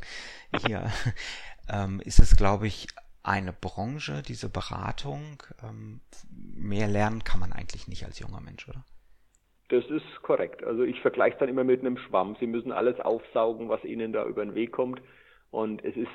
hier 0.65 0.91
ähm, 1.69 2.01
ist 2.01 2.19
es, 2.19 2.35
glaube 2.35 2.67
ich, 2.67 2.87
eine 3.23 3.53
Branche, 3.53 4.21
diese 4.21 4.49
Beratung. 4.49 5.41
Ähm, 5.63 6.01
mehr 6.29 6.87
lernen 6.87 7.23
kann 7.23 7.39
man 7.39 7.53
eigentlich 7.53 7.87
nicht 7.87 8.05
als 8.05 8.19
junger 8.19 8.41
Mensch, 8.41 8.67
oder? 8.67 8.83
Das 9.69 9.85
ist 9.85 10.21
korrekt. 10.21 10.63
Also 10.63 10.83
ich 10.83 10.99
vergleiche 11.01 11.33
es 11.35 11.39
dann 11.39 11.49
immer 11.49 11.63
mit 11.63 11.81
einem 11.81 11.97
Schwamm. 11.97 12.35
Sie 12.39 12.47
müssen 12.47 12.71
alles 12.71 12.99
aufsaugen, 12.99 13.69
was 13.69 13.83
Ihnen 13.83 14.13
da 14.13 14.25
über 14.25 14.45
den 14.45 14.55
Weg 14.55 14.71
kommt. 14.71 15.01
Und 15.51 15.83
es 15.83 15.95
ist 15.95 16.07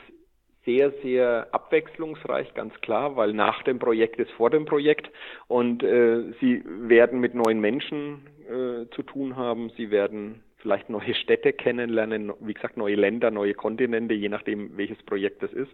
sehr, 0.65 0.93
sehr 1.03 1.49
abwechslungsreich, 1.53 2.55
ganz 2.55 2.73
klar, 2.81 3.17
weil 3.17 3.33
nach 3.33 3.63
dem 3.65 3.79
Projekt 3.79 4.19
ist 4.21 4.31
vor 4.33 4.51
dem 4.51 4.65
Projekt. 4.65 5.11
Und 5.49 5.83
äh, 5.83 6.33
sie 6.41 6.63
werden 6.65 7.21
mit 7.21 7.35
neuen 7.35 7.61
Menschen 7.61 8.27
äh, 8.49 8.89
zu 8.95 9.03
tun 9.03 9.37
haben, 9.37 9.71
sie 9.77 9.91
werden 9.91 10.43
vielleicht 10.59 10.89
neue 10.89 11.15
Städte 11.15 11.53
kennenlernen, 11.53 12.33
wie 12.41 12.55
gesagt, 12.55 12.77
neue 12.77 12.95
Länder, 12.95 13.31
neue 13.31 13.55
Kontinente, 13.55 14.15
je 14.15 14.29
nachdem, 14.29 14.77
welches 14.77 15.03
Projekt 15.03 15.43
das 15.43 15.53
ist. 15.53 15.73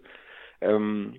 Ähm, 0.62 1.18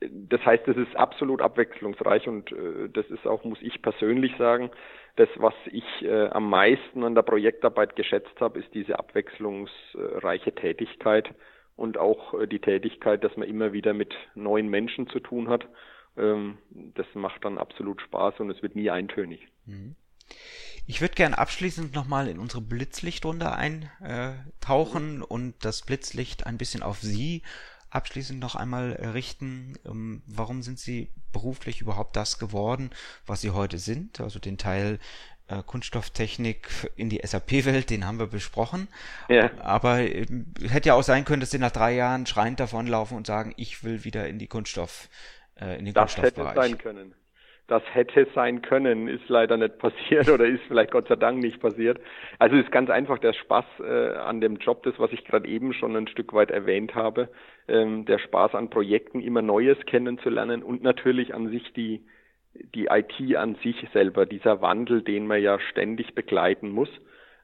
das 0.00 0.44
heißt, 0.44 0.66
es 0.68 0.76
ist 0.76 0.96
absolut 0.96 1.42
abwechslungsreich 1.42 2.26
und 2.28 2.52
äh, 2.52 2.88
das 2.92 3.06
ist 3.10 3.26
auch, 3.26 3.44
muss 3.44 3.60
ich 3.60 3.82
persönlich 3.82 4.34
sagen, 4.38 4.70
das, 5.16 5.28
was 5.36 5.54
ich 5.66 5.84
äh, 6.02 6.28
am 6.28 6.48
meisten 6.48 7.04
an 7.04 7.14
der 7.14 7.22
Projektarbeit 7.22 7.96
geschätzt 7.96 8.40
habe, 8.40 8.60
ist 8.60 8.72
diese 8.72 8.98
abwechslungsreiche 8.98 10.54
Tätigkeit 10.54 11.34
und 11.80 11.96
auch 11.96 12.34
äh, 12.34 12.46
die 12.46 12.58
Tätigkeit, 12.60 13.24
dass 13.24 13.36
man 13.36 13.48
immer 13.48 13.72
wieder 13.72 13.94
mit 13.94 14.14
neuen 14.34 14.68
Menschen 14.68 15.08
zu 15.08 15.18
tun 15.18 15.48
hat. 15.48 15.66
Ähm, 16.16 16.58
das 16.70 17.06
macht 17.14 17.44
dann 17.44 17.56
absolut 17.56 18.02
Spaß 18.02 18.34
und 18.40 18.50
es 18.50 18.62
wird 18.62 18.76
nie 18.76 18.90
eintönig. 18.90 19.40
Mhm. 19.64 19.96
Ich 20.86 21.00
würde 21.00 21.14
gerne 21.14 21.38
abschließend 21.38 21.94
nochmal 21.94 22.28
in 22.28 22.38
unsere 22.38 22.60
Blitzlichtrunde 22.60 23.52
eintauchen 23.52 25.22
und 25.22 25.54
das 25.64 25.82
Blitzlicht 25.82 26.46
ein 26.46 26.58
bisschen 26.58 26.82
auf 26.82 27.00
Sie 27.00 27.42
abschließend 27.88 28.38
noch 28.40 28.54
einmal 28.54 28.92
richten. 29.14 29.74
Ähm, 29.86 30.22
warum 30.26 30.62
sind 30.62 30.78
Sie 30.78 31.08
beruflich 31.32 31.80
überhaupt 31.80 32.14
das 32.14 32.38
geworden, 32.38 32.90
was 33.26 33.40
Sie 33.40 33.50
heute 33.50 33.78
sind? 33.78 34.20
Also 34.20 34.38
den 34.38 34.58
Teil 34.58 34.98
äh, 35.50 35.62
Kunststofftechnik 35.66 36.68
in 36.96 37.08
die 37.10 37.20
SAP-Welt, 37.22 37.90
den 37.90 38.06
haben 38.06 38.18
wir 38.18 38.26
besprochen. 38.26 38.88
Ja. 39.28 39.50
Aber 39.60 39.98
äh, 39.98 40.26
hätte 40.68 40.88
ja 40.88 40.94
auch 40.94 41.02
sein 41.02 41.24
können, 41.24 41.40
dass 41.40 41.50
sie 41.50 41.58
nach 41.58 41.72
drei 41.72 41.94
Jahren 41.94 42.26
schreiend 42.26 42.60
davonlaufen 42.60 43.16
und 43.16 43.26
sagen, 43.26 43.52
ich 43.56 43.82
will 43.82 44.04
wieder 44.04 44.28
in 44.28 44.38
die 44.38 44.46
Kunststoff, 44.46 45.08
äh, 45.60 45.78
in 45.78 45.86
den 45.86 45.94
das 45.94 46.14
Kunststoffbereich. 46.14 46.54
Das 46.54 46.64
hätte 46.64 46.72
sein 46.72 46.78
können. 46.78 47.14
Das 47.66 47.82
hätte 47.92 48.26
sein 48.34 48.62
können, 48.62 49.06
ist 49.06 49.28
leider 49.28 49.56
nicht 49.56 49.78
passiert 49.78 50.28
oder 50.34 50.44
ist 50.44 50.62
vielleicht 50.66 50.90
Gott 50.90 51.08
sei 51.08 51.16
Dank 51.16 51.38
nicht 51.38 51.60
passiert. 51.60 52.00
Also 52.38 52.56
ist 52.56 52.72
ganz 52.72 52.90
einfach 52.90 53.18
der 53.18 53.32
Spaß 53.32 53.64
äh, 53.80 54.16
an 54.16 54.40
dem 54.40 54.56
Job, 54.56 54.82
das 54.82 54.94
was 54.98 55.12
ich 55.12 55.24
gerade 55.24 55.48
eben 55.48 55.72
schon 55.72 55.96
ein 55.96 56.08
Stück 56.08 56.32
weit 56.32 56.50
erwähnt 56.50 56.94
habe, 56.94 57.28
ähm, 57.68 58.04
der 58.06 58.18
Spaß 58.18 58.54
an 58.54 58.70
Projekten, 58.70 59.20
immer 59.20 59.42
Neues 59.42 59.78
kennenzulernen 59.86 60.62
und 60.62 60.82
natürlich 60.82 61.34
an 61.34 61.48
sich 61.48 61.72
die 61.72 62.04
die 62.54 62.86
IT 62.86 63.36
an 63.36 63.56
sich 63.62 63.76
selber, 63.92 64.26
dieser 64.26 64.60
Wandel, 64.60 65.02
den 65.02 65.26
man 65.26 65.42
ja 65.42 65.58
ständig 65.60 66.14
begleiten 66.14 66.70
muss. 66.70 66.88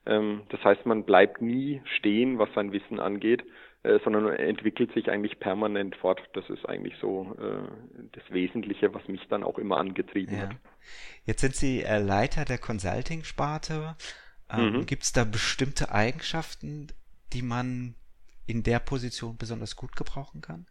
Ähm, 0.04 0.42
das 0.48 0.62
heißt, 0.64 0.86
man 0.86 1.04
bleibt 1.04 1.40
nie 1.40 1.82
stehen, 1.96 2.38
was 2.38 2.48
sein 2.54 2.72
Wissen 2.72 3.00
angeht, 3.00 3.44
äh, 3.82 3.98
sondern 4.04 4.28
entwickelt 4.28 4.92
sich 4.94 5.10
eigentlich 5.10 5.38
permanent 5.38 5.96
fort. 5.96 6.20
Das 6.34 6.48
ist 6.50 6.66
eigentlich 6.66 6.94
so 7.00 7.36
äh, 7.38 8.06
das 8.12 8.24
Wesentliche, 8.30 8.92
was 8.94 9.06
mich 9.08 9.26
dann 9.28 9.42
auch 9.42 9.58
immer 9.58 9.78
angetrieben 9.78 10.36
ja. 10.36 10.42
hat. 10.42 10.56
Jetzt 11.24 11.40
sind 11.40 11.54
Sie 11.54 11.82
äh, 11.82 11.98
Leiter 11.98 12.44
der 12.44 12.58
Consulting-Sparte. 12.58 13.96
Ähm, 14.50 14.72
mhm. 14.72 14.86
Gibt 14.86 15.02
es 15.02 15.12
da 15.12 15.24
bestimmte 15.24 15.92
Eigenschaften, 15.92 16.88
die 17.32 17.42
man 17.42 17.94
in 18.46 18.62
der 18.62 18.78
Position 18.78 19.36
besonders 19.36 19.76
gut 19.76 19.96
gebrauchen 19.96 20.40
kann? 20.40 20.66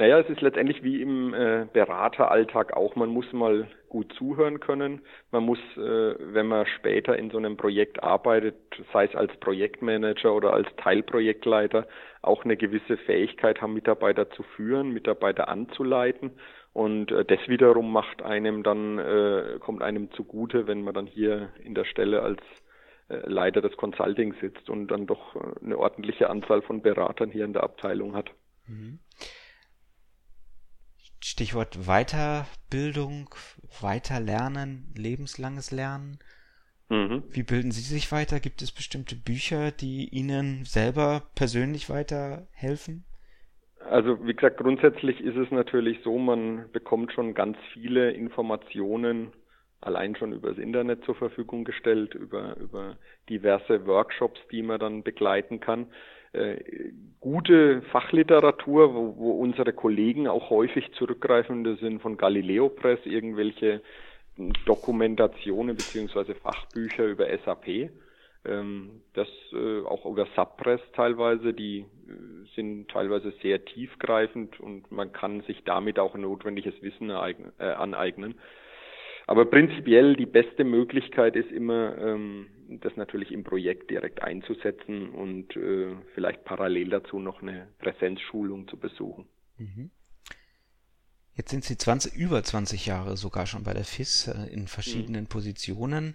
Naja, 0.00 0.18
es 0.18 0.30
ist 0.30 0.40
letztendlich 0.40 0.82
wie 0.82 1.02
im 1.02 1.34
äh, 1.34 1.66
Berateralltag 1.74 2.72
auch. 2.72 2.96
Man 2.96 3.10
muss 3.10 3.30
mal 3.34 3.68
gut 3.90 4.10
zuhören 4.14 4.58
können. 4.58 5.02
Man 5.30 5.44
muss, 5.44 5.58
äh, 5.76 6.14
wenn 6.18 6.46
man 6.46 6.64
später 6.64 7.18
in 7.18 7.30
so 7.30 7.36
einem 7.36 7.58
Projekt 7.58 8.02
arbeitet, 8.02 8.56
sei 8.94 9.04
es 9.04 9.14
als 9.14 9.36
Projektmanager 9.40 10.34
oder 10.34 10.54
als 10.54 10.66
Teilprojektleiter, 10.78 11.86
auch 12.22 12.46
eine 12.46 12.56
gewisse 12.56 12.96
Fähigkeit 12.96 13.60
haben, 13.60 13.74
Mitarbeiter 13.74 14.30
zu 14.30 14.42
führen, 14.42 14.88
Mitarbeiter 14.90 15.50
anzuleiten. 15.50 16.30
Und 16.72 17.12
äh, 17.12 17.26
das 17.26 17.46
wiederum 17.48 17.92
macht 17.92 18.22
einem 18.22 18.62
dann, 18.62 18.98
äh, 18.98 19.58
kommt 19.60 19.82
einem 19.82 20.10
zugute, 20.12 20.66
wenn 20.66 20.80
man 20.80 20.94
dann 20.94 21.08
hier 21.08 21.50
in 21.62 21.74
der 21.74 21.84
Stelle 21.84 22.22
als 22.22 22.40
äh, 23.10 23.16
Leiter 23.28 23.60
des 23.60 23.76
Consulting 23.76 24.32
sitzt 24.40 24.70
und 24.70 24.86
dann 24.86 25.06
doch 25.06 25.36
äh, 25.36 25.62
eine 25.62 25.76
ordentliche 25.76 26.30
Anzahl 26.30 26.62
von 26.62 26.80
Beratern 26.80 27.30
hier 27.30 27.44
in 27.44 27.52
der 27.52 27.64
Abteilung 27.64 28.16
hat. 28.16 28.30
Mhm. 28.66 28.98
Stichwort 31.22 31.86
Weiterbildung, 31.86 33.34
Weiterlernen, 33.80 34.92
lebenslanges 34.96 35.70
Lernen. 35.70 36.18
Mhm. 36.88 37.22
Wie 37.28 37.42
bilden 37.42 37.70
Sie 37.70 37.82
sich 37.82 38.10
weiter? 38.10 38.40
Gibt 38.40 38.62
es 38.62 38.72
bestimmte 38.72 39.16
Bücher, 39.16 39.70
die 39.70 40.08
Ihnen 40.08 40.64
selber 40.64 41.22
persönlich 41.34 41.88
weiterhelfen? 41.88 43.04
Also 43.88 44.24
wie 44.26 44.34
gesagt, 44.34 44.58
grundsätzlich 44.58 45.20
ist 45.20 45.36
es 45.36 45.50
natürlich 45.50 46.00
so, 46.02 46.18
man 46.18 46.70
bekommt 46.72 47.12
schon 47.12 47.34
ganz 47.34 47.56
viele 47.72 48.12
Informationen 48.12 49.32
allein 49.80 50.14
schon 50.16 50.32
übers 50.32 50.58
Internet 50.58 51.04
zur 51.04 51.14
Verfügung 51.14 51.64
gestellt, 51.64 52.14
über, 52.14 52.56
über 52.58 52.98
diverse 53.28 53.86
Workshops, 53.86 54.38
die 54.50 54.62
man 54.62 54.78
dann 54.78 55.02
begleiten 55.02 55.60
kann 55.60 55.86
gute 57.20 57.82
Fachliteratur, 57.90 58.94
wo, 58.94 59.16
wo 59.16 59.30
unsere 59.32 59.72
Kollegen 59.72 60.28
auch 60.28 60.50
häufig 60.50 60.92
zurückgreifen. 60.92 61.64
Das 61.64 61.80
sind 61.80 62.00
von 62.00 62.16
Galileo 62.16 62.68
Press 62.68 63.00
irgendwelche 63.04 63.82
Dokumentationen 64.64 65.76
beziehungsweise 65.76 66.34
Fachbücher 66.34 67.06
über 67.06 67.26
SAP. 67.44 67.90
Ähm, 68.46 69.02
das 69.12 69.28
äh, 69.52 69.82
auch 69.82 70.06
über 70.06 70.26
Subpress 70.34 70.80
teilweise, 70.94 71.52
die 71.52 71.80
äh, 71.80 72.54
sind 72.54 72.88
teilweise 72.90 73.34
sehr 73.42 73.64
tiefgreifend 73.66 74.58
und 74.60 74.90
man 74.90 75.12
kann 75.12 75.42
sich 75.42 75.62
damit 75.64 75.98
auch 75.98 76.14
notwendiges 76.14 76.80
Wissen 76.80 77.10
äh, 77.10 77.64
aneignen. 77.64 78.36
Aber 79.26 79.44
prinzipiell 79.44 80.16
die 80.16 80.26
beste 80.26 80.64
Möglichkeit 80.64 81.36
ist 81.36 81.52
immer, 81.52 81.98
ähm, 81.98 82.46
das 82.78 82.96
natürlich 82.96 83.32
im 83.32 83.44
Projekt 83.44 83.90
direkt 83.90 84.22
einzusetzen 84.22 85.10
und 85.10 85.56
äh, 85.56 85.96
vielleicht 86.14 86.44
parallel 86.44 86.90
dazu 86.90 87.18
noch 87.18 87.42
eine 87.42 87.68
Präsenzschulung 87.78 88.68
zu 88.68 88.76
besuchen. 88.76 89.26
Mhm. 89.58 89.90
Jetzt 91.34 91.50
sind 91.50 91.64
Sie 91.64 91.76
20, 91.76 92.14
über 92.14 92.42
20 92.42 92.86
Jahre 92.86 93.16
sogar 93.16 93.46
schon 93.46 93.64
bei 93.64 93.72
der 93.72 93.84
FIS 93.84 94.28
äh, 94.28 94.52
in 94.52 94.68
verschiedenen 94.68 95.24
mhm. 95.24 95.28
Positionen, 95.28 96.14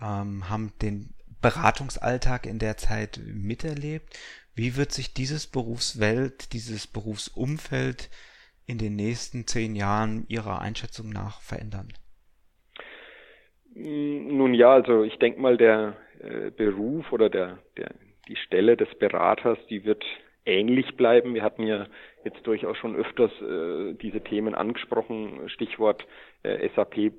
ähm, 0.00 0.48
haben 0.48 0.72
den 0.82 1.14
Beratungsalltag 1.40 2.46
in 2.46 2.58
der 2.58 2.76
Zeit 2.76 3.20
miterlebt. 3.24 4.18
Wie 4.54 4.76
wird 4.76 4.92
sich 4.92 5.14
dieses 5.14 5.46
Berufswelt, 5.46 6.52
dieses 6.52 6.86
Berufsumfeld 6.86 8.10
in 8.66 8.78
den 8.78 8.96
nächsten 8.96 9.46
zehn 9.46 9.76
Jahren 9.76 10.26
Ihrer 10.28 10.60
Einschätzung 10.60 11.10
nach 11.10 11.40
verändern? 11.40 11.92
Mm, 13.74 14.36
nun 14.36 14.54
ja, 14.54 14.72
also 14.72 15.02
ich 15.02 15.18
denke 15.18 15.40
mal, 15.40 15.56
der 15.56 15.96
äh, 16.20 16.50
Beruf 16.50 17.12
oder 17.12 17.28
der, 17.28 17.58
der, 17.76 17.90
die 18.28 18.36
Stelle 18.36 18.76
des 18.76 18.88
Beraters, 18.98 19.58
die 19.68 19.84
wird 19.84 20.04
ähnlich 20.46 20.96
bleiben. 20.96 21.34
Wir 21.34 21.42
hatten 21.42 21.66
ja 21.66 21.86
jetzt 22.24 22.46
durchaus 22.46 22.76
schon 22.76 22.96
öfters 22.96 23.30
äh, 23.40 23.94
diese 23.94 24.20
Themen 24.20 24.54
angesprochen. 24.54 25.48
Stichwort 25.48 26.06
äh, 26.42 26.68
SAP 26.74 27.12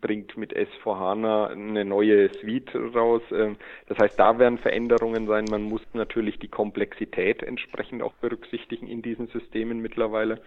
bringt 0.00 0.36
mit 0.36 0.54
S4HANA 0.54 1.48
eine 1.48 1.84
neue 1.84 2.30
Suite 2.34 2.74
raus. 2.94 3.22
Äh, 3.30 3.54
das 3.88 3.98
heißt, 3.98 4.18
da 4.18 4.38
werden 4.38 4.58
Veränderungen 4.58 5.26
sein. 5.26 5.46
Man 5.50 5.62
muss 5.62 5.82
natürlich 5.92 6.38
die 6.38 6.48
Komplexität 6.48 7.42
entsprechend 7.42 8.02
auch 8.02 8.14
berücksichtigen 8.14 8.86
in 8.86 9.02
diesen 9.02 9.28
Systemen 9.28 9.80
mittlerweile. 9.80 10.40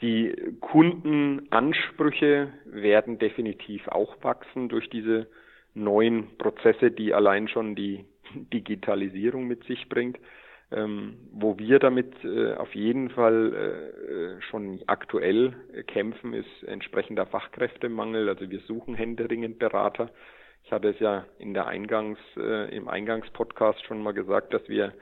Die 0.00 0.32
Kundenansprüche 0.60 2.52
werden 2.64 3.18
definitiv 3.18 3.88
auch 3.88 4.22
wachsen 4.22 4.68
durch 4.68 4.88
diese 4.90 5.26
neuen 5.74 6.36
Prozesse, 6.38 6.90
die 6.92 7.12
allein 7.14 7.48
schon 7.48 7.74
die 7.74 8.04
Digitalisierung 8.52 9.46
mit 9.46 9.64
sich 9.64 9.88
bringt. 9.88 10.18
Ähm, 10.70 11.16
wo 11.32 11.56
wir 11.56 11.78
damit 11.78 12.12
äh, 12.24 12.52
auf 12.52 12.74
jeden 12.74 13.08
Fall 13.08 13.54
äh, 13.54 14.12
äh 14.12 14.42
schon 14.42 14.80
aktuell 14.86 15.54
kämpfen, 15.86 16.34
ist 16.34 16.62
entsprechender 16.66 17.24
Fachkräftemangel. 17.24 18.28
Also 18.28 18.50
wir 18.50 18.60
suchen 18.60 18.94
händeringend 18.94 19.58
Berater. 19.58 20.10
Ich 20.64 20.70
hatte 20.70 20.90
es 20.90 21.00
ja 21.00 21.24
in 21.38 21.54
der 21.54 21.68
Eingangs, 21.68 22.18
äh, 22.36 22.76
im 22.76 22.86
Eingangspodcast 22.86 23.82
schon 23.86 24.02
mal 24.02 24.12
gesagt, 24.12 24.52
dass 24.52 24.68
wir 24.68 24.92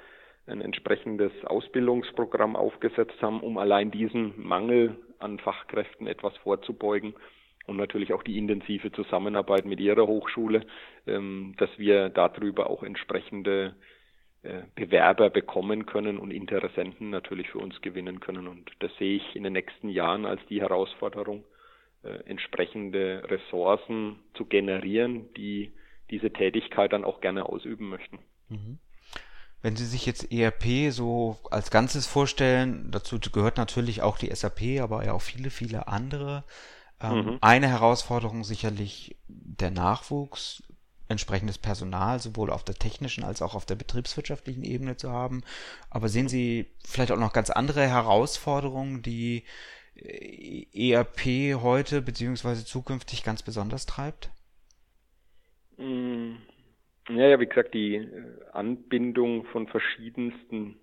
ein 0.47 0.61
entsprechendes 0.61 1.33
Ausbildungsprogramm 1.45 2.57
aufgesetzt 2.57 3.21
haben, 3.21 3.41
um 3.41 3.59
allein 3.59 3.91
diesen 3.91 4.35
Mangel 4.37 4.97
an 5.19 5.39
Fachkräften 5.39 6.07
etwas 6.07 6.37
vorzubeugen 6.39 7.15
und 7.67 7.77
natürlich 7.77 8.13
auch 8.13 8.23
die 8.23 8.39
intensive 8.39 8.93
Zusammenarbeit 8.93 9.65
mit 9.65 9.81
Ihrer 9.81 10.07
Hochschule, 10.07 10.67
ähm, 11.07 11.55
dass 11.59 11.71
wir 11.79 12.11
darüber 12.11 12.71
auch 12.71 12.83
entsprechende 12.83 13.75
äh, 14.43 14.63
Bewerber 14.77 15.31
bekommen 15.31 15.87
können 15.87 16.19
und 16.19 16.31
Interessenten 16.31 17.11
natürlich 17.11 17.49
für 17.51 17.59
uns 17.59 17.81
gewinnen 17.81 18.21
können. 18.21 18.47
Und 18.47 18.71
das 18.79 18.95
sehe 18.97 19.17
ich 19.17 19.35
in 19.35 19.43
den 19.43 19.55
nächsten 19.55 19.89
Jahren 19.89 20.25
als 20.25 20.41
die 20.47 20.61
Herausforderung, 20.61 21.45
äh, 22.05 22.23
entsprechende 22.27 23.25
Ressourcen 23.29 24.21
zu 24.35 24.45
generieren, 24.45 25.33
die 25.35 25.73
diese 26.11 26.33
Tätigkeit 26.33 26.93
dann 26.93 27.05
auch 27.05 27.21
gerne 27.21 27.47
ausüben 27.47 27.89
möchten. 27.89 28.21
Mhm. 28.49 28.79
Wenn 29.67 29.75
Sie 29.75 29.85
sich 29.85 30.07
jetzt 30.07 30.31
ERP 30.31 30.93
so 30.93 31.41
als 31.51 31.73
Ganzes 31.73 32.07
vorstellen, 32.07 32.89
dazu 32.93 33.19
gehört 33.19 33.57
natürlich 33.57 34.01
auch 34.01 34.17
die 34.17 34.33
SAP, 34.33 34.81
aber 34.81 35.05
ja 35.05 35.13
auch 35.13 35.23
viele, 35.23 35.51
viele 35.51 35.89
andere. 35.89 36.45
Ähm, 37.01 37.17
mhm. 37.17 37.39
Eine 37.41 37.67
Herausforderung 37.67 38.45
sicherlich 38.45 39.17
der 39.27 39.73
Nachwuchs, 39.73 40.63
entsprechendes 41.09 41.59
Personal 41.59 42.21
sowohl 42.21 42.51
auf 42.53 42.63
der 42.63 42.77
technischen 42.77 43.25
als 43.25 43.43
auch 43.43 43.57
auf 43.57 43.67
der 43.67 43.75
betriebswirtschaftlichen 43.75 44.63
Ebene 44.63 44.99
zu 44.99 45.11
haben. 45.11 45.43
Aber 45.91 46.09
sehen 46.09 46.29
Sie 46.29 46.71
vielleicht 46.85 47.11
auch 47.11 47.19
noch 47.19 47.33
ganz 47.33 47.51
andere 47.51 47.89
Herausforderungen, 47.89 49.03
die 49.03 49.43
äh, 49.97 50.93
ERP 50.93 51.61
heute 51.61 52.03
beziehungsweise 52.03 52.65
zukünftig 52.65 53.25
ganz 53.25 53.43
besonders 53.43 53.85
treibt? 53.85 54.31
Mhm. 55.77 56.39
Ja, 57.09 57.29
ja, 57.29 57.41
wie 57.41 57.47
gesagt, 57.47 57.75
die 57.75 57.97
äh, 57.97 58.07
Anbindung 58.53 59.45
von 59.47 59.69
verschiedensten 59.69 60.77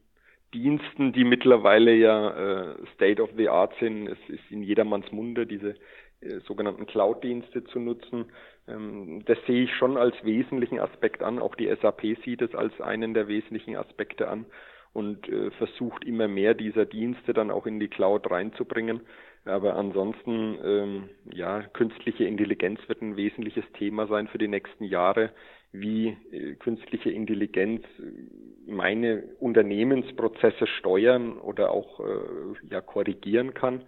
Diensten, 0.54 1.12
die 1.12 1.24
mittlerweile 1.26 1.94
ja 1.96 2.72
äh, 2.72 2.76
State 2.96 3.22
of 3.22 3.30
the 3.36 3.50
Art 3.50 3.74
sind. 3.80 4.08
Es 4.08 4.18
ist 4.30 4.50
in 4.50 4.64
jedermanns 4.64 5.12
Munde, 5.12 5.46
diese 5.46 5.76
äh, 6.22 6.40
sogenannten 6.48 6.86
Cloud-Dienste 6.86 7.66
zu 7.66 7.80
nutzen. 7.80 8.26
Ähm, 8.68 9.24
das 9.26 9.38
sehe 9.48 9.64
ich 9.64 9.76
schon 9.76 9.98
als 9.98 10.16
wesentlichen 10.24 10.80
Aspekt 10.80 11.24
an. 11.24 11.40
Auch 11.40 11.56
die 11.56 11.68
SAP 11.82 12.02
sieht 12.24 12.42
es 12.42 12.56
als 12.56 12.80
einen 12.80 13.14
der 13.14 13.28
wesentlichen 13.28 13.76
Aspekte 13.76 14.30
an 14.30 14.46
und 14.94 15.28
äh, 15.28 15.52
versucht 15.52 16.06
immer 16.06 16.30
mehr 16.30 16.54
dieser 16.54 16.86
Dienste 16.86 17.34
dann 17.34 17.52
auch 17.52 17.66
in 17.66 17.80
die 17.80 17.90
Cloud 17.90 18.32
reinzubringen. 18.32 19.02
Aber 19.46 19.76
ansonsten, 19.76 20.58
ähm, 20.64 21.10
ja, 21.34 21.64
künstliche 21.64 22.24
Intelligenz 22.24 22.80
wird 22.88 23.02
ein 23.02 23.18
wesentliches 23.18 23.66
Thema 23.74 24.08
sein 24.08 24.28
für 24.28 24.38
die 24.38 24.48
nächsten 24.48 24.86
Jahre 24.86 25.32
wie 25.74 26.16
äh, 26.32 26.54
künstliche 26.56 27.10
Intelligenz 27.10 27.84
äh, 28.00 28.72
meine 28.72 29.24
Unternehmensprozesse 29.40 30.68
steuern 30.80 31.38
oder 31.40 31.72
auch 31.72 32.00
äh, 32.00 32.70
ja 32.70 32.80
korrigieren 32.80 33.54
kann 33.54 33.84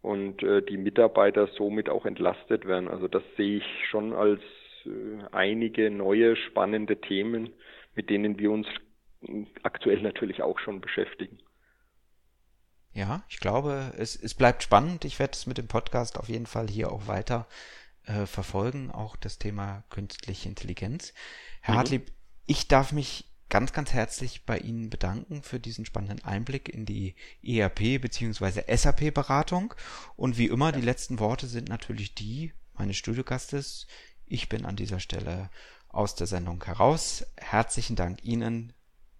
und 0.00 0.42
äh, 0.42 0.62
die 0.62 0.76
Mitarbeiter 0.76 1.48
somit 1.48 1.90
auch 1.90 2.06
entlastet 2.06 2.66
werden. 2.66 2.88
Also 2.88 3.08
das 3.08 3.22
sehe 3.36 3.58
ich 3.58 3.86
schon 3.90 4.12
als 4.12 4.40
äh, 4.86 4.90
einige 5.32 5.90
neue 5.90 6.36
spannende 6.36 7.00
Themen, 7.00 7.50
mit 7.94 8.08
denen 8.10 8.38
wir 8.38 8.50
uns 8.50 8.66
aktuell 9.62 10.02
natürlich 10.02 10.42
auch 10.42 10.58
schon 10.58 10.80
beschäftigen. 10.80 11.38
Ja, 12.94 13.24
ich 13.28 13.40
glaube, 13.40 13.92
es, 13.98 14.14
es 14.14 14.34
bleibt 14.34 14.62
spannend. 14.62 15.04
Ich 15.04 15.18
werde 15.18 15.32
es 15.32 15.46
mit 15.46 15.58
dem 15.58 15.66
Podcast 15.66 16.16
auf 16.16 16.28
jeden 16.28 16.46
Fall 16.46 16.68
hier 16.68 16.92
auch 16.92 17.08
weiter 17.08 17.48
äh, 18.04 18.24
verfolgen, 18.24 18.92
auch 18.92 19.16
das 19.16 19.38
Thema 19.38 19.82
künstliche 19.90 20.48
Intelligenz. 20.48 21.12
Herr 21.60 21.74
mhm. 21.74 21.78
Hartlieb, 21.78 22.12
ich 22.46 22.68
darf 22.68 22.92
mich 22.92 23.30
ganz, 23.48 23.72
ganz 23.72 23.92
herzlich 23.92 24.44
bei 24.44 24.58
Ihnen 24.58 24.90
bedanken 24.90 25.42
für 25.42 25.58
diesen 25.58 25.84
spannenden 25.86 26.24
Einblick 26.24 26.68
in 26.68 26.86
die 26.86 27.16
ERP 27.42 28.00
bzw. 28.00 28.62
SAP-Beratung. 28.76 29.74
Und 30.14 30.38
wie 30.38 30.46
immer, 30.46 30.70
die 30.70 30.80
letzten 30.80 31.18
Worte 31.18 31.48
sind 31.48 31.68
natürlich 31.68 32.14
die 32.14 32.52
meines 32.74 32.96
Studiogastes. 32.96 33.88
Ich 34.24 34.48
bin 34.48 34.64
an 34.64 34.76
dieser 34.76 35.00
Stelle 35.00 35.50
aus 35.88 36.14
der 36.14 36.28
Sendung 36.28 36.62
heraus. 36.64 37.26
Herzlichen 37.36 37.96
Dank 37.96 38.24
Ihnen. 38.24 38.72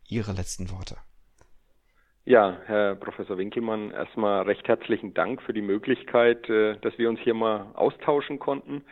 Ihre 0.07 0.33
letzten 0.33 0.71
Worte. 0.71 0.97
Ja, 2.27 2.59
Herr 2.65 2.95
Professor 2.95 3.37
Winkelmann, 3.37 3.91
erstmal 3.91 4.45
recht 4.45 4.67
herzlichen 4.67 5.13
Dank 5.13 5.43
für 5.43 5.53
die 5.53 5.61
Möglichkeit, 5.61 6.49
äh, 6.49 6.79
dass 6.81 6.97
wir 6.97 7.11
uns 7.11 7.21
hier 7.21 7.35
mal 7.35 7.67
austauschen 7.75 8.39
konnten. 8.39 8.83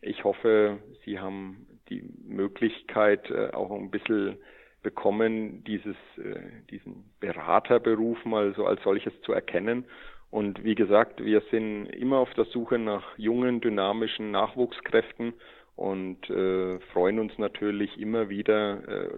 Ich 0.00 0.24
hoffe, 0.24 0.78
Sie 1.04 1.18
haben 1.18 1.66
die 1.90 2.02
Möglichkeit 2.26 3.30
äh, 3.30 3.50
auch 3.50 3.70
ein 3.70 3.90
bisschen 3.90 4.38
bekommen, 4.82 5.62
dieses, 5.64 5.96
äh, 6.16 6.40
diesen 6.70 7.04
Beraterberuf 7.20 8.24
mal 8.24 8.54
so 8.54 8.64
als 8.64 8.82
solches 8.82 9.12
zu 9.26 9.34
erkennen. 9.34 9.84
Und 10.30 10.64
wie 10.64 10.74
gesagt, 10.74 11.22
wir 11.22 11.42
sind 11.50 11.84
immer 11.84 12.16
auf 12.16 12.32
der 12.32 12.46
Suche 12.46 12.78
nach 12.78 13.18
jungen, 13.18 13.60
dynamischen 13.60 14.30
Nachwuchskräften 14.30 15.34
und 15.80 16.28
äh, 16.28 16.78
freuen 16.92 17.18
uns 17.18 17.32
natürlich 17.38 17.98
immer 17.98 18.28
wieder, 18.28 18.86
äh, 18.86 19.08